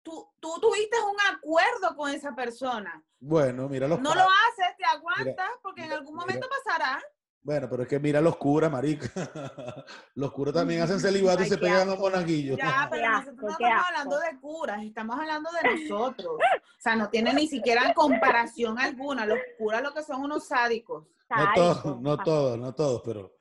tú, 0.02 0.28
tú 0.40 0.58
tuviste 0.60 0.96
un 1.00 1.16
acuerdo 1.36 1.94
con 1.96 2.10
esa 2.10 2.34
persona. 2.34 3.02
Bueno, 3.20 3.68
mira 3.68 3.86
los 3.86 4.00
No 4.00 4.14
lo 4.14 4.22
haces, 4.22 4.76
te 4.76 4.84
aguantas 4.84 5.50
porque 5.62 5.84
en 5.84 5.92
algún 5.92 6.14
mira. 6.16 6.26
momento 6.26 6.48
pasará. 6.64 7.00
Bueno, 7.44 7.68
pero 7.68 7.82
es 7.82 7.88
que 7.88 7.98
mira 7.98 8.20
los 8.20 8.36
curas, 8.36 8.70
marica. 8.70 9.10
los 10.14 10.32
curas 10.32 10.54
también 10.54 10.80
hacen 10.82 11.00
celibato 11.00 11.42
y 11.42 11.46
se 11.46 11.58
pegan 11.58 11.88
asco. 11.88 11.90
los 11.90 11.98
monaguillos. 11.98 12.56
Ya, 12.56 12.86
pero 12.90 13.08
nosotros 13.10 13.36
no 13.42 13.48
estamos 13.50 13.84
hablando 13.88 14.18
de 14.20 14.40
curas, 14.40 14.82
estamos 14.84 15.18
hablando 15.18 15.50
de 15.50 15.74
nosotros. 15.82 16.34
O 16.34 16.80
sea, 16.80 16.94
no 16.96 17.08
tiene 17.10 17.34
ni 17.34 17.48
siquiera 17.48 17.92
comparación 17.94 18.78
alguna. 18.78 19.26
Los 19.26 19.38
curas 19.58 19.82
lo 19.82 19.92
que 19.92 20.02
son 20.02 20.22
unos 20.22 20.46
sádicos. 20.46 21.06
No 21.30 21.52
todos, 21.54 22.00
no 22.00 22.16
todos, 22.18 22.58
no 22.58 22.74
todos, 22.74 23.02
pero, 23.04 23.32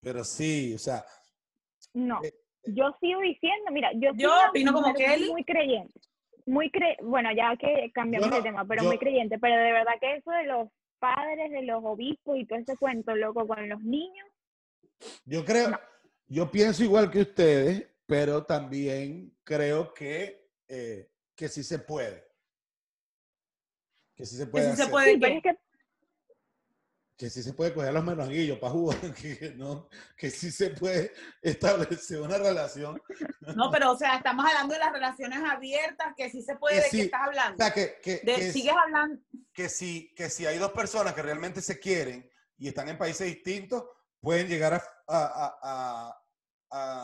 pero 0.00 0.22
sí, 0.24 0.74
o 0.74 0.78
sea, 0.78 1.04
No, 1.92 2.22
Eh, 2.22 2.32
yo 2.64 2.96
sigo 3.00 3.20
diciendo, 3.20 3.70
mira, 3.72 3.90
yo, 3.94 4.10
soy 4.10 4.18
Yo 4.20 4.30
opino 4.48 4.72
como 4.72 4.88
mujer 4.88 5.06
Kelly. 5.18 5.30
Muy 5.30 5.44
creyente. 5.44 6.00
Muy 6.46 6.70
cre 6.70 6.96
bueno, 7.02 7.30
ya 7.36 7.56
que 7.56 7.90
cambiamos 7.92 8.30
de 8.30 8.36
no- 8.38 8.42
tema, 8.42 8.64
pero 8.64 8.82
yo- 8.82 8.88
muy 8.88 8.98
creyente. 8.98 9.38
Pero 9.38 9.56
de 9.56 9.72
verdad 9.72 9.94
que 10.00 10.16
eso 10.16 10.30
de 10.30 10.44
los 10.44 10.68
padres, 10.98 11.50
de 11.50 11.62
los 11.62 11.82
obispos 11.84 12.36
y 12.38 12.46
todo 12.46 12.58
ese 12.58 12.76
cuento 12.76 13.14
loco 13.14 13.46
con 13.46 13.68
los 13.68 13.80
niños, 13.82 14.26
yo 15.24 15.44
creo, 15.44 15.78
yo 16.26 16.50
pienso 16.50 16.82
igual 16.82 17.10
que 17.10 17.20
ustedes, 17.22 17.86
pero 18.06 18.44
también 18.44 19.36
creo 19.44 19.92
que, 19.92 20.48
eh, 20.68 21.10
que 21.34 21.48
sí 21.48 21.62
se 21.62 21.78
puede. 21.78 22.24
Que 24.14 24.24
sí 24.24 24.36
se 24.36 24.46
puede 24.46 24.70
sí 24.70 24.76
se 24.76 24.82
hacer. 24.82 24.90
puede. 24.92 25.06
¿De 25.08 25.12
sí, 25.14 25.18
pero 25.20 25.32
qué? 25.42 25.48
es 25.50 25.54
que 25.56 25.60
Que 27.18 27.30
sí 27.30 27.42
se 27.42 27.52
puede 27.52 27.74
coger 27.74 27.92
los 27.92 28.04
menaguillos 28.04 28.58
para 28.58 28.72
jugar, 28.72 28.98
que, 29.14 29.52
no, 29.56 29.88
que 30.16 30.30
sí 30.30 30.50
se 30.50 30.70
puede 30.70 31.12
establecer 31.42 32.20
una 32.22 32.38
relación. 32.38 33.00
No, 33.54 33.70
pero 33.70 33.92
o 33.92 33.96
sea, 33.98 34.16
estamos 34.16 34.44
hablando 34.46 34.72
de 34.74 34.80
las 34.80 34.92
relaciones 34.92 35.38
abiertas, 35.42 36.14
que 36.16 36.30
sí 36.30 36.40
se 36.42 36.56
puede, 36.56 36.76
Que 36.76 36.82
¿de 36.82 36.88
sí. 36.88 36.96
qué 36.98 37.02
estás 37.04 37.20
O 37.20 37.24
hablando? 37.24 37.56
sea, 37.58 37.72
que, 37.74 37.98
que, 38.02 38.12
De- 38.24 38.34
que- 38.36 38.52
sigues 38.52 38.74
hablando. 38.74 39.20
Que 39.56 39.70
si, 39.70 40.14
que 40.14 40.28
si 40.28 40.44
hay 40.44 40.58
dos 40.58 40.72
personas 40.72 41.14
que 41.14 41.22
realmente 41.22 41.62
se 41.62 41.80
quieren 41.80 42.28
y 42.58 42.68
están 42.68 42.88
en 42.90 42.98
países 42.98 43.26
distintos, 43.26 43.84
pueden 44.20 44.48
llegar 44.48 44.74
a, 44.74 44.82
a- 45.08 45.58
a- 45.62 46.22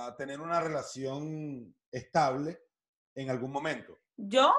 a- 0.06 0.16
tener 0.18 0.38
una 0.38 0.60
relación 0.60 1.74
estable 1.90 2.58
en 3.14 3.30
algún 3.30 3.50
momento. 3.50 3.98
Yo, 4.18 4.52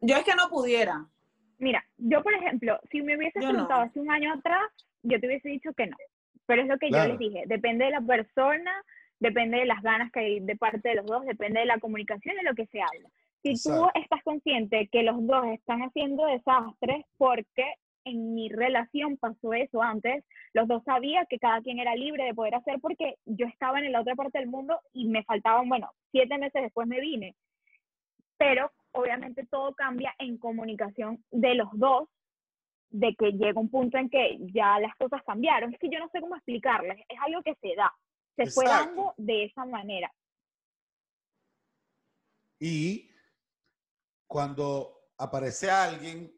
yo 0.00 0.16
es 0.16 0.24
que 0.24 0.34
no 0.34 0.48
pudiera. 0.48 1.06
Mira, 1.58 1.84
yo 1.98 2.22
por 2.22 2.32
ejemplo, 2.32 2.80
si 2.90 3.02
me 3.02 3.16
hubieses 3.16 3.42
Yo 3.42 3.48
no. 3.48 3.52
preguntado 3.52 3.82
hace 3.82 4.00
un 4.00 4.10
año 4.10 4.32
atrás, 4.32 4.62
yo 5.02 5.20
te 5.20 5.26
hubiese 5.26 5.50
dicho 5.50 5.72
que 5.74 5.86
no. 5.86 5.96
Pero 6.46 6.62
es 6.62 6.68
lo 6.68 6.78
que 6.78 6.88
Claro. 6.88 7.04
yo 7.04 7.10
les 7.10 7.18
dije, 7.18 7.44
depende 7.46 7.84
de 7.84 7.90
la 7.90 8.00
persona, 8.00 8.72
depende 9.20 9.58
de 9.58 9.66
las 9.66 9.82
ganas 9.82 10.10
que 10.12 10.20
hay 10.20 10.40
de 10.40 10.56
parte 10.56 10.88
de 10.88 10.94
los 10.94 11.04
dos, 11.06 11.26
depende 11.26 11.60
de 11.60 11.66
la 11.66 11.78
comunicación 11.78 12.34
y 12.34 12.38
de 12.38 12.44
lo 12.44 12.54
que 12.54 12.66
se 12.68 12.80
habla. 12.80 13.10
Si 13.56 13.70
tú 13.70 13.86
estás 13.94 14.22
consciente 14.24 14.88
que 14.90 15.02
los 15.02 15.26
dos 15.26 15.46
están 15.46 15.80
haciendo 15.80 16.26
desastres 16.26 17.04
porque 17.16 17.74
en 18.04 18.34
mi 18.34 18.48
relación 18.48 19.16
pasó 19.16 19.52
eso 19.52 19.82
antes, 19.82 20.24
los 20.52 20.68
dos 20.68 20.82
sabían 20.84 21.26
que 21.28 21.38
cada 21.38 21.60
quien 21.62 21.78
era 21.78 21.94
libre 21.94 22.24
de 22.24 22.34
poder 22.34 22.54
hacer 22.54 22.80
porque 22.80 23.16
yo 23.24 23.46
estaba 23.46 23.80
en 23.80 23.92
la 23.92 24.00
otra 24.00 24.14
parte 24.14 24.38
del 24.38 24.48
mundo 24.48 24.80
y 24.92 25.08
me 25.08 25.24
faltaban, 25.24 25.68
bueno, 25.68 25.90
siete 26.10 26.38
meses 26.38 26.62
después 26.62 26.86
me 26.86 27.00
vine. 27.00 27.34
Pero 28.36 28.70
obviamente 28.92 29.46
todo 29.46 29.74
cambia 29.74 30.14
en 30.18 30.38
comunicación 30.38 31.24
de 31.30 31.54
los 31.54 31.68
dos, 31.72 32.08
de 32.90 33.14
que 33.14 33.32
llega 33.32 33.60
un 33.60 33.70
punto 33.70 33.98
en 33.98 34.08
que 34.08 34.38
ya 34.52 34.78
las 34.80 34.94
cosas 34.96 35.22
cambiaron. 35.24 35.74
Es 35.74 35.80
que 35.80 35.90
yo 35.90 35.98
no 35.98 36.08
sé 36.08 36.20
cómo 36.20 36.36
explicarles, 36.36 36.98
es 37.08 37.18
algo 37.20 37.42
que 37.42 37.54
se 37.56 37.74
da, 37.74 37.92
se 38.36 38.46
fue 38.50 38.64
Exacto. 38.64 38.94
dando 38.94 39.14
de 39.18 39.44
esa 39.44 39.64
manera. 39.66 40.10
Y 42.60 43.07
cuando 44.28 45.10
aparece 45.18 45.70
alguien, 45.70 46.30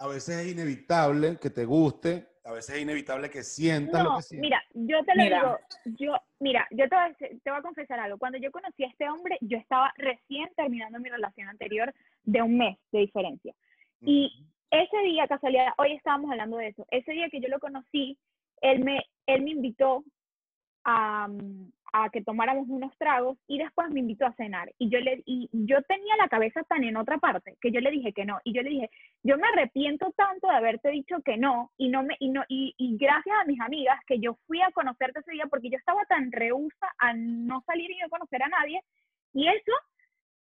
a 0.00 0.08
veces 0.08 0.38
es 0.38 0.52
inevitable 0.52 1.38
que 1.40 1.50
te 1.50 1.64
guste, 1.64 2.26
a 2.44 2.50
veces 2.50 2.74
es 2.76 2.82
inevitable 2.82 3.30
que 3.30 3.44
sientas 3.44 4.02
lo 4.02 4.10
No, 4.10 4.16
que 4.16 4.22
sientes. 4.22 4.42
mira, 4.42 4.62
yo 4.74 5.04
te 5.04 5.14
lo 5.14 5.22
Mira. 5.22 5.36
digo, 5.36 5.58
yo, 5.96 6.16
mira, 6.40 6.66
yo 6.72 6.88
te 6.88 6.96
voy, 6.96 7.38
te 7.40 7.50
voy 7.50 7.58
a 7.60 7.62
confesar 7.62 8.00
algo. 8.00 8.18
Cuando 8.18 8.38
yo 8.38 8.50
conocí 8.50 8.82
a 8.82 8.88
este 8.88 9.08
hombre, 9.08 9.38
yo 9.42 9.58
estaba 9.58 9.92
recién 9.96 10.48
terminando 10.56 10.98
mi 10.98 11.08
relación 11.08 11.48
anterior 11.48 11.94
de 12.24 12.42
un 12.42 12.58
mes 12.58 12.78
de 12.90 13.00
diferencia. 13.00 13.54
Y 14.00 14.48
ese 14.70 14.98
día, 15.04 15.28
casualidad, 15.28 15.68
hoy 15.78 15.92
estábamos 15.92 16.32
hablando 16.32 16.56
de 16.56 16.68
eso, 16.68 16.84
ese 16.90 17.12
día 17.12 17.28
que 17.30 17.40
yo 17.40 17.48
lo 17.48 17.60
conocí, 17.60 18.18
él 18.60 18.82
me, 18.82 18.98
él 19.26 19.42
me 19.42 19.50
invitó 19.50 20.02
a, 20.82 21.28
mm, 21.28 21.72
a 21.92 22.08
que 22.10 22.22
tomáramos 22.22 22.66
unos 22.68 22.96
tragos 22.96 23.36
y 23.46 23.58
después 23.58 23.90
me 23.90 24.00
invitó 24.00 24.26
a 24.26 24.32
cenar. 24.34 24.72
Y 24.78 24.88
yo, 24.88 24.98
le, 25.00 25.22
y 25.26 25.48
yo 25.52 25.82
tenía 25.82 26.16
la 26.16 26.28
cabeza 26.28 26.62
tan 26.64 26.82
en 26.84 26.96
otra 26.96 27.18
parte 27.18 27.56
que 27.60 27.70
yo 27.70 27.80
le 27.80 27.90
dije 27.90 28.12
que 28.14 28.24
no. 28.24 28.40
Y 28.44 28.54
yo 28.54 28.62
le 28.62 28.70
dije, 28.70 28.90
yo 29.22 29.36
me 29.36 29.46
arrepiento 29.48 30.10
tanto 30.16 30.48
de 30.48 30.54
haberte 30.54 30.88
dicho 30.90 31.16
que 31.22 31.36
no 31.36 31.70
y, 31.76 31.88
no 31.90 32.02
me, 32.02 32.16
y, 32.18 32.30
no, 32.30 32.42
y, 32.48 32.74
y 32.78 32.96
gracias 32.96 33.36
a 33.40 33.44
mis 33.44 33.60
amigas 33.60 33.98
que 34.06 34.18
yo 34.20 34.38
fui 34.46 34.62
a 34.62 34.70
conocerte 34.72 35.20
ese 35.20 35.32
día 35.32 35.46
porque 35.50 35.68
yo 35.70 35.76
estaba 35.76 36.02
tan 36.06 36.32
rehúsa 36.32 36.86
a 36.98 37.12
no 37.14 37.62
salir 37.66 37.90
y 37.90 37.98
no 37.98 38.08
conocer 38.08 38.42
a 38.42 38.48
nadie. 38.48 38.80
Y 39.34 39.48
eso 39.48 39.72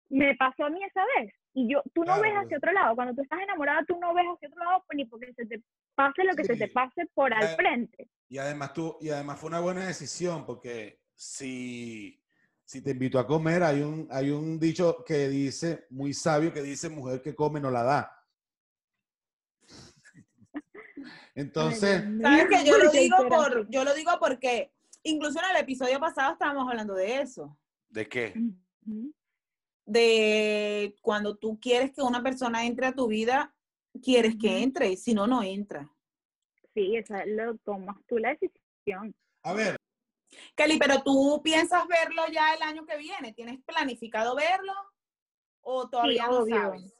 me 0.10 0.36
pasó 0.36 0.66
a 0.66 0.70
mí 0.70 0.80
esa 0.84 1.04
vez. 1.18 1.34
Y 1.54 1.68
yo, 1.70 1.84
tú 1.93 2.06
no 2.06 2.14
ves 2.22 2.32
Claro. 2.32 2.45
hacia 2.45 2.58
otro 2.58 2.72
lado. 2.72 2.95
Cuando 2.95 3.14
tú 3.14 3.22
estás 3.24 3.41
enamorada, 3.41 3.84
tú 3.86 3.97
no 3.99 4.14
ves 4.14 4.26
hacia 4.34 4.47
otro 4.47 4.64
lado 4.64 4.84
pues, 4.88 4.95
ni 4.95 5.04
porque 5.06 5.34
se 5.34 5.45
te 5.45 5.62
pase 5.95 6.24
lo 6.24 6.34
que 6.34 6.45
se 6.45 6.56
te 6.56 6.68
Sí. 6.68 6.74
pase 6.74 7.06
por 7.14 7.34
al 7.34 7.43
Eh, 7.43 7.56
frente. 7.58 8.08
Y 8.30 8.38
además 8.38 8.74
tú, 8.74 8.95
y 9.02 9.10
además 9.10 9.38
fue 9.38 9.49
una 9.49 9.60
buena 9.60 9.86
decisión, 9.86 10.45
porque 10.45 11.01
si, 11.22 12.19
si 12.65 12.82
te 12.82 12.89
invito 12.89 13.19
a 13.19 13.28
comer, 13.28 13.61
hay 13.61 13.82
un, 13.82 14.07
hay 14.09 14.32
un 14.32 14.59
dicho 14.59 15.03
que 15.05 15.30
dice, 15.30 15.86
muy 15.91 16.15
sabio, 16.15 16.51
que 16.51 16.63
dice, 16.63 16.89
mujer 16.89 17.22
que 17.22 17.36
come 17.36 17.59
no 17.59 17.69
la 17.69 17.84
da. 17.84 18.26
Entonces, 21.36 22.03
Sabes 22.19 22.47
que 22.49 22.65
yo 22.65 22.80
lo 22.80 22.86
¿por 22.86 22.91
qué 22.91 22.99
digo 23.01 23.17
por, 23.30 23.69
yo 23.69 23.84
lo 23.84 23.93
digo 23.93 24.11
porque 24.19 24.74
incluso 25.03 25.38
en 25.38 25.55
el 25.55 25.61
episodio 25.61 25.99
pasado 25.99 26.34
estábamos 26.34 26.67
hablando 26.67 26.95
de 26.95 27.22
eso, 27.22 27.55
¿de 27.89 28.09
qué? 28.09 28.34
De 29.86 30.95
cuando 31.03 31.38
tú 31.38 31.59
quieres 31.59 31.91
que 31.91 32.01
una 32.01 32.24
persona 32.24 32.65
entre 32.65 32.88
a 32.88 32.95
tu 32.95 33.07
vida, 33.07 33.53
quieres 34.01 34.38
que 34.41 34.63
entre, 34.63 34.97
si 34.97 35.13
no, 35.13 35.28
no 35.28 35.43
entra. 35.43 35.88
Sí, 36.74 36.95
eso 36.95 37.13
lo 37.28 37.57
tomas 37.57 37.97
tú 38.07 38.17
la 38.17 38.30
decisión. 38.30 39.13
A 39.43 39.53
ver, 39.53 39.78
Kelly, 40.55 40.77
pero 40.79 41.01
tú 41.03 41.41
piensas 41.43 41.88
verlo 41.88 42.23
ya 42.32 42.53
el 42.53 42.61
año 42.63 42.86
que 42.86 42.97
viene, 42.97 43.34
¿tienes 43.34 43.59
planificado 43.63 44.36
verlo 44.36 44.73
o 45.61 45.89
todavía 45.89 46.27
no 46.27 46.39
obvio. 46.39 46.55
sabes? 46.55 46.95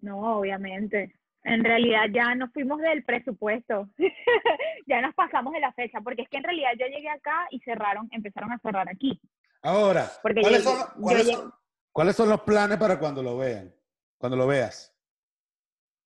No, 0.00 0.38
obviamente. 0.38 1.14
En 1.44 1.64
realidad 1.64 2.04
ya 2.12 2.34
nos 2.34 2.52
fuimos 2.52 2.80
del 2.80 3.04
presupuesto. 3.04 3.88
ya 4.86 5.00
nos 5.00 5.14
pasamos 5.14 5.52
de 5.52 5.60
la 5.60 5.72
fecha, 5.72 6.00
porque 6.00 6.22
es 6.22 6.28
que 6.28 6.36
en 6.38 6.44
realidad 6.44 6.70
yo 6.78 6.86
llegué 6.86 7.08
acá 7.08 7.46
y 7.50 7.60
cerraron, 7.60 8.08
empezaron 8.12 8.52
a 8.52 8.58
cerrar 8.58 8.88
aquí. 8.88 9.20
ahora, 9.62 10.10
¿cuáles, 10.22 10.62
son- 10.64 11.52
cuáles 11.92 12.16
son 12.16 12.28
los 12.28 12.40
planes 12.42 12.78
para 12.78 12.98
cuando 12.98 13.22
lo 13.22 13.36
vean? 13.38 13.74
Cuando 14.18 14.36
lo 14.36 14.46
veas. 14.46 14.91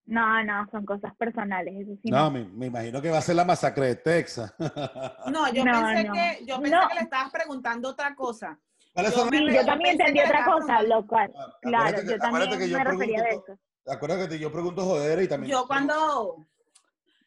No, 0.07 0.43
no, 0.45 0.69
son 0.71 0.85
cosas 0.87 1.15
personales, 1.17 1.75
eso 1.81 1.99
sí. 2.03 2.11
No, 2.11 2.25
no. 2.25 2.31
me, 2.31 2.45
me 2.45 2.67
imagino 2.67 3.03
que 3.03 3.11
va 3.11 3.19
a 3.19 3.23
ser 3.23 3.35
la 3.37 3.45
masacre 3.45 3.87
de 3.87 3.97
Texas. 3.97 4.55
No, 5.27 5.53
yo 5.53 5.65
No, 5.65 5.73
pensé 5.83 6.05
no. 6.05 6.13
que 6.15 6.45
yo 6.47 6.61
pensé 6.61 6.77
No. 6.77 6.89
que 6.89 6.95
le 6.95 7.01
estabas 7.01 7.33
preguntando 7.33 7.89
otra 7.89 8.15
cosa. 8.15 8.59
¿Cuáles 8.93 9.13
Yo 9.13 9.19
son 9.19 9.31
Sí, 9.31 9.67
también 9.67 9.91
entendí 10.01 10.21
otra 10.21 10.45
cosa, 10.45 10.83
lo 10.83 11.07
cual, 11.07 11.33
Ah, 11.37 11.53
claro, 11.61 12.01
que- 12.01 12.07
yo 12.13 12.19
también 12.19 12.59
que 12.59 12.69
yo 12.71 12.79
me 12.79 12.85
refería 12.85 13.19
to- 13.29 13.45
eso. 13.53 13.59
Acuérdate 13.89 14.29
que 14.31 14.39
yo 14.39 14.51
pregunto 14.53 14.83
joder 14.85 15.23
y 15.23 15.29
también. 15.29 15.51
Yo 15.53 15.67
cuando, 15.67 16.45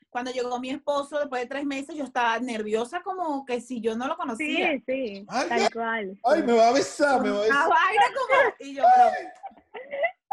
cuando 0.10 0.32
llegó 0.32 0.60
mi 0.60 0.72
esposo, 0.72 1.20
después 1.20 1.42
de 1.44 1.48
tres 1.48 1.66
meses, 1.66 1.96
yo 1.96 2.04
estaba 2.06 2.40
nerviosa 2.40 3.02
como 3.02 3.46
que 3.46 3.62
si 3.62 3.80
yo 3.82 3.96
no 3.96 4.08
lo 4.08 4.18
conocía. 4.18 4.72
Sí, 4.72 4.84
sí, 4.88 5.26
Ay, 5.30 5.48
tal 5.50 5.72
cual. 5.74 6.18
Ay, 6.26 6.44
me 6.44 6.54
va 6.54 6.70
a 6.70 6.74
besar, 6.74 7.22
me 7.22 7.30
va 7.30 7.38
a 7.38 7.42
besar. 7.42 7.70
vaina 7.70 8.04
como, 8.18 8.54
y 8.60 8.74
yo, 8.76 8.84
pero, 8.96 9.10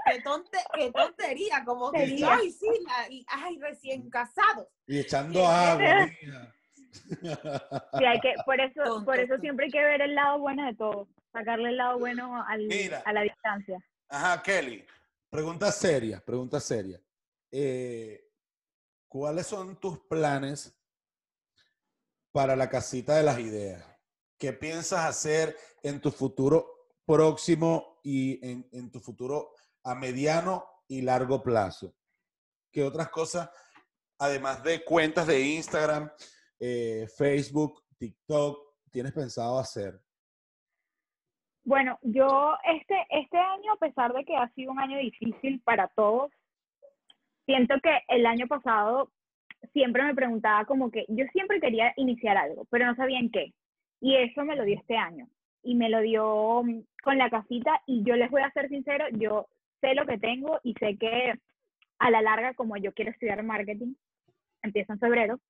qué, 0.07 0.21
tonte, 0.23 0.59
qué 0.75 0.91
tontería, 0.93 1.63
como 1.65 1.91
que, 1.93 1.99
ay, 2.27 2.51
sí, 2.51 2.67
la- 2.87 3.11
y- 3.11 3.25
ay, 3.29 3.59
recién 3.59 4.09
casados. 4.11 4.67
Y 4.87 4.99
echando 5.01 5.47
agua. 5.47 6.09
Sí, 6.97 8.05
hay 8.05 8.21
que, 8.21 8.35
por 8.47 8.59
eso, 8.59 8.83
Tonto, 8.83 9.05
por 9.05 9.17
eso 9.19 9.29
tonto. 9.29 9.43
siempre 9.43 9.67
hay 9.67 9.71
que 9.71 9.83
ver 9.85 10.01
el 10.01 10.15
lado 10.15 10.39
bueno 10.39 10.65
de 10.65 10.75
todo, 10.75 11.09
sacarle 11.31 11.69
el 11.69 11.77
lado 11.77 11.99
bueno 11.99 12.43
al, 12.49 12.67
Mira. 12.67 13.03
a 13.05 13.13
la 13.13 13.21
distancia. 13.23 13.79
Ajá, 14.09 14.43
Kelly. 14.43 14.83
Pregunta 15.29 15.71
seria, 15.71 16.25
pregunta 16.25 16.59
seria. 16.59 16.99
Eh, 17.51 18.31
¿Cuáles 19.09 19.47
son 19.47 19.77
tus 19.79 19.99
planes 20.07 20.75
para 22.33 22.57
la 22.57 22.69
casita 22.71 23.15
de 23.17 23.23
las 23.25 23.39
ideas? 23.39 23.85
¿Qué 24.39 24.53
piensas 24.55 25.05
hacer 25.05 25.55
en 25.83 26.01
tu 26.01 26.11
futuro 26.11 26.89
próximo 27.05 28.01
y 28.03 28.45
en, 28.47 28.69
en 28.73 28.91
tu 28.91 29.01
futuro 29.01 29.53
a 29.87 29.95
mediano 29.95 30.65
y 30.89 31.03
largo 31.03 31.43
plazo? 31.43 31.95
¿Qué 32.73 32.83
otras 32.83 33.09
cosas, 33.09 33.49
además 34.19 34.63
de 34.63 34.85
cuentas 34.85 35.27
de 35.27 35.41
Instagram, 35.41 36.11
eh, 36.59 37.07
Facebook, 37.17 37.83
TikTok, 37.99 38.59
tienes 38.91 39.13
pensado 39.13 39.59
hacer? 39.59 39.99
Bueno, 41.65 41.99
yo 42.03 42.57
este, 42.65 42.95
este 43.11 43.39
año, 43.39 43.73
a 43.73 43.77
pesar 43.77 44.13
de 44.13 44.25
que 44.25 44.37
ha 44.37 44.49
sido 44.55 44.73
un 44.73 44.79
año 44.79 44.99
difícil 44.99 45.61
para 45.65 45.89
todos, 45.89 46.31
siento 47.45 47.77
que 47.83 47.99
el 48.09 48.27
año 48.27 48.47
pasado 48.47 49.11
siempre 49.73 50.03
me 50.03 50.15
preguntaba 50.15 50.65
como 50.65 50.91
que 50.91 51.07
yo 51.09 51.25
siempre 51.33 51.61
quería 51.61 51.93
iniciar 51.97 52.37
algo, 52.37 52.67
pero 52.71 52.87
no 52.87 52.95
sabía 52.97 53.19
en 53.19 53.31
qué. 53.31 53.53
Y 54.01 54.17
eso 54.17 54.45
me 54.45 54.57
lo 54.57 54.65
dio 54.65 54.77
este 54.79 54.97
año. 54.97 55.29
Y 55.63 55.75
me 55.75 55.89
lo 55.89 56.01
dio 56.01 56.63
mm, 56.63 56.83
con 57.03 57.19
la 57.19 57.31
casita 57.31 57.81
y 57.87 58.05
yo 58.05 58.15
les 58.17 58.31
voy 58.31 58.43
a 58.43 58.53
ser 58.53 58.69
sincero, 58.69 59.07
yo 59.13 59.49
sé 59.87 59.95
lo 59.95 60.07
que 60.07 60.19
tengo 60.19 60.59
y 60.65 60.75
sé 60.75 60.97
que 60.99 61.35
a 61.99 62.11
la 62.11 62.21
larga, 62.23 62.55
como 62.55 62.77
yo 62.77 62.93
quiero 62.93 63.11
estudiar 63.13 63.43
marketing, 63.43 63.95
empiezo 64.63 64.93
en 64.93 64.99
febrero, 64.99 65.41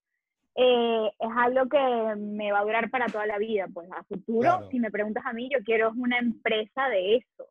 eh, 0.55 1.11
es 1.19 1.29
algo 1.37 1.69
que 1.69 2.15
me 2.19 2.53
va 2.53 2.61
a 2.61 2.65
durar 2.65 2.91
para 2.91 3.07
toda 3.07 3.27
la 3.27 3.39
vida. 3.39 3.67
Pues 3.73 3.91
a 3.93 4.05
futuro, 4.05 4.41
Claro. 4.41 4.69
si 4.71 4.79
me 4.79 4.91
preguntas 4.91 5.25
a 5.27 5.33
mí, 5.33 5.49
yo 5.53 5.63
quiero 5.65 5.93
una 5.97 6.19
empresa 6.19 6.89
de 6.89 7.17
eso, 7.17 7.49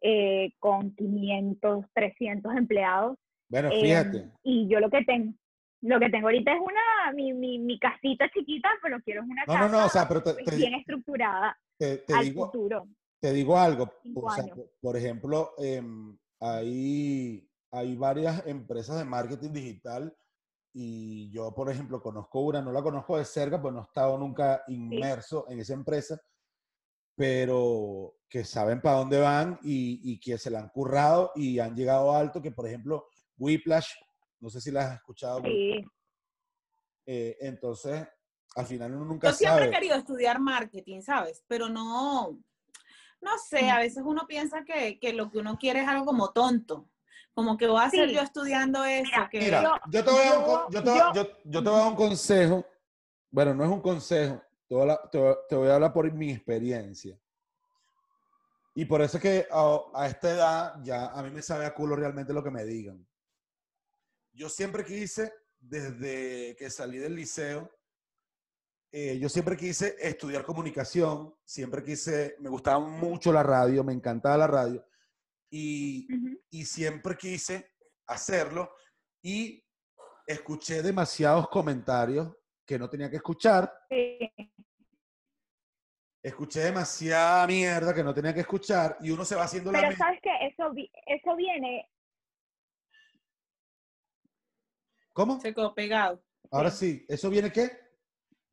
eh, 0.00 0.52
con 0.58 0.94
500, 0.94 1.84
300 1.94 2.54
empleados. 2.56 3.18
Bueno, 3.48 3.68
eh, 3.72 3.80
fíjate. 3.80 4.30
y 4.42 4.68
yo 4.68 4.80
lo 4.80 4.90
que 4.90 5.04
tengo, 5.04 5.32
lo 5.82 6.00
que 6.00 6.10
tengo 6.10 6.26
ahorita 6.28 6.52
es 6.52 6.60
una, 6.60 7.12
mi, 7.14 7.32
mi, 7.32 7.58
mi 7.58 7.78
casita 7.78 8.28
chiquita, 8.30 8.68
pero 8.82 9.00
quiero 9.02 9.22
una 9.22 9.44
No, 9.46 9.54
casa 9.54 9.68
no, 9.68 9.78
no, 9.80 9.86
o 9.86 9.88
sea, 9.88 10.08
pero 10.08 10.22
te, 10.22 10.34
te- 10.34 10.56
bien 10.56 10.74
estructurada 10.74 11.56
te- 11.78 11.98
te 11.98 12.14
al 12.14 12.24
digo, 12.24 12.46
futuro. 12.46 12.86
Te 13.20 13.32
digo 13.32 13.58
algo. 13.58 13.90
O 14.14 14.30
sea, 14.30 14.44
por- 14.80 14.96
ejemplo, 14.96 15.54
em, 15.58 16.18
hay, 16.40 17.48
hay 17.70 17.96
varias 17.96 18.46
empresas 18.46 18.98
de 18.98 19.04
marketing 19.04 19.52
digital 19.52 20.16
y 20.72 21.30
yo, 21.30 21.54
por 21.54 21.70
ejemplo, 21.70 22.02
conozco 22.02 22.40
una, 22.40 22.60
no 22.60 22.70
la 22.72 22.82
conozco 22.82 23.16
de 23.16 23.24
cerca, 23.24 23.60
pues 23.60 23.72
no 23.72 23.80
he 23.80 23.84
estado 23.84 24.18
nunca 24.18 24.62
inmerso 24.68 25.46
en 25.48 25.60
esa 25.60 25.72
empresa, 25.74 26.20
pero 27.16 28.16
que 28.28 28.44
saben 28.44 28.80
para 28.82 28.98
dónde 28.98 29.18
van 29.18 29.58
y, 29.62 30.00
y 30.12 30.20
que 30.20 30.36
se 30.36 30.50
la 30.50 30.58
han 30.60 30.68
currado 30.68 31.32
y 31.34 31.58
han 31.58 31.74
llegado 31.74 32.12
alto, 32.14 32.42
que 32.42 32.52
por 32.52 32.66
ejemplo, 32.66 33.06
Whiplash, 33.38 33.88
no 34.40 34.50
sé 34.50 34.60
si 34.60 34.70
la 34.70 34.86
has 34.86 34.94
escuchado, 34.96 35.40
Sí, 35.42 35.82
eh, 37.06 37.36
entonces, 37.40 38.06
al 38.56 38.66
final 38.66 38.94
uno 38.94 39.04
nunca 39.04 39.28
Yo 39.30 39.34
siempre 39.34 39.64
sabe. 39.64 39.70
he 39.70 39.74
querido 39.78 39.96
estudiar 39.96 40.40
marketing, 40.40 41.00
¿sabes? 41.02 41.42
Pero 41.46 41.68
no, 41.68 42.38
no 43.20 43.38
sé, 43.38 43.70
a 43.70 43.78
veces 43.78 44.02
uno 44.06 44.26
piensa 44.26 44.64
que, 44.64 44.98
que 44.98 45.12
lo 45.12 45.30
que 45.30 45.38
uno 45.38 45.58
quiere 45.58 45.80
es 45.82 45.88
algo 45.88 46.04
como 46.04 46.32
tonto. 46.32 46.88
Como 47.34 47.56
que 47.56 47.66
voy 47.66 47.80
a 47.80 47.84
hacer 47.86 48.08
Sí. 48.08 48.14
yo 48.14 48.22
estudiando 48.22 48.84
eso. 48.84 49.10
Mira, 49.14 49.28
que... 49.30 49.40
Mira, 49.40 49.62
Yo- 49.62 49.74
yo 49.90 50.04
te 50.04 50.10
voy 50.10 50.20
a 50.20 50.30
dar 50.30 50.38
un, 50.38 50.72
yo- 50.72 50.82
te 50.82 50.90
voy 50.90 50.98
a- 51.00 51.12
yo- 51.12 51.62
te 51.62 51.70
voy 51.70 51.78
a 51.78 51.82
dar 51.82 51.88
un 51.90 51.96
consejo. 51.96 52.66
Bueno, 53.30 53.54
no 53.54 53.64
es 53.64 53.70
un 53.70 53.80
consejo. 53.82 54.42
Te 54.68 54.74
voy 54.74 54.78
a, 54.80 54.82
hablar- 54.82 55.10
te 55.10 55.18
voy- 55.18 55.36
te 55.48 55.54
voy 55.56 55.68
a 55.68 55.74
hablar 55.74 55.92
por 55.92 56.10
mi 56.12 56.32
experiencia. 56.32 57.18
Y 58.74 58.84
por 58.84 59.00
eso 59.02 59.16
es 59.18 59.22
que 59.22 59.46
a, 59.50 59.80
a 59.94 60.06
esta 60.06 60.30
edad 60.30 60.74
ya 60.82 61.06
a 61.06 61.22
mí 61.22 61.30
me 61.30 61.42
sabe 61.42 61.66
a 61.66 61.74
culo 61.74 61.96
realmente 61.96 62.32
lo 62.32 62.42
que 62.42 62.50
me 62.50 62.64
digan. 62.64 63.06
Yo 64.32 64.48
siempre 64.48 64.84
quise, 64.84 65.32
desde 65.58 66.54
que 66.56 66.68
salí 66.70 66.98
del 66.98 67.16
liceo, 67.16 67.70
eh, 68.92 69.18
yo 69.18 69.28
siempre 69.28 69.56
quise 69.56 69.96
estudiar 70.00 70.44
comunicación, 70.44 71.34
siempre 71.44 71.82
quise, 71.82 72.36
me 72.40 72.48
gustaba 72.48 72.78
mucho 72.80 73.32
la 73.32 73.42
radio, 73.42 73.84
me 73.84 73.92
encantaba 73.92 74.36
la 74.38 74.46
radio. 74.46 74.84
Y 75.50 76.08
y 76.50 76.64
siempre 76.64 77.16
quise 77.16 77.72
hacerlo 78.06 78.70
y 79.22 79.62
escuché 80.26 80.82
demasiados 80.82 81.48
comentarios 81.48 82.34
que 82.64 82.78
no 82.78 82.88
tenía 82.88 83.10
que 83.10 83.16
escuchar, 83.16 83.72
Sí. 83.90 84.18
escuché 86.22 86.60
demasiada 86.60 87.46
mierda 87.46 87.94
que 87.94 88.02
no 88.02 88.12
tenía 88.14 88.32
que 88.34 88.40
escuchar 88.40 88.96
y 89.00 89.10
uno 89.10 89.24
se 89.24 89.34
va 89.36 89.44
haciendo 89.44 89.70
la 89.70 89.80
Pero 89.80 89.96
sabes 89.96 90.20
que 90.22 90.30
eso, 90.46 90.72
vi- 90.72 90.90
eso 91.06 91.36
viene, 91.36 91.88
¿Cómo? 95.12 95.40
Se 95.40 95.54
quedó 95.54 95.74
pegado. 95.74 96.22
Ahora 96.50 96.70
sí, 96.70 97.04
¿eso 97.08 97.30
viene 97.30 97.50
qué? 97.50 97.70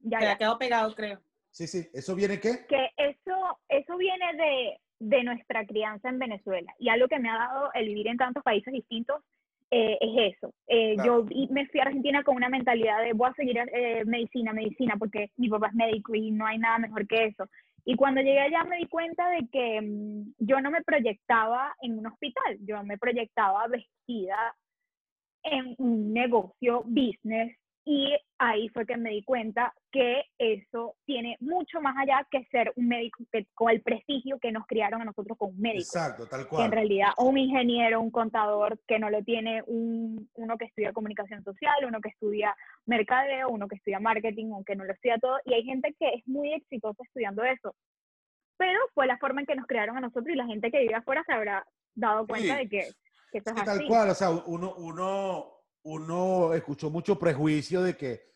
Ya, 0.03 0.19
Se 0.19 0.25
ya, 0.25 0.31
ha 0.33 0.37
quedado 0.37 0.57
pegado, 0.59 0.95
creo. 0.95 1.19
Sí, 1.51 1.67
sí, 1.67 1.87
¿eso 1.93 2.15
viene 2.15 2.39
qué? 2.39 2.65
que 2.67 2.89
eso, 2.97 3.59
eso 3.69 3.97
viene 3.97 4.25
de, 4.35 4.77
de 4.99 5.23
nuestra 5.23 5.65
crianza 5.65 6.09
en 6.09 6.17
Venezuela. 6.19 6.73
Y 6.79 6.89
algo 6.89 7.07
que 7.07 7.19
me 7.19 7.29
ha 7.29 7.37
dado 7.37 7.71
el 7.73 7.85
vivir 7.87 8.07
en 8.07 8.17
tantos 8.17 8.43
países 8.43 8.73
distintos 8.73 9.21
eh, 9.69 9.97
es 10.01 10.35
eso. 10.35 10.53
Eh, 10.67 10.95
Claro. 10.95 11.25
Yo 11.25 11.27
y- 11.29 11.47
me 11.49 11.67
fui 11.67 11.79
a 11.79 11.83
Argentina 11.83 12.23
con 12.23 12.35
una 12.35 12.49
mentalidad 12.49 13.01
de 13.03 13.13
voy 13.13 13.29
a 13.29 13.33
seguir 13.33 13.57
eh, 13.71 14.03
medicina, 14.05 14.51
medicina, 14.53 14.95
porque 14.97 15.31
mi 15.37 15.49
papá 15.49 15.67
es 15.67 15.73
médico 15.75 16.15
y 16.15 16.31
no 16.31 16.45
hay 16.45 16.57
nada 16.57 16.79
mejor 16.79 17.07
que 17.07 17.25
eso. 17.25 17.45
Y 17.85 17.95
cuando 17.95 18.21
llegué 18.21 18.39
allá 18.39 18.63
me 18.63 18.77
di 18.77 18.87
cuenta 18.87 19.27
de 19.29 19.47
que 19.51 19.81
mm, 19.81 20.33
yo 20.39 20.59
no 20.61 20.71
me 20.71 20.81
proyectaba 20.83 21.75
en 21.81 21.99
un 21.99 22.07
hospital, 22.07 22.57
yo 22.61 22.81
me 22.83 22.97
proyectaba 22.97 23.67
vestida 23.67 24.55
en 25.43 25.75
un 25.77 26.13
negocio, 26.13 26.83
business, 26.85 27.55
y 27.85 28.15
ahí 28.37 28.69
fue 28.69 28.85
que 28.85 28.95
me 28.95 29.09
di 29.09 29.23
cuenta 29.23 29.73
que 29.91 30.23
eso 30.37 30.95
tiene 31.05 31.35
mucho 31.41 31.81
más 31.81 31.95
allá 31.97 32.25
que 32.31 32.45
ser 32.45 32.71
un 32.77 32.87
médico, 32.87 33.23
que, 33.31 33.45
con 33.53 33.69
el 33.71 33.81
prestigio 33.81 34.39
que 34.39 34.51
nos 34.53 34.65
criaron 34.67 35.01
a 35.01 35.05
nosotros 35.05 35.37
con 35.37 35.49
un 35.49 35.59
médico 35.59 35.81
Exacto, 35.81 36.25
tal 36.27 36.41
que 36.41 36.45
en 36.45 36.47
cual. 36.49 36.71
realidad 36.71 37.09
o 37.17 37.25
un 37.25 37.37
ingeniero, 37.37 37.99
un 37.99 38.11
contador 38.11 38.79
que 38.87 38.99
no 38.99 39.09
lo 39.09 39.21
tiene 39.23 39.63
un, 39.67 40.29
uno 40.35 40.57
que 40.57 40.65
estudia 40.65 40.93
comunicación 40.93 41.43
social, 41.43 41.73
uno 41.85 41.99
que 41.99 42.09
estudia 42.09 42.55
mercadeo, 42.85 43.49
uno 43.49 43.67
que 43.67 43.75
estudia 43.75 43.99
marketing, 43.99 44.51
o 44.53 44.63
que 44.63 44.75
no 44.75 44.85
lo 44.85 44.93
estudia 44.93 45.17
todo, 45.17 45.37
y 45.43 45.53
hay 45.53 45.63
gente 45.63 45.93
que 45.99 46.07
es 46.15 46.27
muy 46.27 46.53
exitosa 46.53 47.03
estudiando 47.03 47.43
eso. 47.43 47.75
Pero 48.57 48.79
fue 48.93 49.07
la 49.07 49.17
forma 49.17 49.41
en 49.41 49.47
que 49.47 49.55
nos 49.55 49.67
crearon 49.67 49.97
a 49.97 50.01
nosotros 50.01 50.29
y 50.29 50.35
la 50.37 50.45
gente 50.45 50.71
que 50.71 50.79
vive 50.79 50.95
afuera 50.95 51.23
se 51.25 51.33
habrá 51.33 51.65
dado 51.95 52.25
cuenta 52.27 52.55
Sí. 52.57 52.63
de 52.63 52.69
que, 52.69 52.87
que 53.31 53.37
eso 53.39 53.49
es 53.49 53.55
Sí, 53.57 53.65
tal 53.65 53.77
así. 53.77 53.87
cual, 53.87 54.09
o 54.09 54.13
sea, 54.15 54.29
uno, 54.29 54.73
uno, 54.77 55.47
uno 55.83 56.53
escuchó 56.53 56.89
mucho 56.89 57.17
prejuicio 57.19 57.81
de 57.81 57.95
que, 57.97 58.31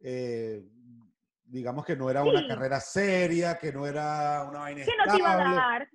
eh, 0.00 0.62
digamos 1.44 1.84
que 1.84 1.96
no 1.96 2.10
era 2.10 2.22
una 2.22 2.46
carrera 2.46 2.80
seria, 2.80 3.56
que 3.58 3.72
no 3.72 3.86
era 3.86 4.46
una 4.48 4.60
vaina 4.60 4.84
Que 4.84 4.92
no 4.96 5.12
te 5.12 5.18
iba 5.18 5.32
a 5.32 5.54
dar, 5.54 5.88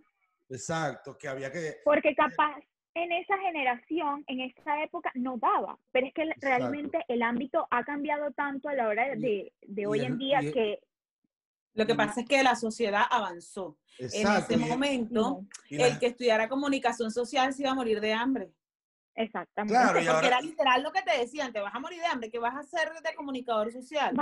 Exacto, 0.49 1.17
que 1.17 1.27
había 1.27 1.51
que... 1.51 1.77
porque 1.85 2.13
capaz 2.15 2.57
en 2.93 3.11
esa 3.13 3.37
generación, 3.37 4.23
en 4.27 4.41
esa 4.41 4.83
época, 4.83 5.11
no 5.15 5.37
daba. 5.37 5.79
Pero 5.93 6.07
es 6.07 6.13
que 6.13 6.23
Exacto. 6.23 6.45
realmente 6.47 6.99
el 7.07 7.21
ámbito 7.21 7.65
ha 7.71 7.85
cambiado 7.85 8.31
tanto 8.31 8.67
a 8.67 8.73
la 8.73 8.89
hora 8.89 9.07
de, 9.15 9.53
de 9.61 9.81
y 9.81 9.85
hoy 9.85 10.01
en 10.01 10.17
día 10.17 10.41
y 10.43 10.51
que 10.51 10.79
Lo 11.73 11.85
que 11.85 11.95
pasa 11.95 12.19
es 12.21 12.27
que 12.27 12.43
la 12.43 12.55
sociedad 12.55 13.03
avanzó. 13.09 13.77
Exacto. 13.97 14.53
en 14.55 14.61
ese 14.61 14.69
momento, 14.69 15.13
no, 15.21 15.47
y 15.69 15.77
la- 15.77 15.87
el 15.87 15.99
que 15.99 16.07
estudiara 16.07 16.49
comunicación 16.49 17.11
social 17.11 17.53
se 17.53 17.61
iba 17.61 17.71
a 17.71 17.75
morir 17.75 18.01
de 18.01 18.11
hambre. 18.13 18.51
Exactamente. 19.15 19.73
Claro, 19.73 19.93
Porque 19.93 20.09
ahora- 20.09 20.27
era 20.27 20.41
literal 20.41 20.83
lo 20.83 20.91
que 20.91 21.01
te 21.01 21.17
decían, 21.19 21.51
te 21.53 21.59
vas 21.59 21.73
a 21.75 21.79
morir 21.79 21.99
de 21.99 22.05
hambre, 22.07 22.31
que 22.31 22.39
vas 22.39 22.55
a 22.55 22.63
ser 22.63 22.89
de 23.03 23.15
comunicador 23.15 23.71
social. 23.71 24.15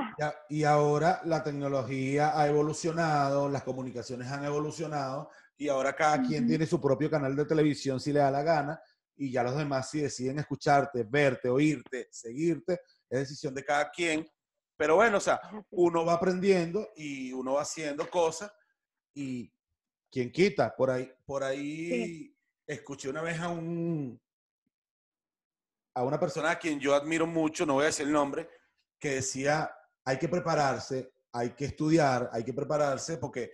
Y 0.49 0.63
ahora 0.63 1.21
la 1.25 1.43
tecnología 1.43 2.39
ha 2.39 2.47
evolucionado, 2.47 3.49
las 3.49 3.63
comunicaciones 3.63 4.27
han 4.31 4.43
evolucionado 4.45 5.29
y 5.57 5.67
ahora 5.69 5.95
cada 5.95 6.21
quien 6.21 6.43
Ujú. 6.43 6.49
tiene 6.49 6.65
su 6.65 6.79
propio 6.81 7.09
canal 7.09 7.35
de 7.35 7.45
televisión 7.45 7.99
si 7.99 8.13
le 8.13 8.19
da 8.19 8.31
la 8.31 8.43
gana 8.43 8.81
y 9.15 9.31
ya 9.31 9.43
los 9.43 9.57
demás 9.57 9.89
si 9.89 9.99
deciden 10.01 10.39
escucharte, 10.39 11.03
verte, 11.03 11.49
oírte, 11.49 12.07
seguirte, 12.11 12.79
es 13.09 13.19
decisión 13.19 13.53
de 13.53 13.63
cada 13.65 13.89
quien. 13.89 14.25
Pero 14.77 14.95
bueno, 14.95 15.17
o 15.17 15.21
sea, 15.21 15.41
uno 15.71 16.05
va 16.05 16.13
aprendiendo 16.13 16.89
y 16.95 17.33
uno 17.33 17.53
va 17.55 17.63
haciendo 17.63 18.09
cosas 18.09 18.49
y 19.13 19.53
quien 20.09 20.31
quita, 20.31 20.73
por 20.73 20.89
ahí, 20.89 21.11
por 21.25 21.43
ahí 21.43 22.33
escuché 22.65 23.09
una 23.09 23.21
vez 23.21 23.39
a 23.41 23.49
un 23.49 24.17
a 25.93 26.03
una 26.03 26.19
persona 26.19 26.51
a 26.51 26.59
quien 26.59 26.79
yo 26.79 26.93
admiro 26.93 27.27
mucho, 27.27 27.65
no 27.65 27.75
voy 27.75 27.83
a 27.83 27.87
decir 27.87 28.07
el 28.07 28.13
nombre, 28.13 28.49
que 28.99 29.15
decía, 29.15 29.71
hay 30.05 30.17
que 30.17 30.27
prepararse, 30.27 31.13
hay 31.31 31.51
que 31.51 31.65
estudiar, 31.65 32.29
hay 32.31 32.43
que 32.43 32.53
prepararse 32.53 33.17
porque 33.17 33.51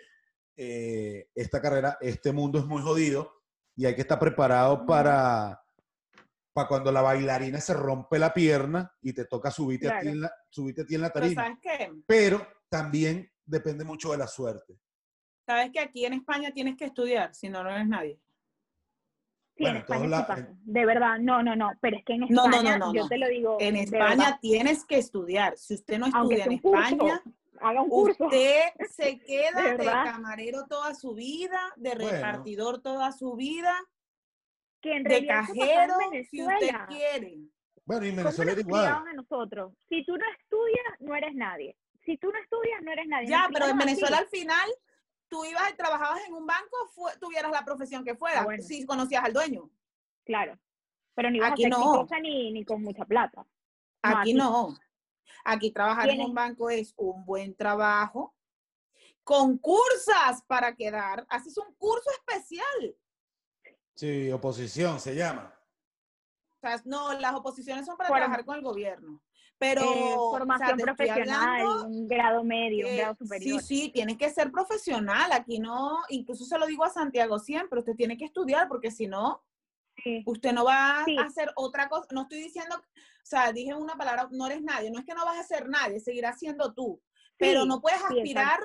eh, 0.56 1.30
esta 1.36 1.62
carrera, 1.62 1.98
este 2.02 2.32
mundo 2.32 2.60
es 2.60 2.66
muy 2.66 2.82
jodido 2.82 3.44
y 3.76 3.86
hay 3.86 3.96
que 3.96 4.02
estar 4.02 4.20
preparado 4.20 4.86
para, 4.86 5.62
para 6.54 6.68
cuando 6.68 6.92
la 6.92 7.02
bailarina 7.02 7.60
se 7.60 7.74
rompe 7.74 8.18
la 8.18 8.34
pierna 8.34 8.94
y 9.02 9.14
te 9.14 9.26
toca 9.26 9.52
subirte, 9.52 9.90
a, 9.90 10.00
ti 10.00 10.08
en 10.08 10.22
la, 10.22 10.34
subirte 10.50 10.82
a 10.82 10.86
ti 10.86 10.96
en 10.96 11.02
la 11.02 11.12
Pero 11.12 11.26
tarima. 11.26 11.44
¿sabes 11.44 11.58
qué? 11.62 11.92
Pero 12.08 12.48
también 12.70 13.30
depende 13.44 13.84
mucho 13.84 14.12
de 14.12 14.18
la 14.18 14.28
suerte. 14.28 14.80
Sabes 15.46 15.72
que 15.72 15.80
aquí 15.80 16.06
en 16.06 16.14
España 16.14 16.52
tienes 16.52 16.76
que 16.76 16.86
estudiar, 16.86 17.36
si 17.36 17.50
no, 17.50 17.64
no 17.64 17.70
eres 17.70 17.88
nadie. 17.88 18.20
Sí, 19.58 19.64
Bueno, 19.64 19.78
en 19.78 19.82
España 19.84 20.04
sí 20.04 20.08
lados, 20.10 20.28
pasa. 20.28 20.48
De 20.64 20.86
verdad, 20.86 21.18
no, 21.20 21.42
no, 21.44 21.56
no. 21.56 21.72
Pero 21.82 21.98
es 21.98 22.04
que 22.06 22.14
en 22.14 22.20
No, 22.22 22.28
no, 22.28 22.46
España, 22.48 22.78
no, 22.78 22.88
no, 22.88 22.94
yo 22.94 23.02
no. 23.04 23.08
te 23.08 23.18
lo 23.18 23.28
digo. 23.30 23.58
En 23.62 23.76
España 23.78 24.10
verdad, 24.18 24.40
tienes 24.42 24.86
que 24.86 24.98
estudiar. 24.98 25.58
Si 25.58 25.76
usted 25.76 25.98
no 25.98 26.08
estudia 26.08 26.44
en 26.46 26.58
curso, 26.60 26.84
España, 26.94 27.22
haga 27.62 27.82
un 27.82 27.90
curso. 27.90 28.26
usted 28.26 28.60
se 28.90 29.18
queda 29.20 29.62
De 29.64 29.78
de, 29.78 29.86
camarero 29.86 30.66
toda 30.68 30.94
su 30.94 31.14
vida, 31.14 31.60
de 31.78 31.92
Bueno. 31.96 32.12
repartidor 32.12 32.82
toda 32.82 33.12
su 33.14 33.36
vida, 33.36 33.74
que 34.82 34.98
en 34.98 35.04
de 35.04 35.26
cajero, 35.26 35.94
en 36.12 36.26
si 36.26 36.42
usted 36.42 36.54
Venezuela. 36.60 36.86
quiere. 36.90 37.38
Bueno, 37.86 38.06
y 38.06 38.10
en 38.10 38.16
¿Cómo 38.16 38.24
Venezuela 38.26 38.52
igual. 38.60 38.86
a 39.08 39.14
nosotros? 39.14 39.74
Si 39.88 40.04
tú 40.06 40.18
no 40.18 40.26
estudias, 40.38 40.86
no 41.00 41.16
eres 41.16 41.34
nadie. 41.36 41.78
Si 42.04 42.18
tú 42.18 42.30
no 42.32 42.38
estudias, 42.40 42.82
no 42.84 42.92
eres 42.92 43.08
nadie. 43.08 43.28
Ya, 43.30 43.48
pero 43.54 43.66
en 43.68 43.72
criaron 43.72 43.78
así. 43.78 43.86
Venezuela 43.88 44.18
al 44.18 44.28
final, 44.28 44.70
tú 45.30 45.44
ibas 45.46 45.72
y 45.72 45.76
trabajabas 45.76 46.22
en 46.28 46.34
un 46.34 46.46
banco, 46.46 46.78
tuvieras 47.20 47.52
la 47.52 47.64
profesión 47.66 48.04
que 48.04 48.16
fuera, 48.16 48.42
Ah, 48.42 48.44
bueno. 48.46 48.64
si 48.64 48.86
conocías 48.86 49.24
al 49.24 49.34
dueño. 49.34 49.70
Claro. 50.26 50.58
Pero 51.14 51.30
ni 51.32 51.40
Aquí 51.42 51.66
a 51.66 51.70
ser 51.70 51.70
no. 51.70 51.78
exitosa 51.94 52.20
ni, 52.20 52.52
ni 52.52 52.66
con 52.66 52.82
mucha 52.82 53.06
plata. 53.06 53.42
No, 53.44 53.48
Aquí 54.02 54.18
aquí- 54.20 54.34
no. 54.34 54.78
Aquí 55.44 55.72
trabajar 55.72 56.10
en 56.10 56.22
un 56.22 56.34
banco 56.34 56.70
es 56.70 56.94
un 56.98 57.26
buen 57.26 57.56
trabajo. 57.56 58.36
Concursas 59.24 60.44
para 60.48 60.76
quedar. 60.76 61.26
Haces 61.30 61.58
un 61.58 61.74
curso 61.76 62.10
especial. 62.12 62.96
Sí, 63.96 64.32
oposición 64.32 65.00
se 65.00 65.16
llama. 65.16 65.54
O 66.58 66.60
sea, 66.62 66.82
no, 66.86 67.14
las 67.20 67.34
oposiciones 67.34 67.86
son 67.86 67.98
para 67.98 68.10
trabajar 68.10 68.46
con 68.46 68.56
el 68.58 68.62
gobierno. 68.62 69.22
Pero 69.58 69.82
Eh, 69.84 70.14
o 70.18 70.32
sea, 70.32 70.40
formación 70.40 70.78
profesional, 70.80 71.62
hablando 71.62 71.88
un 71.88 72.08
grado 72.08 72.44
medio, 72.44 72.86
un 72.88 72.92
que 72.92 72.98
grado 72.98 73.16
superior. 73.16 73.62
Sí, 73.62 73.82
sí, 73.84 73.90
tienes 73.92 74.18
que 74.18 74.30
ser 74.30 74.52
profesional. 74.52 75.32
Aquí 75.32 75.60
no, 75.60 75.98
incluso 76.10 76.44
se 76.46 76.58
lo 76.58 76.66
digo 76.66 76.84
a 76.84 76.90
Santiago 76.90 77.40
siempre, 77.40 77.80
usted 77.80 77.96
tiene 77.96 78.18
que 78.18 78.26
estudiar 78.26 78.68
porque 78.68 78.92
si 78.92 79.08
no, 79.08 79.44
Sí. 80.04 80.24
usted 80.26 80.52
no 80.52 80.66
va 80.66 81.04
Sí. 81.06 81.18
a 81.18 81.22
hacer 81.24 81.52
otra 81.56 81.88
cosa. 81.88 82.06
No 82.12 82.24
estoy 82.24 82.40
diciendo, 82.44 82.76
o 82.76 82.82
sea, 83.26 83.54
dije 83.54 83.74
una 83.74 83.96
palabra, 83.96 84.28
no 84.32 84.46
eres 84.46 84.62
nadie. 84.62 84.92
No 84.92 85.00
es 85.00 85.06
que 85.06 85.14
no 85.14 85.24
vas 85.24 85.40
a 85.40 85.44
ser 85.44 85.70
nadie, 85.70 86.02
seguirás 86.02 86.38
siendo 86.38 86.74
tú. 86.74 87.02
Pero 87.38 87.66
no 87.66 87.80
puedes 87.82 88.04
aspirar 88.04 88.60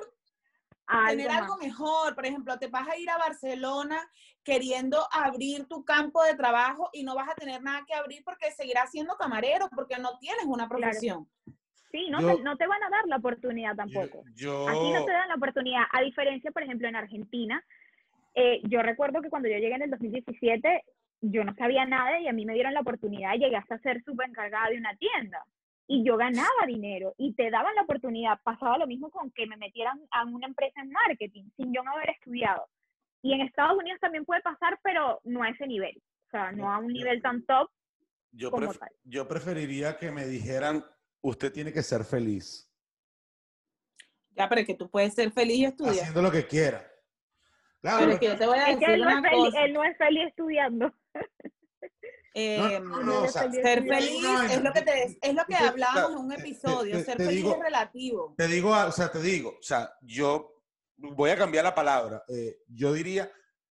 Algo 0.91 1.07
tener 1.23 1.29
algo 1.31 1.55
más. 1.55 1.63
mejor. 1.65 2.15
Por 2.15 2.25
ejemplo, 2.25 2.57
te 2.59 2.67
vas 2.67 2.87
a 2.87 2.97
ir 2.97 3.09
a 3.09 3.17
Barcelona 3.17 3.99
queriendo 4.43 4.97
abrir 5.11 5.65
tu 5.67 5.83
campo 5.85 6.23
de 6.23 6.35
trabajo 6.35 6.89
y 6.93 7.03
no 7.03 7.15
vas 7.15 7.29
a 7.29 7.35
tener 7.35 7.61
nada 7.61 7.83
que 7.87 7.93
abrir 7.93 8.23
porque 8.23 8.51
seguirás 8.51 8.91
siendo 8.91 9.15
camarero, 9.15 9.69
porque 9.75 9.97
no 9.99 10.17
tienes 10.19 10.45
una 10.45 10.67
Claro. 10.67 10.81
profesión. 10.81 11.27
Sí, 11.91 12.09
no, 12.09 12.21
Yo- 12.21 12.37
te, 12.37 12.43
no 12.43 12.57
te 12.57 12.67
van 12.67 12.81
a 12.83 12.89
dar 12.89 13.05
la 13.07 13.17
oportunidad 13.17 13.75
tampoco. 13.75 14.23
yo- 14.35 14.67
Aquí 14.69 14.91
no 14.91 15.03
te 15.05 15.11
dan 15.11 15.27
la 15.27 15.35
oportunidad, 15.35 15.83
a 15.91 16.01
diferencia, 16.01 16.51
por 16.51 16.63
ejemplo, 16.63 16.87
en 16.87 16.95
Argentina. 16.95 17.63
eh, 18.33 18.61
yo 18.63 18.81
recuerdo 18.81 19.21
que 19.21 19.29
cuando 19.29 19.49
yo 19.49 19.57
llegué 19.57 19.75
en 19.75 19.81
el 19.81 19.89
2017, 19.91 20.85
yo 21.19 21.43
no 21.43 21.53
sabía 21.55 21.83
nada 21.85 22.17
y 22.21 22.29
a 22.29 22.31
mí 22.31 22.45
me 22.45 22.53
dieron 22.53 22.73
la 22.73 22.79
oportunidad 22.79 23.33
y 23.33 23.39
llegué 23.39 23.57
hasta 23.57 23.77
ser 23.79 24.01
encargada 24.25 24.69
de 24.69 24.77
una 24.77 24.95
tienda. 24.95 25.43
Y 25.93 26.05
yo 26.05 26.15
ganaba 26.15 26.65
dinero 26.67 27.13
y 27.17 27.33
te 27.33 27.49
daban 27.51 27.75
la 27.75 27.81
oportunidad. 27.81 28.39
Pasaba 28.43 28.77
lo 28.77 28.87
mismo 28.87 29.09
con 29.11 29.29
que 29.31 29.45
me 29.45 29.57
metieran 29.57 29.99
a 30.11 30.23
una 30.23 30.47
empresa 30.47 30.79
en 30.81 30.89
marketing 30.89 31.49
sin 31.57 31.73
yo 31.73 31.83
no 31.83 31.91
haber 31.91 32.11
estudiado. 32.11 32.65
Y 33.21 33.33
en 33.33 33.41
Estados 33.41 33.77
Unidos 33.77 33.99
también 33.99 34.23
puede 34.23 34.41
pasar, 34.41 34.79
pero 34.83 35.19
no 35.25 35.43
a 35.43 35.49
ese 35.49 35.67
nivel. 35.67 36.01
O 36.27 36.29
sea, 36.31 36.53
no 36.53 36.71
a 36.71 36.77
un 36.77 36.87
Yo- 36.87 36.93
nivel 36.93 37.21
tan 37.21 37.45
top. 37.45 37.69
yo, 38.31 38.49
como 38.51 38.67
pref- 38.67 38.79
tal. 38.79 38.89
yo 39.03 39.27
preferiría 39.27 39.97
que 39.97 40.11
me 40.11 40.25
dijeran, 40.25 40.85
usted 41.19 41.51
tiene 41.51 41.73
que 41.73 41.83
ser 41.83 42.05
feliz, 42.05 42.71
Ya, 44.37 44.47
pero 44.47 44.61
es 44.61 44.67
que 44.67 44.75
tú 44.75 44.89
puedes 44.89 45.13
ser 45.13 45.29
feliz 45.33 45.57
y 45.57 45.65
estudiar. 45.65 45.95
haciendo 45.95 46.21
lo 46.21 46.31
que 46.31 46.47
quiera. 46.47 46.87
Claro, 47.81 47.99
Pero 47.99 48.11
es 48.13 48.19
que 48.21 48.25
yo 48.27 48.37
te 48.37 48.45
voy 48.47 48.57
a 48.59 48.69
Es 48.69 48.77
que 48.77 48.85
decir 48.87 48.89
él 48.95 49.01
no 49.01 49.09
es, 49.09 49.15
una 49.17 49.29
feliz, 49.29 49.45
cosa. 49.45 49.65
él 49.65 49.73
no 49.73 49.83
es 49.83 49.97
feliz 49.97 50.27
estudiando. 50.27 50.93
eh, 52.33 52.79
no, 52.81 52.89
no, 52.97 53.03
no, 53.03 53.21
o 53.21 53.25
es 53.25 53.31
sea, 53.33 53.43
feliz. 53.43 53.61
ser 53.61 53.83
feliz 53.87 54.25
es 54.51 54.63
lo 54.63 54.71
que 54.73 54.81
te 54.81 55.17
es 55.21 55.33
lo 55.35 55.45
que 55.45 55.55
hablábamos 55.55 56.11
en 56.11 56.17
un 56.17 56.29
te- 56.29 56.35
te- 56.35 56.41
episodio. 56.41 56.97
te- 56.97 57.03
ser 57.03 57.17
feliz 57.17 57.35
digo- 57.35 57.53
es 57.55 57.59
relativo. 57.59 58.35
te 58.37 58.47
digo, 58.47 58.69
o 58.71 58.91
sea, 58.91 59.11
te 59.11 59.21
digo, 59.21 59.49
o 59.59 59.63
sea, 59.63 59.93
yo 60.01 60.63
voy 60.97 61.31
a 61.31 61.37
cambiar 61.37 61.63
la 61.65 61.75
palabra. 61.75 62.23
eh, 62.29 62.59
yo 62.67 62.93
diría, 62.93 63.31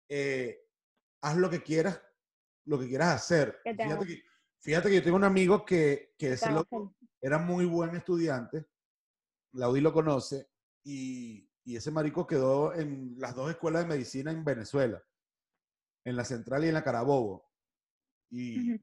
eh, 0.08 0.60
haz 1.22 1.36
lo 1.36 1.48
que 1.50 1.62
quieras, 1.62 2.00
lo 2.66 2.78
que 2.78 2.86
quieras 2.88 3.14
hacer. 3.14 3.60
Fíjate 3.64 4.06
que, 4.06 4.22
fíjate 4.60 4.88
que 4.88 4.94
yo 4.96 5.02
tengo 5.02 5.16
un 5.16 5.24
amigo 5.24 5.64
que, 5.64 6.14
que 6.18 6.32
ese 6.32 6.50
loco 6.50 6.94
era 7.20 7.38
muy 7.38 7.64
buen 7.64 7.94
estudiante, 7.96 8.66
Laudi 9.52 9.80
lo 9.80 9.92
conoce, 9.92 10.48
y, 10.84 11.48
y 11.64 11.76
ese 11.76 11.90
marico 11.90 12.26
quedó 12.26 12.74
en 12.74 13.14
las 13.18 13.34
dos 13.34 13.50
escuelas 13.50 13.82
de 13.82 13.88
medicina 13.88 14.30
en 14.30 14.44
Venezuela, 14.44 15.02
en 16.04 16.16
la 16.16 16.24
Central 16.24 16.64
y 16.64 16.68
en 16.68 16.74
la 16.74 16.84
Carabobo. 16.84 17.50
Y, 18.30 18.72
Ujú. 18.72 18.82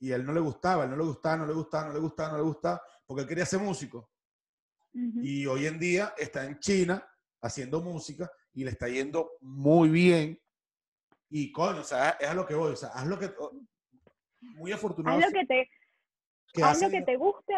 y 0.00 0.12
a 0.12 0.16
él 0.16 0.24
no 0.24 0.32
le 0.32 0.40
gustaba, 0.40 0.84
él 0.84 0.90
no 0.90 0.96
le 0.96 1.04
gustaba, 1.04 1.36
no 1.38 1.46
le 1.46 1.52
gustaba, 1.52 1.88
no 1.88 1.94
le 1.94 2.00
gustaba, 2.00 2.30
no 2.32 2.36
le 2.38 2.44
gustaba, 2.44 2.82
porque 3.06 3.22
él 3.22 3.28
quería 3.28 3.46
ser 3.46 3.60
músico. 3.60 4.10
Y 4.92 5.46
hoy 5.46 5.66
en 5.66 5.78
día 5.78 6.14
está 6.18 6.44
en 6.44 6.58
China 6.58 7.06
haciendo 7.40 7.80
música 7.80 8.28
y 8.52 8.64
le 8.64 8.70
está 8.70 8.88
yendo 8.88 9.32
muy 9.40 9.88
bien. 9.88 10.40
Y 11.28 11.52
coño, 11.52 11.82
o 11.82 11.84
sea, 11.84 12.10
es 12.18 12.28
a 12.28 12.34
lo 12.34 12.44
que 12.44 12.54
voy, 12.54 12.72
o 12.72 12.76
sea, 12.76 12.88
haz 12.88 13.06
lo 13.06 13.16
que... 13.16 13.30
muy 14.40 14.72
Haz 14.72 14.78
afortunados 14.78 15.24
lo 15.24 15.30
que 15.30 15.46
te, 15.46 15.70
que 16.52 16.62
haz 16.64 16.82
lo 16.82 16.90
que 16.90 17.02
te 17.02 17.16
guste 17.16 17.54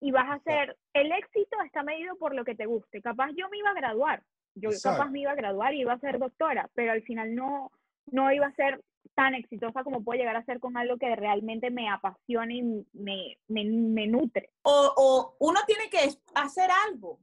y 0.00 0.10
vas 0.10 0.28
a 0.28 0.34
hacer, 0.34 0.76
el 0.92 1.10
éxito 1.12 1.56
está 1.64 1.82
medido 1.82 2.16
por 2.16 2.34
lo 2.34 2.44
que 2.44 2.54
te 2.54 2.66
guste. 2.66 3.00
Capaz 3.00 3.30
yo 3.36 3.48
me 3.48 3.58
iba 3.58 3.70
a 3.70 3.74
graduar, 3.74 4.22
yo 4.54 4.70
Exacto. 4.70 4.98
capaz 4.98 5.10
me 5.10 5.20
iba 5.20 5.32
a 5.32 5.36
graduar 5.36 5.74
y 5.74 5.80
iba 5.80 5.94
a 5.94 6.00
ser 6.00 6.18
doctora, 6.18 6.68
pero 6.74 6.92
al 6.92 7.02
final 7.02 7.34
no, 7.34 7.72
no 8.06 8.30
iba 8.30 8.46
a 8.46 8.54
ser 8.54 8.82
tan 9.14 9.34
exitosa 9.34 9.82
como 9.84 10.02
puedo 10.02 10.18
llegar 10.18 10.36
a 10.36 10.44
ser 10.44 10.60
con 10.60 10.76
algo 10.76 10.96
que 10.98 11.14
realmente 11.16 11.70
me 11.70 11.88
apasiona 11.88 12.52
y 12.54 12.62
me, 12.92 13.38
me, 13.48 13.64
me 13.64 14.06
nutre. 14.06 14.50
O, 14.62 14.92
o 14.96 15.36
uno 15.40 15.60
tiene 15.66 15.88
que 15.90 16.10
hacer 16.34 16.70
algo. 16.88 17.20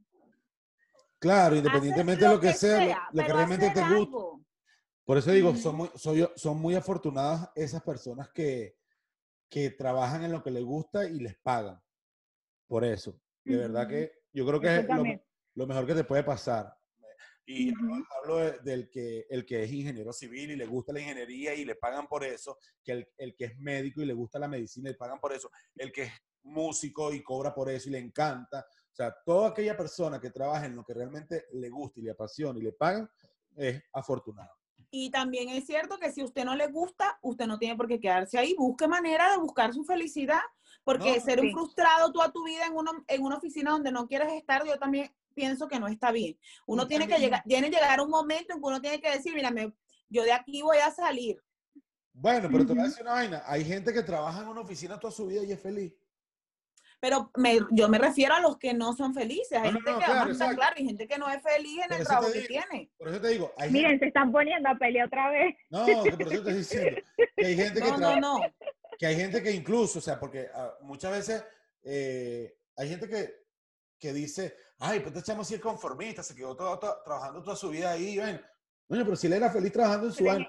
Claro, 1.20 1.56
independientemente 1.56 2.26
de 2.26 2.32
lo 2.34 2.40
que 2.40 2.54
sea, 2.54 3.10
lo- 3.12 3.22
lo, 3.22 3.26
que 3.28 3.34
realmente 3.34 3.70
te 3.72 3.80
gusta. 3.82 3.96
algo. 3.96 4.42
Por 5.06 5.18
eso 5.18 5.32
digo, 5.32 5.50
Ujú. 5.52 5.58
son 5.60 5.76
muy, 5.76 5.90
soy- 5.96 6.30
son 6.36 6.60
muy 6.60 6.76
afortunadas 6.76 7.50
esas 7.56 7.82
personas 7.84 8.30
que, 8.30 8.76
que 9.50 9.70
trabajan 9.72 10.24
en 10.24 10.32
lo 10.32 10.44
que 10.44 10.52
les 10.52 10.64
gusta 10.64 11.06
y 11.08 11.20
les 11.20 11.36
pagan. 11.38 11.80
Por 12.68 12.84
eso. 12.84 13.20
De 13.44 13.58
verdad 13.58 13.88
que 13.88 14.12
yo 14.34 14.46
creo 14.46 14.60
que 14.60 14.78
es 14.78 14.88
lo, 14.90 15.04
lo 15.54 15.68
mejor 15.68 15.86
que 15.86 15.94
te 15.94 16.04
puede 16.04 16.24
pasar. 16.24 16.76
Y 17.48 17.70
hablo- 17.74 18.06
hablo 18.22 18.38
de- 18.38 18.60
del 18.60 18.90
que, 18.90 19.26
el 19.30 19.46
que 19.46 19.64
es 19.64 19.72
ingeniero 19.72 20.12
civil 20.12 20.52
y 20.52 20.56
le 20.56 20.66
gusta 20.66 20.92
la 20.94 21.00
ingeniería 21.02 21.54
y 21.54 21.64
le 21.66 21.76
pagan 21.76 22.08
por 22.08 22.24
eso, 22.24 22.58
que 22.84 22.92
el, 22.94 23.08
el 23.18 23.36
que 23.36 23.46
es 23.46 23.58
médico 23.60 24.02
y 24.02 24.06
le 24.06 24.14
gusta 24.14 24.40
la 24.40 24.48
medicina 24.48 24.90
y 24.90 24.94
le 24.94 24.98
pagan 24.98 25.20
por 25.20 25.32
eso, 25.34 25.52
el 25.76 25.92
que 25.92 26.04
es 26.04 26.12
músico 26.44 27.14
y 27.14 27.22
cobra 27.24 27.54
por 27.54 27.70
eso 27.70 27.90
y 27.90 27.92
le 27.94 28.00
encanta. 28.00 28.66
O 28.92 28.96
sea, 28.96 29.14
toda 29.26 29.50
aquella 29.50 29.76
persona 29.76 30.20
que 30.20 30.30
trabaja 30.30 30.66
en 30.66 30.76
lo 30.76 30.84
que 30.84 30.94
realmente 30.94 31.46
le 31.54 31.70
gusta 31.70 32.00
y 32.00 32.04
le 32.04 32.12
apasiona 32.12 32.58
y 32.60 32.64
le 32.64 32.72
pagan, 32.74 33.10
es 33.56 33.82
afortunado. 33.94 34.52
Y 34.92 35.10
también 35.10 35.50
es 35.50 35.66
cierto 35.66 35.98
que 36.00 36.12
si 36.12 36.22
a 36.22 36.26
usted 36.26 36.46
no 36.46 36.56
le 36.56 36.68
gusta, 36.68 37.20
usted 37.22 37.48
no 37.48 37.60
tiene 37.60 37.76
por 37.76 37.88
qué 37.88 38.00
quedarse 38.00 38.38
ahí. 38.38 38.56
Busque 38.58 38.88
manera 38.88 39.32
de 39.32 39.38
buscar 39.38 39.74
su 39.74 39.84
felicidad. 39.84 40.40
Porque 40.84 41.16
No, 41.18 41.22
ser 41.22 41.42
un 41.42 41.52
frustrado 41.52 42.12
toda 42.14 42.32
tu 42.32 42.46
vida 42.46 42.66
en 42.68 42.74
una, 42.76 42.92
en 43.08 43.24
una 43.24 43.38
oficina 43.38 43.72
donde 43.72 43.92
no 43.92 44.08
quieres 44.08 44.32
estar, 44.34 44.64
yo 44.66 44.78
también 44.78 45.12
pienso 45.36 45.68
que 45.68 45.80
no 45.80 45.88
está 45.88 46.12
bien. 46.12 46.38
Uno 46.66 46.84
Y 46.84 46.88
tiene 46.88 47.08
que 47.08 47.20
llegar, 47.20 47.44
tiene 47.46 47.70
que 47.70 47.76
llegar 47.76 48.02
un 48.02 48.10
momento 48.10 48.54
en 48.54 48.60
que 48.60 48.66
uno 48.66 48.82
tiene 48.82 49.00
que 49.00 49.12
decir, 49.12 49.36
mira, 49.36 49.52
me- 49.52 49.74
yo 50.10 50.24
de 50.24 50.32
aquí 50.34 50.62
voy 50.64 50.78
a 50.78 50.90
salir. 50.92 51.40
Bueno, 52.14 52.48
pero 52.52 52.66
te 52.66 52.74
voy 52.74 52.84
a 52.84 52.86
decir 52.86 53.04
una 53.04 53.12
vaina. 53.12 53.44
Hay 53.46 53.66
gente 53.66 53.94
que 53.94 54.02
trabaja 54.02 54.42
en 54.42 54.48
una 54.48 54.62
oficina 54.62 55.00
toda 55.00 55.12
su 55.12 55.28
vida 55.28 55.44
y 55.44 55.52
es 55.52 55.60
feliz. 55.62 55.94
Pero 57.02 57.30
me- 57.36 57.60
yo 57.72 57.90
me 57.90 57.98
refiero 57.98 58.34
a 58.34 58.40
los 58.40 58.58
que 58.58 58.74
no 58.74 58.94
son 58.94 59.14
felices. 59.14 59.52
Hay 59.60 59.72
No, 59.72 59.72
no, 59.72 59.74
gente 59.80 59.92
no, 59.92 60.00
que 60.00 60.06
claro, 60.06 60.20
vamos 60.22 60.30
a 60.30 60.32
estar 60.32 60.48
exacto. 60.48 60.62
claro, 60.62 60.76
hay 60.78 60.86
gente 60.86 61.08
que 61.08 61.18
no 61.18 61.30
es 61.30 61.44
feliz 61.44 61.82
en 61.84 61.88
Por 61.90 61.98
el 62.00 62.06
trabajo 62.08 62.32
que 62.32 62.40
digo. 62.40 62.48
tiene. 62.48 62.92
Por 62.98 63.08
eso 63.10 63.22
te 63.22 63.28
digo, 63.28 63.54
hay 63.58 63.64
gente, 63.70 63.80
Miren, 63.84 64.00
se 64.00 64.06
están 64.08 64.32
poniendo 64.32 64.70
a 64.70 64.76
pelear 64.76 65.08
otra 65.08 65.30
vez. 65.30 65.56
no, 65.70 65.86
que 65.86 65.94
por 65.94 66.08
eso 66.08 66.18
te 66.18 66.34
estoy 66.36 66.54
diciendo, 66.54 67.02
que 67.36 67.46
hay 67.46 67.56
gente 67.56 67.74
que 67.82 67.86
No, 67.86 67.92
no, 67.92 67.98
trabaja, 67.98 68.20
no. 68.22 68.40
que 68.98 69.06
hay 69.06 69.16
gente 69.18 69.44
que 69.44 69.52
incluso, 69.52 70.00
o 70.00 70.02
sea, 70.02 70.18
porque 70.20 70.48
ah, 70.54 70.74
muchas 70.82 71.12
veces 71.12 71.44
eh, 71.84 72.58
hay 72.78 72.90
gente 72.90 73.08
que, 73.10 73.44
que 74.00 74.14
dice, 74.14 74.56
ay, 74.80 75.00
pues 75.00 75.16
este 75.16 75.32
chamo 75.32 75.44
sí 75.44 75.56
es 75.56 75.62
conformista, 75.62 76.22
se 76.24 76.36
quedó 76.36 76.56
todo- 76.56 76.78
todo- 76.80 76.98
trabajando 77.04 77.42
toda 77.44 77.56
su 77.56 77.70
vida 77.70 77.92
ahí, 77.92 78.18
ven. 78.18 78.42
Coño, 78.88 79.04
pero 79.04 79.16
si 79.16 79.28
él 79.28 79.34
era 79.34 79.50
feliz 79.52 79.72
trabajando 79.72 80.08
en 80.08 80.14
su 80.14 80.30
hay- 80.30 80.48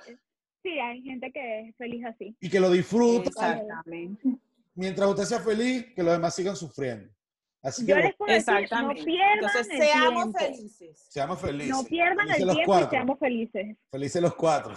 Sí, 0.62 0.78
hay 0.80 1.00
gente 1.02 1.30
que 1.30 1.60
es 1.68 1.76
feliz 1.76 2.04
así. 2.04 2.36
y 2.40 2.50
que 2.50 2.58
lo 2.60 2.70
disfruta, 2.70 3.28
Exactamente. 3.28 4.28
mientras 4.74 5.08
usted 5.08 5.24
sea 5.24 5.40
feliz, 5.40 5.86
que 5.94 6.02
los 6.02 6.12
demás 6.12 6.34
sigan 6.34 6.56
sufriendo. 6.56 7.08
Así 7.62 7.82
que 7.84 7.90
Yo 7.90 7.94
bueno, 7.96 8.08
les 8.08 8.16
puedo 8.16 8.32
decir, 8.34 8.52
no 8.52 8.58
Exactamente. 8.60 9.04
pierdan 9.04 9.38
Entonces, 9.38 9.68
el 9.70 9.78
seamos 9.80 10.22
tiempo. 10.22 10.38
felices. 10.38 11.06
seamos 11.08 11.40
felices. 11.40 11.70
No 11.70 11.84
pierdan 11.84 12.18
felices 12.28 12.42
el 12.48 12.54
tiempo 12.54 12.78
y 12.78 12.84
seamos 12.90 13.18
felices. 13.18 13.76
Felices 13.90 14.22
los 14.22 14.34
cuatro. 14.34 14.74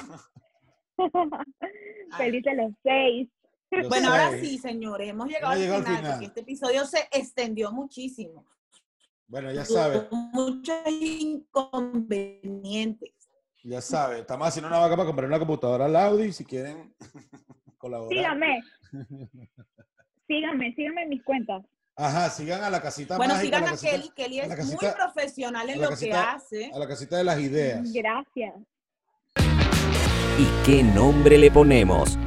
felices 2.18 2.54
los 2.56 2.72
seis. 2.84 3.30
Los 3.72 3.88
Bueno, 3.89 4.10
ahora 4.10 4.32
sí, 4.39 4.58
señores, 4.58 5.10
hemos 5.10 5.28
llegado, 5.28 5.54
Hemos 5.54 5.56
al, 5.56 5.62
llegado 5.62 5.80
al 5.80 5.86
final, 5.86 5.97
final. 6.00 6.12
porque 6.14 6.26
este 6.26 6.39
episodio 6.41 6.86
se 6.86 7.08
extendió 7.12 7.72
muchísimo. 7.72 8.45
Bueno, 9.30 9.52
ya 9.54 9.64
sabe. 9.64 10.08
Muchos 10.12 10.76
inconvenientes. 10.90 13.12
Ya 13.64 13.80
sabe, 13.82 14.20
estamos 14.22 14.48
haciendo 14.48 14.70
una 14.70 14.80
vaca 14.80 14.96
para 14.96 15.06
comprar 15.06 15.28
una 15.28 15.38
computadora 15.38 15.86
al 15.86 15.96
Audi 15.96 16.32
si 16.34 16.44
quieren 16.46 16.96
colaborar. 17.78 18.18
Síganme. 18.18 18.60
Síganme, 20.28 20.74
síganme 20.76 21.04
en 21.04 21.10
mis 21.10 21.24
cuentas. 21.24 21.64
Ajá, 21.96 22.30
sigan 22.30 22.64
a 22.64 22.70
la 22.70 22.82
casita 22.82 23.18
Bueno, 23.18 23.34
mágica, 23.34 23.58
sigan 23.58 23.62
la 23.64 23.68
a 23.68 23.72
casita- 23.72 23.92
Kelly. 23.92 24.10
Kelly 24.16 24.40
es 24.40 24.66
muy 24.68 24.78
profesional 24.96 25.70
en 25.70 25.82
lo 25.82 25.90
que 25.90 26.14
hace. 26.14 26.72
a 26.74 26.80
la 26.80 26.88
casita 26.88 27.18
de 27.18 27.24
las 27.24 27.40
ideas. 27.40 27.92
Gracias. 27.92 28.54
¿Y 30.38 30.48
qué 30.66 30.84
nombre 30.84 31.38
le 31.38 31.52
ponemos? 31.52 32.18